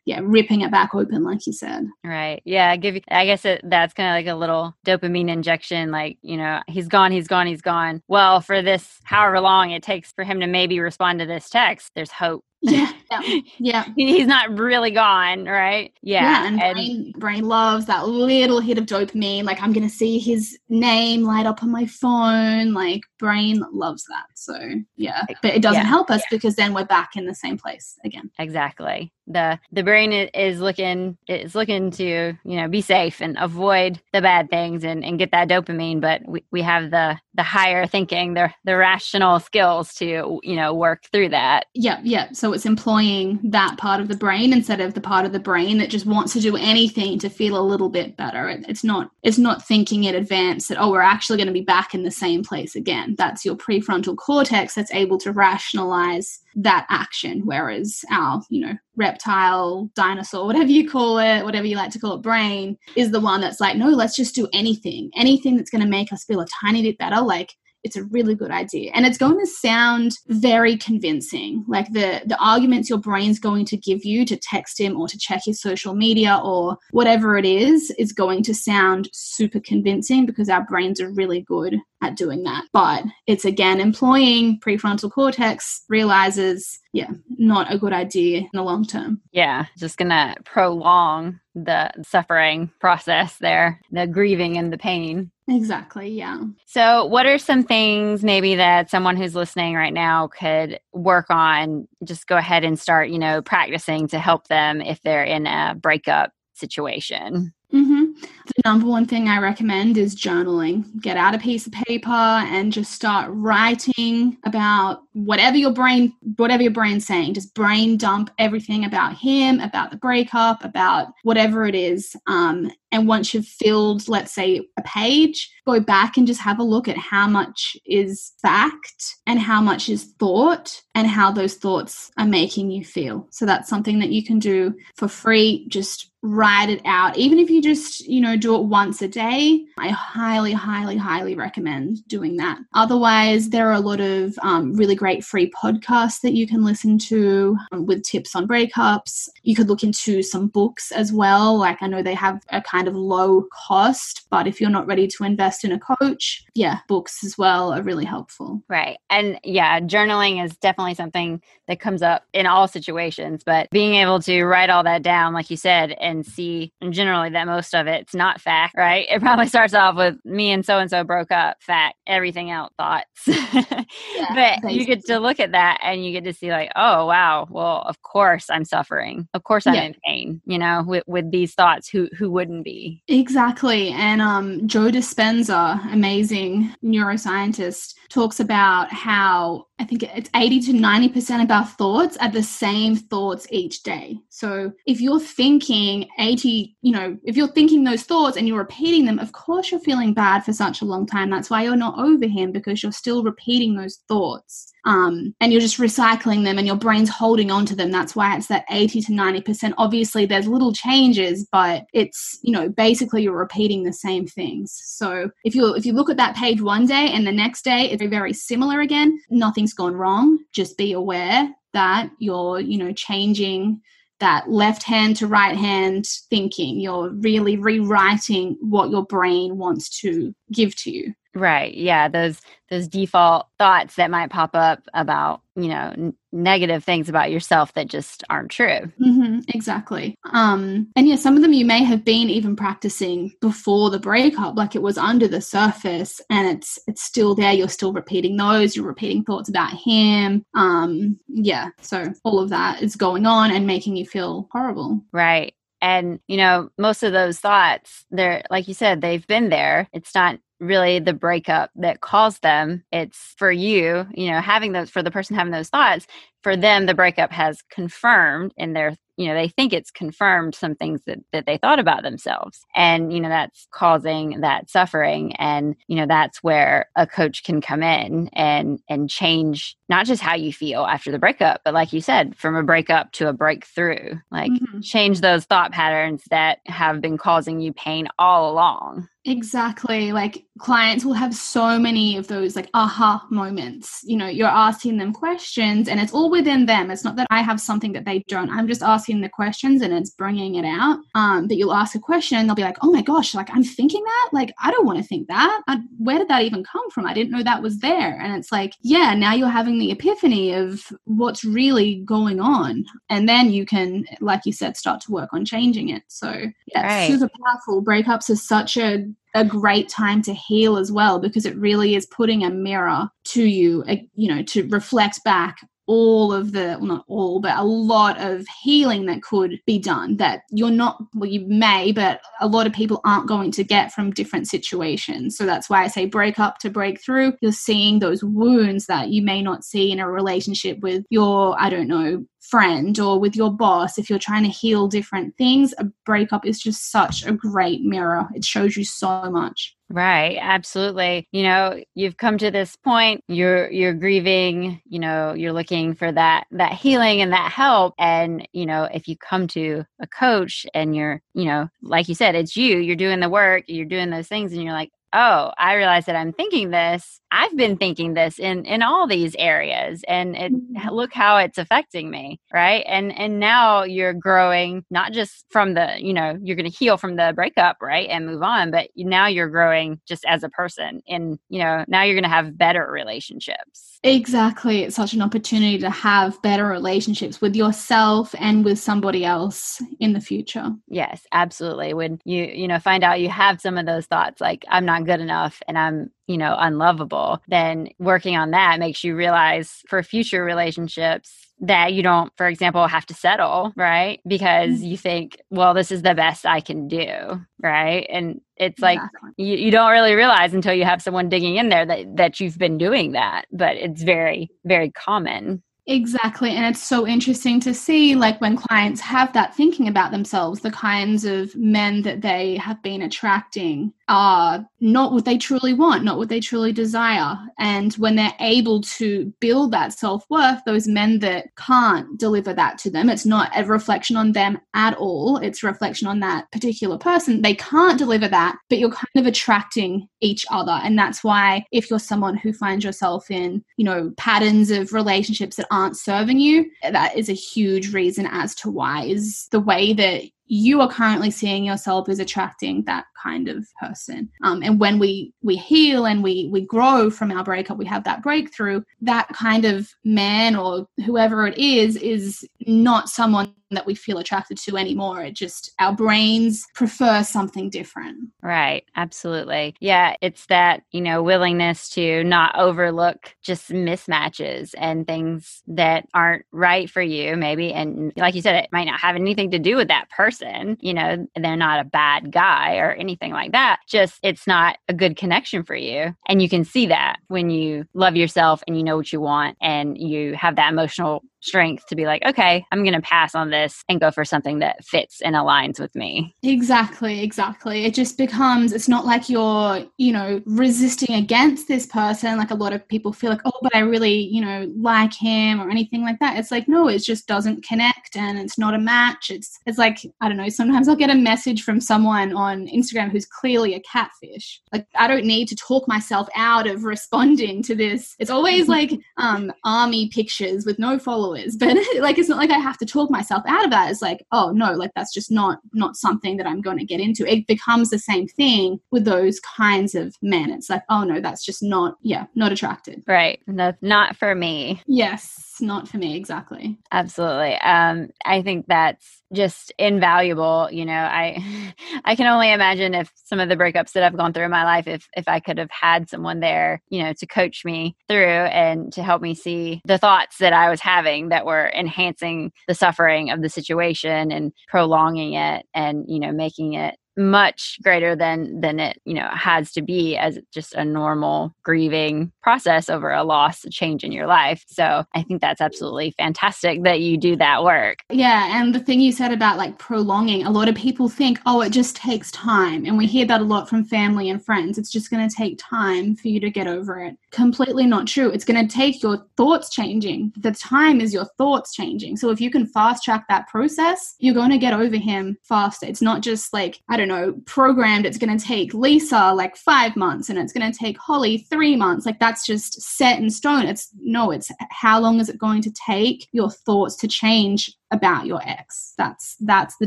yeah, 0.04 0.20
ripping 0.22 0.62
it 0.62 0.70
back 0.70 0.94
open, 0.94 1.22
like 1.22 1.46
you 1.46 1.52
said. 1.52 1.86
Right. 2.04 2.42
Yeah. 2.44 2.74
Give 2.76 2.96
you, 2.96 3.02
I 3.10 3.24
guess 3.24 3.44
it, 3.44 3.60
that's 3.64 3.94
kind 3.94 4.08
of 4.08 4.14
like 4.14 4.34
a 4.34 4.38
little 4.38 4.74
dopamine 4.84 5.28
injection. 5.28 5.90
Like, 5.90 6.18
you 6.22 6.36
know, 6.36 6.60
he's 6.66 6.88
gone, 6.88 7.12
he's 7.12 7.28
gone, 7.28 7.46
he's 7.46 7.62
gone. 7.62 8.02
Well, 8.08 8.40
for 8.40 8.62
this, 8.62 8.98
however 9.04 9.40
long 9.40 9.70
it 9.70 9.82
takes 9.82 10.12
for 10.12 10.24
him 10.24 10.40
to 10.40 10.46
maybe 10.46 10.80
respond 10.80 11.20
to 11.20 11.26
this 11.26 11.48
text, 11.48 11.92
there's 11.94 12.10
hope. 12.10 12.44
Yeah, 12.62 12.92
yeah. 13.10 13.40
yeah. 13.58 13.84
He's 13.96 14.26
not 14.26 14.56
really 14.56 14.90
gone, 14.90 15.44
right? 15.44 15.92
Yeah. 16.02 16.22
Yeah. 16.22 16.46
And, 16.46 16.62
and 16.62 16.74
brain, 16.74 17.12
brain 17.18 17.44
loves 17.48 17.86
that 17.86 18.06
little 18.08 18.60
hit 18.60 18.78
of 18.78 18.86
dopamine. 18.86 19.44
Like 19.44 19.60
I'm 19.62 19.72
gonna 19.72 19.88
see 19.88 20.18
his 20.18 20.58
name 20.68 21.24
light 21.24 21.46
up 21.46 21.62
on 21.62 21.70
my 21.70 21.86
phone. 21.86 22.72
Like 22.72 23.02
brain 23.18 23.64
loves 23.72 24.04
that. 24.04 24.26
So 24.34 24.56
yeah. 24.96 25.24
But 25.42 25.54
it 25.54 25.62
doesn't 25.62 25.82
yeah. 25.82 25.88
help 25.88 26.10
us 26.10 26.20
yeah. 26.20 26.36
because 26.36 26.56
then 26.56 26.72
we're 26.72 26.84
back 26.84 27.16
in 27.16 27.26
the 27.26 27.34
same 27.34 27.58
place 27.58 27.98
again. 28.04 28.30
Exactly 28.38 29.12
the 29.26 29.58
the 29.70 29.82
brain 29.82 30.12
is 30.12 30.60
looking 30.60 31.16
is 31.28 31.54
looking 31.54 31.90
to 31.90 32.34
you 32.44 32.56
know 32.56 32.68
be 32.68 32.80
safe 32.80 33.20
and 33.20 33.36
avoid 33.38 34.00
the 34.12 34.20
bad 34.20 34.50
things 34.50 34.84
and, 34.84 35.04
and 35.04 35.18
get 35.18 35.30
that 35.30 35.48
dopamine 35.48 36.00
but 36.00 36.22
we, 36.26 36.44
we 36.50 36.62
have 36.62 36.90
the 36.90 37.16
the 37.34 37.42
higher 37.42 37.86
thinking 37.86 38.34
the 38.34 38.52
the 38.64 38.76
rational 38.76 39.40
skills 39.40 39.94
to 39.94 40.40
you 40.42 40.56
know 40.56 40.74
work 40.74 41.04
through 41.12 41.30
that. 41.30 41.66
Yeah 41.74 42.00
yeah. 42.02 42.28
So 42.32 42.52
it's 42.52 42.66
employing 42.66 43.40
that 43.44 43.78
part 43.78 44.00
of 44.00 44.08
the 44.08 44.16
brain 44.16 44.52
instead 44.52 44.80
of 44.80 44.94
the 44.94 45.00
part 45.00 45.24
of 45.24 45.32
the 45.32 45.40
brain 45.40 45.78
that 45.78 45.90
just 45.90 46.06
wants 46.06 46.32
to 46.34 46.40
do 46.40 46.56
anything 46.56 47.18
to 47.20 47.28
feel 47.28 47.58
a 47.58 47.62
little 47.62 47.88
bit 47.88 48.16
better. 48.16 48.48
It, 48.48 48.64
it's 48.68 48.84
not 48.84 49.10
it's 49.22 49.38
not 49.38 49.66
thinking 49.66 50.04
in 50.04 50.14
advance 50.14 50.68
that 50.68 50.78
oh 50.80 50.90
we're 50.90 51.00
actually 51.00 51.38
going 51.38 51.46
to 51.46 51.52
be 51.52 51.62
back 51.62 51.94
in 51.94 52.02
the 52.02 52.10
same 52.10 52.42
place 52.42 52.74
again. 52.74 53.14
That's 53.16 53.44
your 53.44 53.56
prefrontal 53.56 54.16
cortex 54.16 54.74
that's 54.74 54.92
able 54.92 55.18
to 55.18 55.32
rationalize 55.32 56.40
that 56.54 56.86
action 56.90 57.40
whereas 57.44 58.04
our 58.10 58.42
you 58.50 58.60
know 58.60 58.74
reptile 58.96 59.90
dinosaur 59.94 60.46
whatever 60.46 60.70
you 60.70 60.88
call 60.88 61.18
it 61.18 61.44
whatever 61.44 61.66
you 61.66 61.76
like 61.76 61.90
to 61.90 61.98
call 61.98 62.14
it 62.14 62.22
brain 62.22 62.76
is 62.94 63.10
the 63.10 63.20
one 63.20 63.40
that's 63.40 63.60
like 63.60 63.76
no 63.76 63.88
let's 64.02 64.16
just 64.16 64.34
do 64.34 64.48
anything. 64.52 65.10
Anything 65.14 65.56
that's 65.56 65.70
going 65.70 65.82
to 65.82 65.88
make 65.88 66.12
us 66.12 66.24
feel 66.24 66.40
a 66.40 66.46
tiny 66.60 66.82
bit 66.82 66.98
better 66.98 67.20
like 67.20 67.52
it's 67.84 67.96
a 67.96 68.04
really 68.04 68.36
good 68.36 68.52
idea. 68.52 68.92
And 68.94 69.04
it's 69.04 69.18
going 69.18 69.40
to 69.40 69.46
sound 69.46 70.16
very 70.28 70.76
convincing. 70.76 71.64
Like 71.66 71.92
the 71.92 72.22
the 72.26 72.38
arguments 72.38 72.88
your 72.88 73.00
brain's 73.00 73.40
going 73.40 73.64
to 73.66 73.76
give 73.76 74.04
you 74.04 74.24
to 74.26 74.36
text 74.36 74.80
him 74.80 74.96
or 75.00 75.08
to 75.08 75.18
check 75.18 75.42
his 75.44 75.60
social 75.60 75.94
media 75.94 76.40
or 76.44 76.78
whatever 76.92 77.36
it 77.36 77.44
is 77.44 77.92
is 77.98 78.12
going 78.12 78.44
to 78.44 78.54
sound 78.54 79.08
super 79.12 79.58
convincing 79.58 80.26
because 80.26 80.48
our 80.48 80.64
brains 80.64 81.00
are 81.00 81.12
really 81.12 81.40
good 81.40 81.76
at 82.02 82.16
doing 82.16 82.42
that 82.42 82.64
but 82.72 83.04
it's 83.26 83.44
again 83.44 83.80
employing 83.80 84.58
prefrontal 84.60 85.10
cortex 85.10 85.82
realizes 85.88 86.80
yeah 86.92 87.10
not 87.38 87.72
a 87.72 87.78
good 87.78 87.92
idea 87.92 88.38
in 88.38 88.48
the 88.52 88.62
long 88.62 88.84
term 88.84 89.20
yeah 89.32 89.66
just 89.78 89.96
gonna 89.96 90.36
prolong 90.44 91.38
the 91.54 91.90
suffering 92.02 92.70
process 92.80 93.36
there 93.38 93.80
the 93.90 94.06
grieving 94.06 94.56
and 94.56 94.72
the 94.72 94.78
pain 94.78 95.30
Exactly, 95.48 96.08
yeah. 96.08 96.40
So, 96.66 97.04
what 97.04 97.26
are 97.26 97.36
some 97.36 97.64
things 97.64 98.22
maybe 98.22 98.54
that 98.54 98.90
someone 98.90 99.16
who's 99.16 99.34
listening 99.34 99.74
right 99.74 99.92
now 99.92 100.28
could 100.28 100.78
work 100.92 101.26
on? 101.30 101.88
Just 102.04 102.28
go 102.28 102.36
ahead 102.36 102.64
and 102.64 102.78
start, 102.78 103.10
you 103.10 103.18
know, 103.18 103.42
practicing 103.42 104.06
to 104.08 104.18
help 104.18 104.46
them 104.46 104.80
if 104.80 105.02
they're 105.02 105.24
in 105.24 105.46
a 105.46 105.74
breakup 105.74 106.32
situation. 106.54 107.52
Mm-hmm. 107.72 108.01
The 108.22 108.62
number 108.64 108.86
one 108.86 109.06
thing 109.06 109.28
I 109.28 109.38
recommend 109.38 109.96
is 109.96 110.14
journaling. 110.14 111.00
Get 111.00 111.16
out 111.16 111.34
a 111.34 111.38
piece 111.38 111.66
of 111.66 111.72
paper 111.72 112.10
and 112.10 112.72
just 112.72 112.92
start 112.92 113.30
writing 113.32 114.36
about 114.44 115.02
whatever 115.12 115.56
your 115.56 115.72
brain, 115.72 116.12
whatever 116.36 116.62
your 116.62 116.72
brain's 116.72 117.06
saying. 117.06 117.34
Just 117.34 117.54
brain 117.54 117.96
dump 117.96 118.30
everything 118.38 118.84
about 118.84 119.16
him, 119.16 119.60
about 119.60 119.90
the 119.90 119.96
breakup, 119.96 120.64
about 120.64 121.08
whatever 121.22 121.66
it 121.66 121.74
is. 121.74 122.14
Um, 122.26 122.70
and 122.92 123.08
once 123.08 123.32
you've 123.32 123.46
filled, 123.46 124.06
let's 124.08 124.34
say, 124.34 124.68
a 124.78 124.82
page, 124.82 125.50
go 125.66 125.80
back 125.80 126.16
and 126.16 126.26
just 126.26 126.40
have 126.40 126.58
a 126.58 126.64
look 126.64 126.88
at 126.88 126.96
how 126.96 127.26
much 127.26 127.76
is 127.86 128.32
fact 128.42 129.16
and 129.26 129.38
how 129.38 129.60
much 129.60 129.88
is 129.88 130.12
thought 130.18 130.80
and 130.94 131.06
how 131.06 131.32
those 131.32 131.54
thoughts 131.54 132.10
are 132.18 132.26
making 132.26 132.70
you 132.70 132.84
feel. 132.84 133.26
So 133.30 133.46
that's 133.46 133.68
something 133.68 133.98
that 134.00 134.10
you 134.10 134.24
can 134.24 134.38
do 134.38 134.74
for 134.94 135.08
free. 135.08 135.66
Just 135.68 136.12
write 136.24 136.68
it 136.68 136.80
out. 136.84 137.16
Even 137.16 137.38
if 137.40 137.50
you 137.50 137.60
just, 137.60 138.06
you 138.06 138.20
know, 138.20 138.36
do 138.36 138.54
it 138.54 138.62
once 138.62 139.02
a 139.02 139.08
day, 139.08 139.64
I 139.76 139.88
highly, 139.88 140.52
highly, 140.52 140.96
highly 140.96 141.34
recommend 141.34 142.06
doing 142.06 142.36
that. 142.36 142.58
Otherwise, 142.74 143.50
there 143.50 143.68
are 143.68 143.74
a 143.74 143.80
lot 143.80 144.00
of 144.00 144.38
um, 144.42 144.72
really 144.74 144.94
great 144.94 145.24
free 145.24 145.50
podcasts 145.50 146.20
that 146.20 146.34
you 146.34 146.46
can 146.46 146.64
listen 146.64 146.96
to 146.98 147.56
um, 147.72 147.86
with 147.86 148.04
tips 148.04 148.36
on 148.36 148.46
breakups. 148.46 149.28
You 149.42 149.56
could 149.56 149.68
look 149.68 149.82
into 149.82 150.22
some 150.22 150.46
books 150.46 150.92
as 150.92 151.12
well. 151.12 151.58
Like 151.58 151.78
I 151.82 151.88
know 151.88 152.02
they 152.02 152.14
have 152.14 152.40
a 152.50 152.62
kind 152.62 152.81
kind 152.82 152.88
of 152.88 153.00
low 153.00 153.46
cost. 153.52 154.26
But 154.30 154.46
if 154.46 154.60
you're 154.60 154.70
not 154.70 154.86
ready 154.86 155.06
to 155.06 155.24
invest 155.24 155.64
in 155.64 155.70
a 155.72 155.78
coach, 155.78 156.42
yeah, 156.54 156.78
books 156.88 157.22
as 157.22 157.38
well 157.38 157.72
are 157.72 157.82
really 157.82 158.04
helpful. 158.04 158.60
Right. 158.68 158.98
And 159.08 159.38
yeah, 159.44 159.78
journaling 159.80 160.44
is 160.44 160.56
definitely 160.56 160.94
something 160.94 161.40
that 161.68 161.78
comes 161.78 162.02
up 162.02 162.24
in 162.32 162.46
all 162.46 162.66
situations. 162.66 163.44
But 163.44 163.70
being 163.70 163.94
able 163.94 164.20
to 164.22 164.44
write 164.44 164.68
all 164.68 164.82
that 164.82 165.02
down, 165.02 165.32
like 165.32 165.50
you 165.50 165.56
said, 165.56 165.92
and 166.00 166.26
see 166.26 166.72
generally 166.90 167.30
that 167.30 167.46
most 167.46 167.74
of 167.74 167.86
it's 167.86 168.14
not 168.14 168.40
fact, 168.40 168.74
right? 168.76 169.06
It 169.08 169.20
probably 169.20 169.46
starts 169.46 169.74
off 169.74 169.96
with 169.96 170.16
me 170.24 170.50
and 170.50 170.64
so 170.64 170.78
and 170.78 170.90
so 170.90 171.04
broke 171.04 171.30
up, 171.30 171.58
fact, 171.60 171.96
everything 172.06 172.50
else 172.50 172.72
thoughts. 172.78 173.06
yeah, 173.26 174.58
but 174.62 174.72
you 174.72 174.84
get 174.84 175.04
to 175.06 175.18
look 175.20 175.38
at 175.38 175.52
that 175.52 175.78
and 175.82 176.04
you 176.04 176.12
get 176.12 176.24
to 176.24 176.32
see, 176.32 176.50
like, 176.50 176.70
oh, 176.74 177.06
wow, 177.06 177.46
well, 177.48 177.82
of 177.86 178.02
course 178.02 178.50
I'm 178.50 178.64
suffering. 178.64 179.28
Of 179.34 179.44
course 179.44 179.66
I'm 179.66 179.74
yeah. 179.74 179.82
in 179.84 179.94
pain, 180.04 180.42
you 180.44 180.58
know, 180.58 180.84
with, 180.86 181.04
with 181.06 181.30
these 181.30 181.54
thoughts. 181.54 181.88
Who, 181.88 182.08
who 182.18 182.30
wouldn't 182.30 182.64
be? 182.64 182.71
Exactly. 183.08 183.90
And 183.90 184.20
um, 184.20 184.66
Joe 184.68 184.90
Dispenza, 184.90 185.80
amazing 185.92 186.74
neuroscientist, 186.84 187.94
talks 188.08 188.40
about 188.40 188.92
how 188.92 189.66
I 189.82 189.84
think 189.84 190.04
it's 190.04 190.30
80 190.36 190.60
to 190.60 190.72
90% 190.74 191.42
of 191.42 191.50
our 191.50 191.66
thoughts 191.66 192.16
are 192.18 192.30
the 192.30 192.44
same 192.44 192.94
thoughts 192.94 193.48
each 193.50 193.82
day. 193.82 194.16
So 194.28 194.70
if 194.86 195.00
you're 195.00 195.18
thinking 195.18 196.08
80, 196.20 196.76
you 196.82 196.92
know, 196.92 197.18
if 197.24 197.36
you're 197.36 197.48
thinking 197.48 197.82
those 197.82 198.04
thoughts 198.04 198.36
and 198.36 198.46
you're 198.46 198.58
repeating 198.58 199.06
them, 199.06 199.18
of 199.18 199.32
course 199.32 199.72
you're 199.72 199.80
feeling 199.80 200.14
bad 200.14 200.44
for 200.44 200.52
such 200.52 200.82
a 200.82 200.84
long 200.84 201.04
time. 201.04 201.30
That's 201.30 201.50
why 201.50 201.64
you're 201.64 201.74
not 201.74 201.98
over 201.98 202.28
him 202.28 202.52
because 202.52 202.80
you're 202.80 202.92
still 202.92 203.24
repeating 203.24 203.74
those 203.74 203.96
thoughts 204.06 204.72
um, 204.84 205.34
and 205.40 205.52
you're 205.52 205.60
just 205.60 205.78
recycling 205.78 206.44
them 206.44 206.58
and 206.58 206.66
your 206.66 206.76
brain's 206.76 207.08
holding 207.08 207.50
on 207.50 207.66
to 207.66 207.76
them. 207.76 207.90
That's 207.90 208.16
why 208.16 208.36
it's 208.36 208.48
that 208.48 208.64
80 208.70 209.02
to 209.02 209.12
90%. 209.12 209.74
Obviously, 209.78 210.26
there's 210.26 210.48
little 210.48 210.72
changes, 210.72 211.46
but 211.52 211.84
it's, 211.92 212.38
you 212.42 212.52
know, 212.52 212.68
basically 212.68 213.22
you're 213.22 213.36
repeating 213.36 213.84
the 213.84 213.92
same 213.92 214.26
things. 214.26 214.80
So 214.84 215.30
if 215.44 215.54
you 215.54 215.74
if 215.74 215.86
you 215.86 215.92
look 215.92 216.10
at 216.10 216.16
that 216.16 216.36
page 216.36 216.60
one 216.60 216.86
day 216.86 217.10
and 217.12 217.26
the 217.26 217.32
next 217.32 217.62
day 217.64 217.90
it's 217.90 218.02
very 218.02 218.32
similar 218.32 218.80
again, 218.80 219.18
nothing's 219.30 219.71
gone 219.72 219.94
wrong. 219.94 220.38
Just 220.52 220.76
be 220.76 220.92
aware 220.92 221.54
that 221.72 222.10
you're, 222.18 222.60
you 222.60 222.78
know, 222.78 222.92
changing 222.92 223.80
that 224.20 224.48
left 224.48 224.84
hand 224.84 225.16
to 225.16 225.26
right 225.26 225.56
hand 225.56 226.06
thinking. 226.30 226.78
You're 226.78 227.10
really 227.10 227.56
rewriting 227.56 228.56
what 228.60 228.90
your 228.90 229.04
brain 229.04 229.58
wants 229.58 230.00
to 230.00 230.34
give 230.52 230.76
to 230.76 230.90
you. 230.90 231.14
Right. 231.34 231.74
Yeah. 231.74 232.08
Those 232.08 232.40
those 232.68 232.88
default 232.88 233.46
thoughts 233.58 233.96
that 233.96 234.10
might 234.10 234.30
pop 234.30 234.54
up 234.54 234.82
about 234.94 235.42
you 235.56 235.68
know 235.68 235.92
n- 235.96 236.14
negative 236.32 236.84
things 236.84 237.08
about 237.08 237.30
yourself 237.30 237.72
that 237.74 237.88
just 237.88 238.22
aren't 238.28 238.50
true. 238.50 238.90
Mm-hmm, 239.00 239.40
exactly. 239.48 240.14
Um, 240.32 240.88
and 240.96 241.08
yeah, 241.08 241.16
some 241.16 241.36
of 241.36 241.42
them 241.42 241.52
you 241.52 241.64
may 241.64 241.84
have 241.84 242.04
been 242.04 242.28
even 242.28 242.54
practicing 242.54 243.32
before 243.40 243.90
the 243.90 243.98
breakup, 243.98 244.56
like 244.56 244.74
it 244.74 244.82
was 244.82 244.98
under 244.98 245.26
the 245.26 245.40
surface, 245.40 246.20
and 246.28 246.48
it's 246.48 246.78
it's 246.86 247.02
still 247.02 247.34
there. 247.34 247.52
You're 247.52 247.68
still 247.68 247.92
repeating 247.94 248.36
those. 248.36 248.76
You're 248.76 248.86
repeating 248.86 249.24
thoughts 249.24 249.48
about 249.48 249.72
him. 249.72 250.44
Um, 250.54 251.18
yeah. 251.28 251.70
So 251.80 252.12
all 252.24 252.40
of 252.40 252.50
that 252.50 252.82
is 252.82 252.96
going 252.96 253.24
on 253.24 253.50
and 253.50 253.66
making 253.66 253.96
you 253.96 254.04
feel 254.06 254.48
horrible. 254.52 255.02
Right. 255.12 255.54
And, 255.82 256.20
you 256.28 256.38
know, 256.38 256.70
most 256.78 257.02
of 257.02 257.12
those 257.12 257.40
thoughts, 257.40 258.06
they're, 258.10 258.42
like 258.50 258.68
you 258.68 258.74
said, 258.74 259.00
they've 259.00 259.26
been 259.26 259.50
there. 259.50 259.88
It's 259.92 260.14
not 260.14 260.38
really 260.60 261.00
the 261.00 261.12
breakup 261.12 261.70
that 261.74 262.00
caused 262.00 262.42
them. 262.42 262.84
It's 262.92 263.34
for 263.36 263.50
you, 263.50 264.06
you 264.14 264.30
know, 264.30 264.40
having 264.40 264.72
those, 264.72 264.88
for 264.90 265.02
the 265.02 265.10
person 265.10 265.36
having 265.36 265.52
those 265.52 265.70
thoughts, 265.70 266.06
for 266.42 266.56
them, 266.56 266.86
the 266.86 266.94
breakup 266.94 267.32
has 267.32 267.62
confirmed 267.68 268.54
in 268.56 268.72
their 268.72 268.94
you 269.16 269.26
know 269.26 269.34
they 269.34 269.48
think 269.48 269.72
it's 269.72 269.90
confirmed 269.90 270.54
some 270.54 270.74
things 270.74 271.00
that, 271.06 271.18
that 271.32 271.46
they 271.46 271.56
thought 271.56 271.78
about 271.78 272.02
themselves 272.02 272.64
and 272.74 273.12
you 273.12 273.20
know 273.20 273.28
that's 273.28 273.66
causing 273.70 274.40
that 274.40 274.70
suffering 274.70 275.34
and 275.36 275.76
you 275.86 275.96
know 275.96 276.06
that's 276.06 276.42
where 276.42 276.88
a 276.96 277.06
coach 277.06 277.44
can 277.44 277.60
come 277.60 277.82
in 277.82 278.28
and 278.32 278.80
and 278.88 279.10
change 279.10 279.76
not 279.88 280.06
just 280.06 280.22
how 280.22 280.34
you 280.34 280.52
feel 280.52 280.84
after 280.84 281.10
the 281.10 281.18
breakup 281.18 281.60
but 281.64 281.74
like 281.74 281.92
you 281.92 282.00
said 282.00 282.36
from 282.36 282.56
a 282.56 282.62
breakup 282.62 283.12
to 283.12 283.28
a 283.28 283.32
breakthrough 283.32 284.18
like 284.30 284.50
mm-hmm. 284.50 284.80
change 284.80 285.20
those 285.20 285.44
thought 285.44 285.72
patterns 285.72 286.24
that 286.30 286.58
have 286.66 287.00
been 287.00 287.18
causing 287.18 287.60
you 287.60 287.72
pain 287.72 288.08
all 288.18 288.50
along 288.50 289.08
Exactly. 289.24 290.10
Like 290.10 290.44
clients 290.58 291.04
will 291.04 291.12
have 291.12 291.32
so 291.34 291.78
many 291.78 292.16
of 292.16 292.26
those 292.26 292.56
like 292.56 292.68
aha 292.74 293.24
moments. 293.30 294.00
You 294.04 294.16
know, 294.16 294.26
you're 294.26 294.48
asking 294.48 294.96
them 294.96 295.12
questions 295.12 295.86
and 295.86 296.00
it's 296.00 296.12
all 296.12 296.28
within 296.28 296.66
them. 296.66 296.90
It's 296.90 297.04
not 297.04 297.14
that 297.16 297.28
I 297.30 297.40
have 297.40 297.60
something 297.60 297.92
that 297.92 298.04
they 298.04 298.24
don't. 298.26 298.50
I'm 298.50 298.66
just 298.66 298.82
asking 298.82 299.01
the 299.08 299.28
questions 299.28 299.82
and 299.82 299.92
it's 299.92 300.10
bringing 300.10 300.56
it 300.56 300.64
out. 300.64 301.00
Um, 301.14 301.48
but 301.48 301.56
you'll 301.56 301.74
ask 301.74 301.94
a 301.94 302.00
question 302.00 302.38
and 302.38 302.48
they'll 302.48 302.56
be 302.56 302.62
like, 302.62 302.78
oh 302.82 302.92
my 302.92 303.02
gosh, 303.02 303.34
like 303.34 303.48
I'm 303.50 303.64
thinking 303.64 304.02
that? 304.04 304.30
Like, 304.32 304.54
I 304.62 304.70
don't 304.70 304.86
want 304.86 304.98
to 304.98 305.04
think 305.04 305.28
that. 305.28 305.62
I, 305.66 305.80
where 305.98 306.18
did 306.18 306.28
that 306.28 306.42
even 306.42 306.64
come 306.64 306.90
from? 306.90 307.06
I 307.06 307.14
didn't 307.14 307.32
know 307.32 307.42
that 307.42 307.62
was 307.62 307.78
there. 307.78 308.18
And 308.20 308.36
it's 308.36 308.52
like, 308.52 308.74
yeah, 308.82 309.14
now 309.14 309.34
you're 309.34 309.48
having 309.48 309.78
the 309.78 309.90
epiphany 309.90 310.52
of 310.52 310.92
what's 311.04 311.44
really 311.44 311.96
going 312.04 312.40
on. 312.40 312.84
And 313.08 313.28
then 313.28 313.52
you 313.52 313.66
can, 313.66 314.04
like 314.20 314.42
you 314.44 314.52
said, 314.52 314.76
start 314.76 315.00
to 315.02 315.12
work 315.12 315.30
on 315.32 315.44
changing 315.44 315.88
it. 315.88 316.02
So, 316.08 316.46
yeah, 316.66 316.86
right. 316.86 317.08
super 317.08 317.30
powerful. 317.44 317.84
Breakups 317.84 318.30
are 318.30 318.36
such 318.36 318.76
a 318.76 319.06
a 319.34 319.44
great 319.44 319.88
time 319.88 320.20
to 320.22 320.34
heal 320.34 320.76
as 320.76 320.92
well 320.92 321.18
because 321.18 321.46
it 321.46 321.56
really 321.56 321.94
is 321.94 322.06
putting 322.06 322.44
a 322.44 322.50
mirror 322.50 323.08
to 323.24 323.42
you 323.42 323.82
you 324.14 324.28
know 324.28 324.42
to 324.42 324.68
reflect 324.68 325.24
back 325.24 325.66
all 325.86 326.32
of 326.32 326.52
the 326.52 326.76
well 326.78 326.86
not 326.86 327.04
all 327.08 327.40
but 327.40 327.58
a 327.58 327.64
lot 327.64 328.20
of 328.20 328.46
healing 328.62 329.06
that 329.06 329.22
could 329.22 329.58
be 329.66 329.78
done 329.78 330.16
that 330.16 330.42
you're 330.50 330.70
not 330.70 331.02
well 331.14 331.28
you 331.28 331.44
may 331.48 331.90
but 331.90 332.20
a 332.40 332.46
lot 332.46 332.66
of 332.66 332.72
people 332.72 333.00
aren't 333.04 333.28
going 333.28 333.50
to 333.50 333.64
get 333.64 333.92
from 333.92 334.10
different 334.10 334.46
situations. 334.46 335.36
So 335.36 335.44
that's 335.44 335.68
why 335.68 335.82
i 335.82 335.88
say 335.88 336.06
break 336.06 336.38
up 336.38 336.58
to 336.58 336.70
break 336.70 337.02
through. 337.02 337.34
You're 337.40 337.52
seeing 337.52 337.98
those 337.98 338.22
wounds 338.22 338.86
that 338.86 339.08
you 339.08 339.22
may 339.22 339.42
not 339.42 339.64
see 339.64 339.90
in 339.90 339.98
a 340.00 340.10
relationship 340.10 340.78
with 340.80 341.04
your 341.10 341.60
i 341.60 341.68
don't 341.68 341.88
know 341.88 342.24
friend 342.42 342.98
or 342.98 343.18
with 343.18 343.36
your 343.36 343.52
boss 343.52 343.98
if 343.98 344.10
you're 344.10 344.18
trying 344.18 344.42
to 344.42 344.48
heal 344.48 344.88
different 344.88 345.36
things 345.38 345.72
a 345.78 345.84
breakup 346.04 346.44
is 346.44 346.60
just 346.60 346.90
such 346.90 347.24
a 347.24 347.32
great 347.32 347.82
mirror. 347.82 348.28
It 348.34 348.44
shows 348.44 348.76
you 348.76 348.84
so 348.84 349.30
much. 349.30 349.76
Right, 349.88 350.38
absolutely. 350.40 351.28
You 351.32 351.42
know, 351.42 351.82
you've 351.94 352.16
come 352.16 352.38
to 352.38 352.50
this 352.50 352.76
point, 352.76 353.22
you're 353.28 353.70
you're 353.70 353.92
grieving, 353.92 354.80
you 354.86 354.98
know, 354.98 355.34
you're 355.34 355.52
looking 355.52 355.94
for 355.94 356.10
that 356.10 356.46
that 356.52 356.72
healing 356.72 357.20
and 357.20 357.32
that 357.32 357.52
help. 357.52 357.94
And, 357.98 358.48
you 358.52 358.64
know, 358.64 358.84
if 358.84 359.06
you 359.06 359.16
come 359.16 359.46
to 359.48 359.84
a 360.00 360.06
coach 360.06 360.64
and 360.72 360.96
you're, 360.96 361.20
you 361.34 361.44
know, 361.44 361.68
like 361.82 362.08
you 362.08 362.14
said, 362.14 362.34
it's 362.34 362.56
you, 362.56 362.78
you're 362.78 362.96
doing 362.96 363.20
the 363.20 363.28
work, 363.28 363.64
you're 363.68 363.84
doing 363.84 364.10
those 364.10 364.28
things 364.28 364.52
and 364.52 364.62
you're 364.62 364.72
like, 364.72 364.90
oh 365.12 365.52
i 365.58 365.74
realize 365.74 366.06
that 366.06 366.16
i'm 366.16 366.32
thinking 366.32 366.70
this. 366.70 367.20
I've 367.34 367.56
been 367.56 367.78
thinking 367.78 368.12
this 368.12 368.38
in 368.38 368.66
in 368.66 368.82
all 368.82 369.06
these 369.06 369.34
areas 369.38 370.04
and 370.06 370.36
it 370.36 370.52
mm-hmm. 370.52 370.90
look 370.90 371.14
how 371.14 371.38
it's 371.38 371.56
affecting 371.56 372.10
me 372.10 372.38
right? 372.52 372.84
And 372.86 373.16
and 373.18 373.40
now 373.40 373.84
you're 373.84 374.12
growing 374.12 374.84
not 374.90 375.12
just 375.12 375.46
from 375.50 375.72
the 375.72 375.94
you 375.98 376.12
know 376.12 376.36
you're 376.42 376.56
going 376.56 376.70
to 376.70 376.76
heal 376.76 376.98
from 376.98 377.16
the 377.16 377.32
breakup 377.34 377.78
right 377.80 378.08
and 378.10 378.26
move 378.26 378.42
on 378.42 378.70
but 378.70 378.90
now 378.96 379.26
you're 379.28 379.48
growing 379.48 379.98
just 380.06 380.26
as 380.26 380.42
a 380.42 380.50
person 380.50 381.00
and 381.08 381.38
you 381.48 381.58
know 381.58 381.84
now 381.88 382.02
you're 382.02 382.14
going 382.14 382.22
to 382.22 382.28
have 382.28 382.58
better 382.58 382.86
relationships. 382.92 383.98
Exactly 384.02 384.82
it's 384.82 384.96
such 384.96 385.14
an 385.14 385.22
opportunity 385.22 385.78
to 385.78 385.88
have 385.88 386.40
better 386.42 386.66
relationships 386.66 387.40
with 387.40 387.56
yourself 387.56 388.34
and 388.38 388.62
with 388.62 388.78
somebody 388.78 389.24
else 389.24 389.80
in 390.00 390.12
the 390.12 390.20
future. 390.20 390.70
Yes 390.86 391.26
absolutely 391.32 391.94
when 391.94 392.20
you 392.26 392.44
you 392.44 392.68
know 392.68 392.78
find 392.78 393.02
out 393.02 393.20
you 393.20 393.30
have 393.30 393.58
some 393.58 393.78
of 393.78 393.86
those 393.86 394.04
thoughts 394.04 394.40
like 394.40 394.66
i'm 394.68 394.84
not 394.84 395.01
good 395.04 395.20
enough 395.20 395.62
and 395.68 395.78
I'm, 395.78 396.10
you 396.26 396.38
know, 396.38 396.56
unlovable, 396.58 397.42
then 397.48 397.88
working 397.98 398.36
on 398.36 398.50
that 398.52 398.78
makes 398.78 399.04
you 399.04 399.16
realize 399.16 399.82
for 399.88 400.02
future 400.02 400.44
relationships 400.44 401.52
that 401.60 401.92
you 401.92 402.02
don't, 402.02 402.32
for 402.36 402.48
example, 402.48 402.86
have 402.88 403.06
to 403.06 403.14
settle, 403.14 403.72
right? 403.76 404.20
Because 404.26 404.70
mm-hmm. 404.70 404.84
you 404.84 404.96
think, 404.96 405.40
well, 405.50 405.74
this 405.74 405.92
is 405.92 406.02
the 406.02 406.14
best 406.14 406.44
I 406.44 406.60
can 406.60 406.88
do, 406.88 407.40
right? 407.62 408.06
And 408.10 408.40
it's 408.56 408.80
like 408.80 408.98
you, 409.36 409.56
you 409.56 409.70
don't 409.70 409.92
really 409.92 410.14
realize 410.14 410.54
until 410.54 410.74
you 410.74 410.84
have 410.84 411.00
someone 411.00 411.28
digging 411.28 411.56
in 411.56 411.68
there 411.68 411.86
that, 411.86 412.16
that 412.16 412.40
you've 412.40 412.58
been 412.58 412.78
doing 412.78 413.12
that. 413.12 413.46
But 413.52 413.76
it's 413.76 414.02
very, 414.02 414.50
very 414.64 414.90
common. 414.90 415.62
Exactly. 415.92 416.52
And 416.52 416.64
it's 416.64 416.82
so 416.82 417.06
interesting 417.06 417.60
to 417.60 417.74
see, 417.74 418.14
like, 418.14 418.40
when 418.40 418.56
clients 418.56 418.98
have 419.02 419.30
that 419.34 419.54
thinking 419.54 419.88
about 419.88 420.10
themselves, 420.10 420.60
the 420.60 420.70
kinds 420.70 421.26
of 421.26 421.54
men 421.54 422.00
that 422.00 422.22
they 422.22 422.56
have 422.56 422.82
been 422.82 423.02
attracting 423.02 423.92
are 424.08 424.66
not 424.80 425.12
what 425.12 425.26
they 425.26 425.36
truly 425.36 425.74
want, 425.74 426.02
not 426.02 426.16
what 426.16 426.30
they 426.30 426.40
truly 426.40 426.72
desire. 426.72 427.36
And 427.58 427.92
when 427.94 428.16
they're 428.16 428.32
able 428.40 428.80
to 428.80 429.34
build 429.38 429.72
that 429.72 429.92
self 429.92 430.24
worth, 430.30 430.60
those 430.64 430.88
men 430.88 431.18
that 431.18 431.54
can't 431.56 432.18
deliver 432.18 432.54
that 432.54 432.78
to 432.78 432.90
them, 432.90 433.10
it's 433.10 433.26
not 433.26 433.52
a 433.54 433.62
reflection 433.66 434.16
on 434.16 434.32
them 434.32 434.58
at 434.72 434.94
all, 434.96 435.36
it's 435.36 435.62
a 435.62 435.66
reflection 435.66 436.08
on 436.08 436.20
that 436.20 436.50
particular 436.52 436.96
person. 436.96 437.42
They 437.42 437.54
can't 437.54 437.98
deliver 437.98 438.28
that, 438.28 438.56
but 438.70 438.78
you're 438.78 438.90
kind 438.90 439.08
of 439.16 439.26
attracting 439.26 440.08
each 440.22 440.46
other. 440.50 440.80
And 440.82 440.98
that's 440.98 441.22
why 441.22 441.64
if 441.70 441.90
you're 441.90 441.98
someone 441.98 442.36
who 442.36 442.54
finds 442.54 442.82
yourself 442.82 443.30
in, 443.30 443.62
you 443.76 443.84
know, 443.84 444.10
patterns 444.16 444.70
of 444.70 444.94
relationships 444.94 445.56
that 445.56 445.66
aren't 445.70 445.81
serving 445.90 446.38
you, 446.38 446.70
that 446.82 447.16
is 447.16 447.28
a 447.28 447.34
huge 447.34 447.92
reason 447.92 448.26
as 448.30 448.54
to 448.56 448.70
why 448.70 449.04
is 449.04 449.48
the 449.50 449.60
way 449.60 449.92
that 449.92 450.24
you 450.46 450.80
are 450.80 450.90
currently 450.90 451.30
seeing 451.30 451.64
yourself 451.64 452.08
as 452.08 452.18
attracting 452.18 452.82
that 452.84 453.04
kind 453.20 453.48
of 453.48 453.66
person 453.80 454.28
um, 454.42 454.62
and 454.62 454.80
when 454.80 454.98
we 454.98 455.32
we 455.42 455.56
heal 455.56 456.06
and 456.06 456.22
we 456.22 456.48
we 456.52 456.60
grow 456.60 457.10
from 457.10 457.30
our 457.30 457.44
breakup 457.44 457.76
we 457.78 457.86
have 457.86 458.04
that 458.04 458.22
breakthrough 458.22 458.82
that 459.00 459.28
kind 459.28 459.64
of 459.64 459.88
man 460.04 460.56
or 460.56 460.86
whoever 461.06 461.46
it 461.46 461.56
is 461.58 461.96
is 461.96 462.46
not 462.66 463.08
someone 463.08 463.54
that 463.74 463.86
we 463.86 463.94
feel 463.94 464.18
attracted 464.18 464.58
to 464.58 464.76
anymore. 464.76 465.22
It 465.22 465.34
just, 465.34 465.72
our 465.78 465.94
brains 465.94 466.66
prefer 466.74 467.22
something 467.22 467.70
different. 467.70 468.18
Right. 468.42 468.84
Absolutely. 468.96 469.74
Yeah. 469.80 470.16
It's 470.20 470.46
that, 470.46 470.82
you 470.92 471.00
know, 471.00 471.22
willingness 471.22 471.88
to 471.90 472.24
not 472.24 472.56
overlook 472.58 473.34
just 473.42 473.70
mismatches 473.70 474.74
and 474.76 475.06
things 475.06 475.62
that 475.66 476.06
aren't 476.14 476.44
right 476.52 476.88
for 476.88 477.02
you, 477.02 477.36
maybe. 477.36 477.72
And 477.72 478.12
like 478.16 478.34
you 478.34 478.42
said, 478.42 478.56
it 478.56 478.72
might 478.72 478.84
not 478.84 479.00
have 479.00 479.16
anything 479.16 479.50
to 479.52 479.58
do 479.58 479.76
with 479.76 479.88
that 479.88 480.10
person. 480.10 480.31
You 480.80 480.94
know, 480.94 481.26
they're 481.36 481.56
not 481.56 481.80
a 481.80 481.84
bad 481.84 482.32
guy 482.32 482.76
or 482.76 482.92
anything 482.92 483.32
like 483.32 483.52
that. 483.52 483.80
Just, 483.88 484.18
it's 484.22 484.46
not 484.46 484.78
a 484.88 484.94
good 484.94 485.16
connection 485.16 485.62
for 485.62 485.74
you. 485.74 486.14
And 486.28 486.40
you 486.42 486.48
can 486.48 486.64
see 486.64 486.86
that 486.86 487.16
when 487.28 487.50
you 487.50 487.84
love 487.94 488.16
yourself 488.16 488.62
and 488.66 488.76
you 488.76 488.82
know 488.82 488.96
what 488.96 489.12
you 489.12 489.20
want 489.20 489.56
and 489.60 489.98
you 489.98 490.34
have 490.34 490.56
that 490.56 490.72
emotional 490.72 491.22
strength 491.42 491.86
to 491.86 491.96
be 491.96 492.06
like, 492.06 492.24
okay, 492.24 492.64
I'm 492.72 492.82
going 492.82 492.94
to 492.94 493.00
pass 493.00 493.34
on 493.34 493.50
this 493.50 493.84
and 493.88 494.00
go 494.00 494.10
for 494.10 494.24
something 494.24 494.60
that 494.60 494.84
fits 494.84 495.20
and 495.20 495.34
aligns 495.34 495.78
with 495.78 495.94
me. 495.94 496.34
Exactly, 496.42 497.22
exactly. 497.22 497.84
It 497.84 497.94
just 497.94 498.16
becomes, 498.16 498.72
it's 498.72 498.88
not 498.88 499.04
like 499.04 499.28
you're, 499.28 499.84
you 499.98 500.12
know, 500.12 500.40
resisting 500.46 501.14
against 501.14 501.68
this 501.68 501.86
person. 501.86 502.38
Like 502.38 502.50
a 502.50 502.56
lot 502.56 502.72
of 502.72 502.86
people 502.88 503.12
feel 503.12 503.30
like, 503.30 503.40
oh, 503.44 503.52
but 503.60 503.74
I 503.74 503.80
really, 503.80 504.14
you 504.14 504.40
know, 504.40 504.72
like 504.76 505.12
him 505.12 505.60
or 505.60 505.68
anything 505.68 506.02
like 506.02 506.18
that. 506.20 506.38
It's 506.38 506.50
like, 506.50 506.68
no, 506.68 506.88
it 506.88 507.00
just 507.00 507.26
doesn't 507.26 507.64
connect 507.64 508.16
and 508.16 508.38
it's 508.38 508.58
not 508.58 508.74
a 508.74 508.78
match. 508.78 509.30
It's, 509.30 509.58
it's 509.66 509.78
like, 509.78 509.98
I 510.20 510.28
don't 510.28 510.36
know, 510.36 510.48
sometimes 510.48 510.88
I'll 510.88 510.96
get 510.96 511.10
a 511.10 511.14
message 511.14 511.62
from 511.62 511.80
someone 511.80 512.32
on 512.34 512.68
Instagram 512.68 513.10
who's 513.10 513.26
clearly 513.26 513.74
a 513.74 513.80
catfish. 513.80 514.62
Like 514.72 514.86
I 514.94 515.08
don't 515.08 515.26
need 515.26 515.48
to 515.48 515.56
talk 515.56 515.88
myself 515.88 516.28
out 516.36 516.68
of 516.68 516.84
responding 516.84 517.62
to 517.64 517.74
this. 517.74 518.14
It's 518.20 518.30
always 518.30 518.68
like 518.68 518.92
um, 519.16 519.52
army 519.64 520.08
pictures 520.08 520.64
with 520.64 520.78
no 520.78 520.98
followers 520.98 521.31
followers 521.32 521.56
but 521.56 521.76
like 522.00 522.18
it's 522.18 522.28
not 522.28 522.38
like 522.38 522.50
i 522.50 522.58
have 522.58 522.78
to 522.78 522.86
talk 522.86 523.10
myself 523.10 523.42
out 523.46 523.64
of 523.64 523.70
that. 523.70 523.90
It's 523.90 524.02
like 524.02 524.24
oh 524.32 524.50
no 524.50 524.72
like 524.72 524.92
that's 524.94 525.12
just 525.12 525.30
not 525.30 525.60
not 525.72 525.96
something 525.96 526.36
that 526.36 526.46
i'm 526.46 526.60
going 526.60 526.78
to 526.78 526.84
get 526.84 527.00
into. 527.00 527.26
It 527.26 527.46
becomes 527.46 527.90
the 527.90 527.98
same 527.98 528.28
thing 528.28 528.80
with 528.90 529.04
those 529.04 529.40
kinds 529.40 529.94
of 529.94 530.16
men. 530.22 530.50
It's 530.50 530.70
like 530.70 530.82
oh 530.88 531.04
no 531.04 531.20
that's 531.20 531.44
just 531.44 531.62
not 531.62 531.96
yeah 532.02 532.26
not 532.34 532.52
attracted 532.52 533.02
right. 533.06 533.40
That's 533.46 533.82
not 533.82 534.16
for 534.16 534.34
me. 534.34 534.82
Yes 534.86 535.52
not 535.60 535.88
for 535.88 535.98
me 535.98 536.16
exactly. 536.16 536.78
Absolutely. 536.90 537.54
Um 537.56 538.08
i 538.24 538.42
think 538.42 538.66
that's 538.68 539.22
just 539.32 539.72
invaluable 539.78 540.68
you 540.70 540.84
know. 540.84 540.92
I 540.92 541.74
i 542.04 542.16
can 542.16 542.26
only 542.26 542.52
imagine 542.52 542.94
if 542.94 543.10
some 543.24 543.40
of 543.40 543.48
the 543.48 543.56
breakups 543.56 543.92
that 543.92 544.02
i've 544.02 544.16
gone 544.16 544.32
through 544.32 544.44
in 544.44 544.50
my 544.50 544.64
life 544.64 544.86
if 544.86 545.08
if 545.16 545.28
i 545.28 545.40
could 545.40 545.58
have 545.58 545.70
had 545.70 546.08
someone 546.08 546.40
there 546.40 546.82
you 546.88 547.02
know 547.02 547.12
to 547.14 547.26
coach 547.26 547.64
me 547.64 547.96
through 548.08 548.26
and 548.26 548.92
to 548.92 549.02
help 549.02 549.22
me 549.22 549.34
see 549.34 549.80
the 549.84 549.98
thoughts 549.98 550.38
that 550.38 550.52
i 550.52 550.68
was 550.68 550.80
having 550.80 551.21
that 551.30 551.46
were 551.46 551.70
enhancing 551.74 552.52
the 552.68 552.74
suffering 552.74 553.30
of 553.30 553.42
the 553.42 553.48
situation 553.48 554.32
and 554.32 554.52
prolonging 554.68 555.34
it 555.34 555.66
and 555.74 556.04
you 556.08 556.20
know 556.20 556.32
making 556.32 556.74
it 556.74 556.96
much 557.16 557.78
greater 557.82 558.16
than 558.16 558.60
than 558.60 558.80
it 558.80 559.00
you 559.04 559.14
know 559.14 559.28
has 559.32 559.72
to 559.72 559.82
be 559.82 560.16
as 560.16 560.38
just 560.52 560.74
a 560.74 560.84
normal 560.84 561.52
grieving 561.62 562.32
process 562.42 562.88
over 562.88 563.10
a 563.10 563.24
loss 563.24 563.64
a 563.64 563.70
change 563.70 564.04
in 564.04 564.12
your 564.12 564.26
life. 564.26 564.64
So 564.66 565.04
i 565.14 565.22
think 565.22 565.40
that's 565.40 565.60
absolutely 565.60 566.12
fantastic 566.16 566.82
that 566.84 567.00
you 567.00 567.16
do 567.16 567.36
that 567.36 567.64
work. 567.64 567.98
Yeah 568.10 568.60
and 568.60 568.74
the 568.74 568.80
thing 568.80 569.00
you 569.00 569.12
said 569.12 569.32
about 569.32 569.58
like 569.58 569.78
prolonging 569.78 570.44
a 570.44 570.50
lot 570.50 570.68
of 570.68 570.74
people 570.74 571.08
think 571.08 571.40
oh 571.46 571.60
it 571.60 571.70
just 571.70 571.96
takes 571.96 572.30
time 572.30 572.84
and 572.84 572.96
we 572.96 573.06
hear 573.06 573.26
that 573.26 573.40
a 573.40 573.44
lot 573.44 573.68
from 573.68 573.84
family 573.84 574.30
and 574.30 574.44
friends. 574.44 574.78
It's 574.78 574.90
just 574.90 575.10
going 575.10 575.28
to 575.28 575.34
take 575.34 575.58
time 575.58 576.16
for 576.16 576.28
you 576.28 576.40
to 576.40 576.50
get 576.50 576.66
over 576.66 576.98
it. 577.02 577.16
Completely 577.30 577.86
not 577.86 578.06
true. 578.06 578.30
It's 578.30 578.44
going 578.44 578.66
to 578.66 578.74
take 578.74 579.02
your 579.02 579.26
thoughts 579.36 579.70
changing. 579.70 580.32
The 580.36 580.52
time 580.52 581.00
is 581.00 581.14
your 581.14 581.26
thoughts 581.38 581.74
changing. 581.74 582.16
So 582.16 582.30
if 582.30 582.40
you 582.40 582.50
can 582.50 582.66
fast 582.66 583.04
track 583.04 583.24
that 583.28 583.48
process 583.48 584.14
you're 584.18 584.34
going 584.34 584.50
to 584.50 584.58
get 584.58 584.72
over 584.72 584.96
him 584.96 585.36
faster. 585.42 585.86
It's 585.86 586.02
not 586.02 586.22
just 586.22 586.52
like 586.52 586.80
i 586.88 586.96
don't 586.96 587.01
don't 587.06 587.08
know, 587.08 587.34
programmed 587.46 588.06
it's 588.06 588.18
going 588.18 588.36
to 588.36 588.44
take 588.44 588.74
Lisa 588.74 589.32
like 589.34 589.56
five 589.56 589.96
months 589.96 590.28
and 590.28 590.38
it's 590.38 590.52
going 590.52 590.70
to 590.70 590.76
take 590.76 590.96
Holly 590.98 591.38
three 591.38 591.76
months. 591.76 592.06
Like 592.06 592.18
that's 592.18 592.46
just 592.46 592.80
set 592.80 593.18
in 593.18 593.30
stone. 593.30 593.66
It's 593.66 593.90
no, 594.00 594.30
it's 594.30 594.50
how 594.70 595.00
long 595.00 595.20
is 595.20 595.28
it 595.28 595.38
going 595.38 595.62
to 595.62 595.72
take 595.86 596.28
your 596.32 596.50
thoughts 596.50 596.96
to 596.96 597.08
change 597.08 597.74
about 597.92 598.26
your 598.26 598.40
ex. 598.44 598.94
That's 598.98 599.36
that's 599.40 599.76
the 599.76 599.86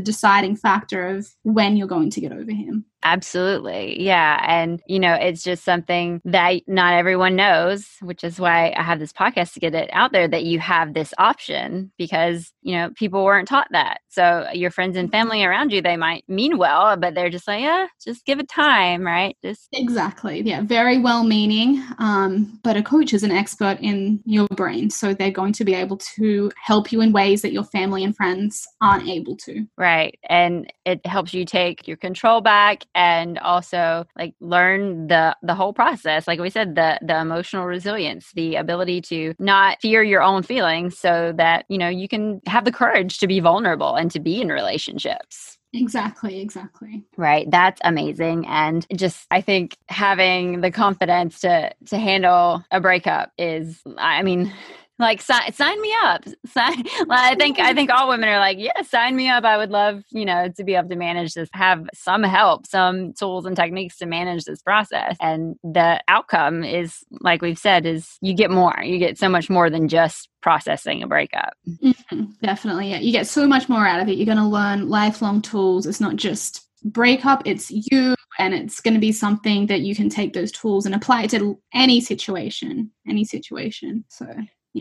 deciding 0.00 0.56
factor 0.56 1.06
of 1.08 1.28
when 1.42 1.76
you're 1.76 1.86
going 1.86 2.10
to 2.10 2.20
get 2.20 2.32
over 2.32 2.52
him. 2.52 2.86
Absolutely. 3.06 4.02
Yeah. 4.02 4.44
And, 4.48 4.82
you 4.88 4.98
know, 4.98 5.14
it's 5.14 5.44
just 5.44 5.62
something 5.64 6.20
that 6.24 6.62
not 6.66 6.94
everyone 6.94 7.36
knows, 7.36 7.86
which 8.00 8.24
is 8.24 8.40
why 8.40 8.74
I 8.76 8.82
have 8.82 8.98
this 8.98 9.12
podcast 9.12 9.52
to 9.52 9.60
get 9.60 9.76
it 9.76 9.88
out 9.92 10.10
there 10.10 10.26
that 10.26 10.42
you 10.42 10.58
have 10.58 10.92
this 10.92 11.14
option 11.16 11.92
because, 11.98 12.52
you 12.62 12.74
know, 12.74 12.90
people 12.96 13.24
weren't 13.24 13.46
taught 13.46 13.68
that. 13.70 14.00
So 14.08 14.48
your 14.52 14.72
friends 14.72 14.96
and 14.96 15.08
family 15.08 15.44
around 15.44 15.72
you, 15.72 15.82
they 15.82 15.96
might 15.96 16.24
mean 16.26 16.58
well, 16.58 16.96
but 16.96 17.14
they're 17.14 17.30
just 17.30 17.46
like, 17.46 17.62
yeah, 17.62 17.86
just 18.04 18.26
give 18.26 18.40
it 18.40 18.48
time, 18.48 19.06
right? 19.06 19.36
Just 19.40 19.68
exactly. 19.72 20.40
Yeah. 20.40 20.62
Very 20.62 20.98
well 20.98 21.22
meaning. 21.22 21.84
Um, 21.98 22.58
but 22.64 22.76
a 22.76 22.82
coach 22.82 23.14
is 23.14 23.22
an 23.22 23.30
expert 23.30 23.78
in 23.80 24.20
your 24.24 24.48
brain. 24.48 24.90
So 24.90 25.14
they're 25.14 25.30
going 25.30 25.52
to 25.52 25.64
be 25.64 25.74
able 25.74 25.98
to 26.16 26.50
help 26.60 26.90
you 26.90 27.02
in 27.02 27.12
ways 27.12 27.42
that 27.42 27.52
your 27.52 27.64
family 27.64 27.95
and 28.04 28.16
friends 28.16 28.66
aren't 28.80 29.08
able 29.08 29.36
to. 29.38 29.66
Right. 29.76 30.18
And 30.28 30.72
it 30.84 31.04
helps 31.06 31.34
you 31.34 31.44
take 31.44 31.86
your 31.86 31.96
control 31.96 32.40
back 32.40 32.84
and 32.94 33.38
also 33.38 34.06
like 34.18 34.34
learn 34.40 35.08
the 35.08 35.36
the 35.42 35.54
whole 35.54 35.72
process 35.72 36.26
like 36.26 36.40
we 36.40 36.50
said 36.50 36.74
the 36.74 36.98
the 37.02 37.18
emotional 37.18 37.66
resilience 37.66 38.32
the 38.32 38.56
ability 38.56 39.00
to 39.00 39.34
not 39.38 39.80
fear 39.80 40.02
your 40.02 40.22
own 40.22 40.42
feelings 40.42 40.98
so 40.98 41.32
that 41.36 41.64
you 41.68 41.78
know 41.78 41.88
you 41.88 42.08
can 42.08 42.40
have 42.46 42.64
the 42.64 42.72
courage 42.72 43.18
to 43.18 43.26
be 43.26 43.40
vulnerable 43.40 43.96
and 43.96 44.10
to 44.10 44.20
be 44.20 44.40
in 44.40 44.48
relationships 44.48 45.58
Exactly, 45.72 46.40
exactly. 46.40 47.04
Right. 47.16 47.50
That's 47.50 47.80
amazing. 47.84 48.46
And 48.46 48.86
just 48.96 49.26
I 49.30 49.40
think 49.40 49.76
having 49.88 50.60
the 50.60 50.70
confidence 50.70 51.40
to 51.40 51.72
to 51.86 51.98
handle 51.98 52.64
a 52.70 52.80
breakup 52.80 53.32
is 53.36 53.82
I 53.98 54.22
mean 54.22 54.52
like 54.98 55.20
sign, 55.20 55.52
sign 55.52 55.80
me 55.80 55.94
up. 56.04 56.24
Sign 56.46 56.84
i 57.10 57.34
think 57.34 57.58
i 57.58 57.74
think 57.74 57.90
all 57.90 58.08
women 58.08 58.28
are 58.28 58.38
like 58.38 58.56
yeah 58.58 58.80
sign 58.82 59.14
me 59.14 59.28
up. 59.28 59.44
I 59.44 59.58
would 59.58 59.70
love 59.70 60.02
you 60.10 60.24
know 60.24 60.48
to 60.56 60.64
be 60.64 60.74
able 60.74 60.88
to 60.88 60.96
manage 60.96 61.34
this 61.34 61.48
have 61.52 61.86
some 61.92 62.22
help 62.22 62.66
some 62.66 63.12
tools 63.12 63.44
and 63.44 63.56
techniques 63.56 63.98
to 63.98 64.06
manage 64.06 64.44
this 64.44 64.62
process. 64.62 65.16
And 65.20 65.56
the 65.62 66.02
outcome 66.08 66.64
is 66.64 67.04
like 67.20 67.42
we've 67.42 67.58
said 67.58 67.84
is 67.84 68.16
you 68.20 68.34
get 68.34 68.50
more. 68.50 68.74
You 68.82 68.98
get 68.98 69.18
so 69.18 69.28
much 69.28 69.50
more 69.50 69.68
than 69.68 69.88
just 69.88 70.28
processing 70.40 71.02
a 71.02 71.06
breakup. 71.06 71.54
Mm-hmm, 71.66 72.24
definitely 72.42 72.90
yeah. 72.90 72.98
You 72.98 73.12
get 73.12 73.26
so 73.26 73.46
much 73.46 73.68
more 73.68 73.86
out 73.86 74.00
of 74.00 74.08
it. 74.08 74.16
You're 74.16 74.26
going 74.26 74.38
to 74.38 74.44
learn 74.44 74.88
lifelong 74.88 75.42
tools. 75.42 75.86
It's 75.86 76.00
not 76.00 76.16
just 76.16 76.66
breakup. 76.84 77.42
It's 77.44 77.70
you 77.70 78.14
and 78.38 78.54
it's 78.54 78.80
going 78.80 78.94
to 78.94 79.00
be 79.00 79.12
something 79.12 79.66
that 79.66 79.80
you 79.80 79.94
can 79.94 80.08
take 80.08 80.32
those 80.32 80.52
tools 80.52 80.86
and 80.86 80.94
apply 80.94 81.24
it 81.24 81.30
to 81.30 81.58
any 81.74 82.00
situation 82.00 82.90
any 83.08 83.24
situation. 83.24 84.04
So 84.08 84.26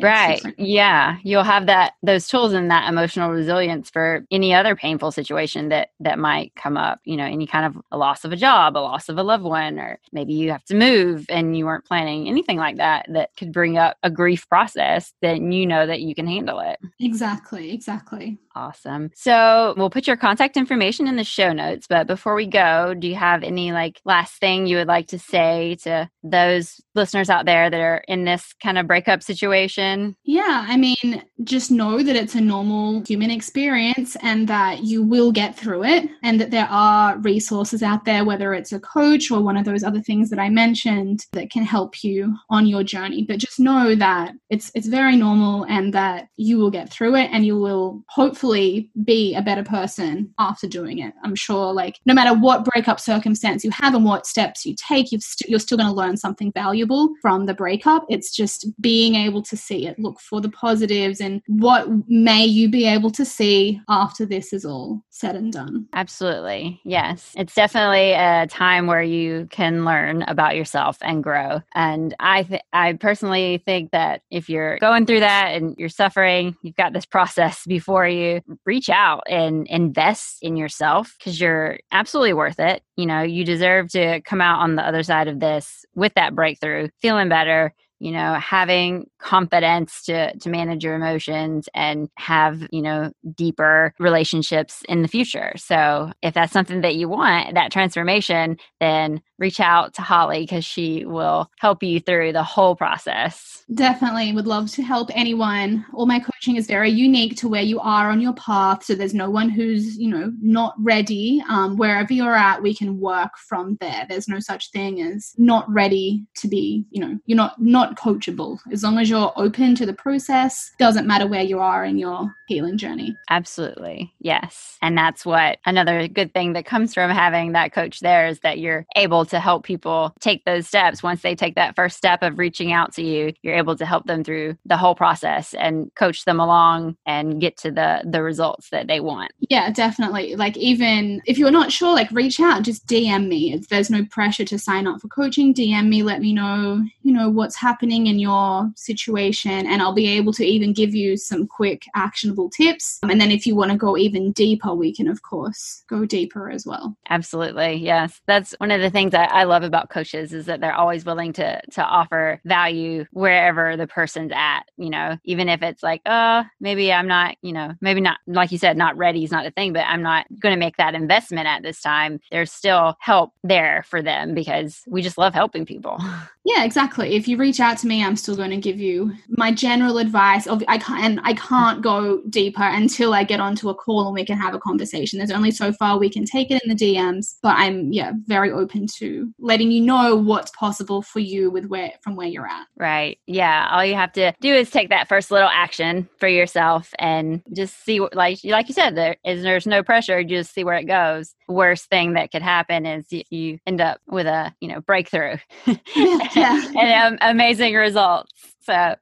right. 0.02 0.42
Yeah. 0.58 1.18
You'll 1.24 1.44
have 1.44 1.66
that 1.68 1.94
those 2.04 2.28
tools 2.28 2.54
and 2.54 2.70
that 2.72 2.90
emotional 2.90 3.32
resilience 3.32 3.90
for 3.90 4.26
any 4.32 4.54
other 4.54 4.76
painful 4.76 5.12
situation 5.12 5.70
that 5.70 5.90
that 6.00 6.20
might 6.20 6.54
come 6.56 6.78
up, 6.78 7.00
you 7.06 7.18
know, 7.18 7.26
any 7.26 7.48
kind 7.48 7.66
of 7.66 7.82
a 7.92 7.98
loss 7.98 8.24
of 8.24 8.32
a 8.32 8.36
job, 8.36 8.78
a 8.78 8.80
loss 8.80 9.10
of 9.10 9.18
a 9.18 9.24
loved 9.24 9.44
one 9.44 9.80
or 9.80 10.00
maybe 10.12 10.34
you 10.34 10.52
have 10.52 10.66
to 10.66 10.76
move 10.76 11.26
and 11.30 11.58
you 11.58 11.66
weren't 11.66 11.86
planning 11.86 12.28
anything 12.28 12.58
like 12.58 12.78
that 12.78 13.06
that 13.10 13.30
could 13.38 13.52
bring 13.52 13.78
up 13.78 13.98
a 14.04 14.10
grief 14.10 14.48
process, 14.50 15.14
then 15.22 15.52
you 15.52 15.66
know 15.66 15.86
that 15.86 16.02
you 16.02 16.16
can 16.16 16.28
handle 16.28 16.60
it. 16.60 16.80
Exactly. 17.00 17.72
Exactly. 17.72 18.38
Awesome. 18.58 19.12
So, 19.14 19.74
we'll 19.76 19.90
put 19.90 20.08
your 20.08 20.16
contact 20.16 20.56
information 20.56 21.08
in 21.08 21.18
the 21.18 21.26
show 21.26 21.52
notes, 21.52 21.88
but 21.90 22.08
before 22.08 22.36
we 22.36 22.48
go, 22.48 22.94
do 22.94 23.06
you 23.06 23.16
have 23.16 23.44
any 23.44 23.74
like 23.74 24.00
last 24.06 24.40
thing 24.40 24.66
you 24.66 24.78
would 24.78 24.88
like 24.88 25.08
to 25.08 25.20
say 25.20 25.76
to 25.84 26.10
those 26.24 26.80
listeners 26.96 27.30
out 27.30 27.46
there 27.46 27.70
that 27.70 27.82
are 27.82 28.02
in 28.08 28.24
this 28.24 28.54
kind 28.64 28.78
of 28.78 28.88
breakup 28.88 29.22
situation? 29.22 29.85
Yeah, 30.24 30.66
I 30.68 30.78
mean, 30.78 31.24
just 31.44 31.72
know 31.72 32.02
that 32.02 32.16
it's 32.16 32.36
a 32.36 32.42
normal 32.42 33.04
human 33.06 33.32
experience 33.32 34.16
and 34.22 34.48
that 34.48 34.84
you 34.84 35.04
will 35.04 35.32
get 35.32 35.58
through 35.58 35.84
it, 35.84 36.10
and 36.24 36.40
that 36.40 36.52
there 36.52 36.68
are 36.70 37.18
resources 37.20 37.84
out 37.84 38.06
there, 38.06 38.26
whether 38.26 38.54
it's 38.54 38.72
a 38.72 38.80
coach 38.80 39.32
or 39.32 39.42
one 39.42 39.58
of 39.58 39.66
those 39.66 39.84
other 39.84 40.02
things 40.02 40.30
that 40.30 40.40
I 40.40 40.50
mentioned, 40.50 41.26
that 41.34 41.52
can 41.52 41.64
help 41.64 42.04
you 42.04 42.36
on 42.50 42.66
your 42.68 42.84
journey. 42.84 43.24
But 43.28 43.40
just 43.40 43.60
know 43.60 43.96
that 43.96 44.34
it's 44.50 44.72
it's 44.76 44.88
very 44.88 45.16
normal 45.16 45.66
and 45.66 45.94
that 45.94 46.28
you 46.38 46.58
will 46.58 46.72
get 46.72 46.92
through 46.92 47.16
it 47.16 47.30
and 47.32 47.46
you 47.46 47.58
will 47.58 48.04
hopefully 48.10 48.90
be 49.04 49.36
a 49.36 49.42
better 49.42 49.64
person 49.64 50.34
after 50.40 50.68
doing 50.68 51.00
it. 51.00 51.14
I'm 51.24 51.36
sure, 51.36 51.74
like, 51.74 52.00
no 52.06 52.14
matter 52.14 52.38
what 52.38 52.66
breakup 52.66 53.00
circumstance 53.00 53.64
you 53.64 53.72
have 53.72 53.96
and 53.96 54.06
what 54.06 54.26
steps 54.26 54.66
you 54.66 54.76
take, 54.76 55.12
you've 55.12 55.24
st- 55.24 55.50
you're 55.50 55.60
still 55.60 55.78
going 55.78 55.90
to 55.90 55.96
learn 55.96 56.18
something 56.18 56.52
valuable 56.54 57.10
from 57.22 57.46
the 57.46 57.54
breakup. 57.54 58.06
It's 58.10 58.36
just 58.36 58.66
being 58.82 59.16
able 59.16 59.42
to 59.44 59.58
see 59.66 59.88
it, 59.88 60.00
look 60.00 60.20
for 60.20 60.42
the 60.42 60.50
positives, 60.50 61.20
and 61.20 61.42
what 61.48 61.88
may 62.08 62.46
you 62.46 62.70
be 62.70 62.86
able 62.86 63.12
to 63.12 63.26
see 63.26 63.80
after 63.90 64.26
this 64.26 64.54
is 64.54 64.66
all 64.66 65.02
said 65.10 65.36
and 65.36 65.54
done. 65.54 65.88
Absolutely. 65.94 66.80
Yes. 66.84 67.34
It's 67.36 67.56
definitely 67.56 68.12
a 68.12 68.48
time 68.48 68.88
where 68.88 69.04
you 69.04 69.48
can 69.50 69.86
learn 69.86 70.24
about 70.24 70.56
yourself 70.56 70.98
and 71.02 71.24
grow. 71.24 71.62
And 71.74 72.16
I 72.20 72.44
th- 72.44 72.62
I 72.74 72.94
personally 72.94 73.62
think 73.66 73.92
that 73.92 74.22
if 74.30 74.50
you're 74.50 74.78
going 74.80 75.06
through 75.06 75.22
that 75.22 75.56
and 75.56 75.76
you're 75.78 75.90
suffering, 75.90 76.56
you've 76.62 76.76
got 76.76 76.94
this 76.94 77.06
process 77.06 77.64
before 77.66 78.08
you, 78.08 78.42
reach 78.66 78.90
out 78.90 79.24
and 79.30 79.68
invest 79.68 80.38
in 80.42 80.56
yourself 80.56 81.16
because 81.18 81.40
you're 81.40 81.78
absolutely 81.92 82.34
worth 82.34 82.60
it. 82.60 82.84
You 82.98 83.06
know, 83.06 83.22
you 83.22 83.46
deserve 83.46 83.90
to 83.92 84.22
come 84.22 84.42
out 84.42 84.60
on 84.60 84.76
the 84.76 84.86
other 84.86 85.04
side 85.04 85.28
of 85.28 85.40
this 85.40 85.86
with 85.96 86.14
that 86.16 86.36
breakthrough, 86.36 86.90
feeling 87.02 87.30
better 87.30 87.74
you 88.00 88.12
know 88.12 88.34
having 88.36 89.10
confidence 89.20 90.04
to 90.04 90.36
to 90.38 90.50
manage 90.50 90.84
your 90.84 90.96
emotions 90.96 91.70
and 91.74 92.10
have 92.16 92.68
you 92.72 92.82
know 92.82 93.12
deeper 93.36 93.94
relationships 94.00 94.84
in 94.88 95.02
the 95.02 95.08
future. 95.08 95.54
So 95.58 96.12
if 96.22 96.34
that's 96.34 96.54
something 96.54 96.82
that 96.82 96.96
you 96.96 97.10
want 97.10 97.56
that 97.56 97.72
transformation 97.72 98.58
then 98.80 99.22
reach 99.38 99.60
out 99.60 99.94
to 99.94 100.02
holly 100.02 100.42
because 100.42 100.64
she 100.64 101.06
will 101.06 101.50
help 101.60 101.84
you 101.84 102.00
through 102.00 102.32
the 102.32 102.44
whole 102.44 102.76
process. 102.76 103.64
Definitely 103.74 104.32
would 104.32 104.48
love 104.48 104.72
to 104.72 104.82
help 104.84 105.10
anyone. 105.14 105.86
All 105.94 106.06
my 106.06 106.20
coaching 106.20 106.56
is 106.56 106.68
very 106.68 106.90
unique 106.90 107.36
to 107.38 107.50
where 107.50 107.64
you 107.64 107.80
are 107.80 108.10
on 108.10 108.22
your 108.22 108.34
path 108.34 108.84
so 108.84 108.96
there's 108.96 109.14
no 109.14 109.30
one 109.30 109.50
who's 109.50 109.98
you 109.98 110.10
know 110.10 110.32
not 110.42 110.76
ready. 110.80 111.44
Um, 111.50 111.78
wherever 111.78 112.14
you're 112.14 112.36
at 112.36 112.62
we 112.62 112.74
can 112.74 113.00
work 113.00 113.32
from 113.38 113.78
there. 113.82 114.06
There's 114.08 114.28
no 114.28 114.40
such 114.40 114.72
thing 114.72 115.02
as 115.02 115.34
not 115.38 115.66
ready 115.70 116.26
to 116.38 116.48
be 116.48 116.86
you 116.92 117.02
know 117.02 117.18
you're 117.26 117.38
not 117.38 117.62
not 117.62 117.95
not 117.96 118.04
coachable. 118.04 118.60
As 118.72 118.84
long 118.84 118.98
as 118.98 119.10
you're 119.10 119.34
open 119.36 119.76
to 119.76 119.86
the 119.86 119.94
process, 119.94 120.72
doesn't 120.78 121.08
matter 121.08 121.28
where 121.28 121.44
you 121.44 121.60
are 121.60 121.84
in 121.84 121.98
your 121.98 122.34
healing 122.48 122.78
journey. 122.78 123.18
Absolutely. 123.30 124.14
Yes. 124.20 124.78
And 124.82 124.98
that's 124.98 125.26
what 125.26 125.58
another 125.66 126.08
good 126.08 126.34
thing 126.34 126.54
that 126.54 126.66
comes 126.66 126.94
from 126.94 127.10
having 127.10 127.54
that 127.54 127.74
coach 127.74 128.00
there 128.00 128.28
is 128.28 128.40
that 128.42 128.60
you're 128.60 128.86
able 128.96 129.26
to 129.26 129.40
help 129.40 129.64
people 129.64 130.14
take 130.20 130.46
those 130.46 130.68
steps. 130.68 131.04
Once 131.04 131.22
they 131.22 131.36
take 131.36 131.56
that 131.56 131.76
first 131.76 131.98
step 131.98 132.22
of 132.22 132.38
reaching 132.38 132.72
out 132.72 132.94
to 132.94 133.04
you, 133.04 133.34
you're 133.42 133.56
able 133.56 133.76
to 133.76 133.86
help 133.86 134.06
them 134.06 134.24
through 134.24 134.58
the 134.66 134.78
whole 134.78 134.96
process 134.96 135.54
and 135.56 135.94
coach 135.96 136.26
them 136.26 136.40
along 136.40 136.96
and 137.06 137.42
get 137.42 137.58
to 137.58 137.72
the 137.72 138.02
the 138.06 138.22
results 138.22 138.70
that 138.70 138.88
they 138.88 139.00
want. 139.00 139.32
Yeah, 139.50 139.72
definitely. 139.72 140.36
Like 140.36 140.58
even 140.58 141.22
if 141.26 141.38
you're 141.38 141.52
not 141.52 141.72
sure, 141.72 141.94
like 141.94 142.12
reach 142.12 142.40
out, 142.40 142.64
just 142.64 142.86
DM 142.88 143.28
me. 143.28 143.62
There's 143.70 143.90
no 143.90 144.06
pressure 144.06 144.46
to 144.46 144.60
sign 144.60 144.88
up 144.88 145.02
for 145.02 145.08
coaching. 145.08 145.54
DM 145.54 145.88
me, 145.88 146.04
let 146.04 146.22
me 146.22 146.34
know, 146.34 146.84
you 147.02 147.14
know, 147.14 147.30
what's 147.30 147.56
happening 147.56 147.75
happening 147.76 148.08
in 148.08 148.20
your 148.20 148.72
situation 148.78 149.68
and 149.68 149.82
I'll 149.82 149.92
be 149.92 150.08
able 150.08 150.32
to 150.34 150.46
even 150.46 150.72
give 150.72 150.96
you 150.96 151.18
some 151.18 151.46
quick 151.46 151.84
actionable 151.94 152.50
tips. 152.50 153.00
Um, 153.04 153.10
and 153.10 153.20
then 153.20 153.32
if 153.32 153.46
you 153.46 153.54
want 153.54 153.72
to 153.72 153.78
go 153.78 153.98
even 153.98 154.32
deeper, 154.32 154.74
we 154.74 154.96
can 154.96 155.10
of 155.10 155.24
course 155.24 155.84
go 155.90 156.06
deeper 156.06 156.50
as 156.50 156.66
well. 156.66 156.96
Absolutely. 157.10 157.74
Yes. 157.74 158.22
That's 158.28 158.56
one 158.60 158.72
of 158.72 158.80
the 158.80 158.90
things 158.90 159.14
I, 159.14 159.26
I 159.26 159.44
love 159.44 159.64
about 159.64 159.90
coaches 159.90 160.32
is 160.32 160.46
that 160.46 160.62
they're 160.62 160.74
always 160.74 161.04
willing 161.04 161.34
to 161.34 161.60
to 161.72 161.84
offer 161.84 162.40
value 162.46 163.04
wherever 163.12 163.76
the 163.76 163.88
person's 163.88 164.32
at, 164.34 164.62
you 164.78 164.90
know, 164.90 165.18
even 165.26 165.50
if 165.50 165.62
it's 165.62 165.84
like, 165.84 166.02
oh, 166.06 166.44
maybe 166.62 166.94
I'm 166.94 167.08
not, 167.08 167.36
you 167.42 167.52
know, 167.52 167.74
maybe 167.82 168.00
not 168.00 168.20
like 168.26 168.54
you 168.54 168.58
said, 168.58 168.78
not 168.78 168.96
ready 168.96 169.26
is 169.26 169.32
not 169.32 169.46
a 169.46 169.52
thing, 169.52 169.74
but 169.74 169.86
I'm 169.86 170.02
not 170.02 170.28
going 170.40 170.56
to 170.56 170.60
make 170.60 170.78
that 170.78 170.96
investment 170.96 171.46
at 171.46 171.62
this 171.62 171.82
time. 171.82 172.22
There's 172.32 172.54
still 172.54 172.96
help 173.02 173.34
there 173.44 173.84
for 173.90 174.02
them 174.02 174.34
because 174.34 174.82
we 174.88 175.02
just 175.02 175.18
love 175.18 175.34
helping 175.34 175.66
people. 175.66 176.00
Yeah, 176.46 176.64
exactly. 176.64 177.16
If 177.16 177.28
you 177.28 177.38
reach 177.38 177.60
out 177.60 177.80
to 177.80 177.88
me, 177.88 178.04
I'm 178.04 178.16
still 178.16 178.36
going 178.36 178.52
to 178.52 178.58
give 178.58 178.80
you 178.80 179.14
my 179.30 179.52
general 179.52 179.98
advice. 179.98 180.46
Of 180.46 180.64
I 180.68 180.78
can't, 180.78 181.04
and 181.04 181.20
I 181.24 181.34
can't 181.34 181.82
go 181.82 182.22
deeper 182.30 182.62
until 182.62 183.16
I 183.16 183.24
get 183.24 183.40
onto 183.40 183.70
a 183.70 183.74
call 183.74 184.06
and 184.06 184.14
we 184.14 184.24
can 184.24 184.38
have 184.38 184.54
a 184.54 184.60
conversation. 184.60 185.18
There's 185.18 185.32
only 185.32 185.50
so 185.50 185.74
far 185.74 185.98
we 185.98 186.10
can 186.10 186.24
take 186.24 186.52
it 186.52 186.62
in 186.64 186.70
the 186.70 186.76
DMs, 186.76 187.38
but 187.42 187.56
I'm 187.58 187.92
yeah 187.92 188.12
very 188.28 188.52
open 188.52 188.86
to 188.98 189.34
letting 189.40 189.72
you 189.72 189.82
know 189.82 190.16
what's 190.16 190.52
possible 190.52 191.02
for 191.02 191.20
you 191.20 191.50
with 191.50 191.66
where 191.66 191.94
from 192.04 192.16
where 192.16 192.28
you're 192.28 192.48
at. 192.48 192.68
Right. 192.78 193.18
Yeah. 193.26 193.68
All 193.72 193.84
you 193.84 193.96
have 193.96 194.14
to 194.14 194.32
do 194.40 194.54
is 194.54 194.70
take 194.70 194.90
that 194.90 195.08
first 195.08 195.32
little 195.32 195.50
action 195.52 196.08
for 196.20 196.28
yourself 196.28 196.94
and 197.00 197.42
just 197.56 197.84
see 197.84 198.00
what, 198.00 198.16
like 198.16 198.38
like 198.44 198.68
you 198.68 198.76
said, 198.76 198.96
there 198.96 199.16
is 199.26 199.42
there's 199.42 199.66
no 199.66 199.82
pressure. 199.82 200.24
Just 200.24 200.54
see 200.54 200.64
where 200.64 200.78
it 200.78 200.86
goes. 200.86 201.34
Worst 201.48 201.90
thing 201.90 202.14
that 202.14 202.32
could 202.32 202.44
happen 202.44 202.86
is 202.86 203.12
you, 203.12 203.24
you 203.32 203.60
end 203.66 203.82
up 203.82 204.00
with 204.08 204.28
a 204.28 204.54
you 204.62 204.68
know 204.68 204.82
breakthrough. 204.82 205.38
yeah. 206.36 206.62
and 206.80 207.20
um, 207.22 207.30
amazing 207.32 207.74
results. 207.76 208.32
So 208.66 208.96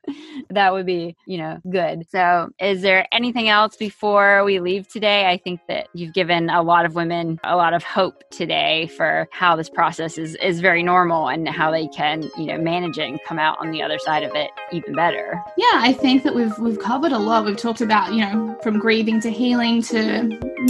that 0.49 0.73
would 0.73 0.85
be, 0.85 1.15
you 1.25 1.37
know, 1.37 1.59
good. 1.69 2.05
So, 2.09 2.49
is 2.59 2.81
there 2.81 3.07
anything 3.11 3.49
else 3.49 3.75
before 3.75 4.43
we 4.43 4.59
leave 4.59 4.87
today? 4.87 5.27
I 5.27 5.37
think 5.37 5.61
that 5.67 5.87
you've 5.93 6.13
given 6.13 6.49
a 6.49 6.61
lot 6.61 6.85
of 6.85 6.95
women 6.95 7.39
a 7.43 7.55
lot 7.55 7.73
of 7.73 7.83
hope 7.83 8.23
today 8.29 8.87
for 8.97 9.27
how 9.31 9.55
this 9.55 9.69
process 9.69 10.17
is, 10.17 10.35
is 10.35 10.59
very 10.59 10.83
normal 10.83 11.29
and 11.29 11.47
how 11.47 11.71
they 11.71 11.87
can, 11.87 12.23
you 12.37 12.45
know, 12.45 12.57
manage 12.57 12.97
it 12.97 13.07
and 13.07 13.19
come 13.25 13.39
out 13.39 13.57
on 13.59 13.71
the 13.71 13.81
other 13.81 13.99
side 13.99 14.23
of 14.23 14.31
it 14.35 14.49
even 14.71 14.93
better. 14.93 15.41
Yeah, 15.57 15.65
I 15.73 15.93
think 15.93 16.23
that 16.23 16.35
we've 16.35 16.57
we've 16.59 16.79
covered 16.79 17.11
a 17.11 17.17
lot. 17.17 17.45
We've 17.45 17.57
talked 17.57 17.81
about, 17.81 18.13
you 18.13 18.21
know, 18.21 18.57
from 18.63 18.79
grieving 18.79 19.21
to 19.21 19.29
healing 19.29 19.81
to 19.83 20.27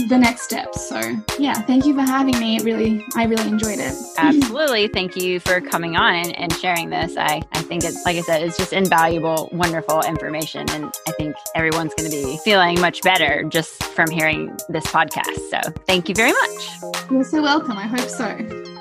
the 0.08 0.18
next 0.18 0.44
steps. 0.44 0.88
So, 0.88 1.00
yeah, 1.40 1.54
thank 1.54 1.86
you 1.86 1.94
for 1.94 2.02
having 2.02 2.38
me. 2.40 2.58
It 2.58 2.64
really 2.64 3.06
I 3.16 3.26
really 3.26 3.48
enjoyed 3.48 3.80
it. 3.80 3.94
Absolutely. 4.18 4.88
thank 4.90 5.16
you 5.16 5.40
for 5.40 5.62
coming 5.62 5.96
on 5.96 6.14
and, 6.14 6.38
and 6.38 6.54
sharing 6.54 6.90
this. 6.90 7.16
I 7.18 7.42
I 7.52 7.62
think 7.62 7.84
it's 7.84 8.06
like 8.06 8.18
I 8.18 8.22
said, 8.22 8.42
it's 8.42 8.58
just 8.58 8.74
invaluable, 8.84 9.50
wonderful 9.52 10.02
information. 10.02 10.70
And 10.72 10.94
I 11.08 11.12
think 11.12 11.36
everyone's 11.56 11.94
going 11.96 12.10
to 12.10 12.16
be 12.16 12.38
feeling 12.44 12.80
much 12.80 13.02
better 13.02 13.44
just 13.44 13.84
from 13.84 14.10
hearing 14.10 14.58
this 14.70 14.86
podcast. 14.86 15.38
So 15.50 15.60
thank 15.88 16.10
you 16.10 16.16
very 16.16 16.32
much. 16.32 17.02
You're 17.10 17.24
so 17.24 17.42
welcome. 17.42 17.78
I 17.78 17.88
hope 17.88 18.10
so. 18.10 18.80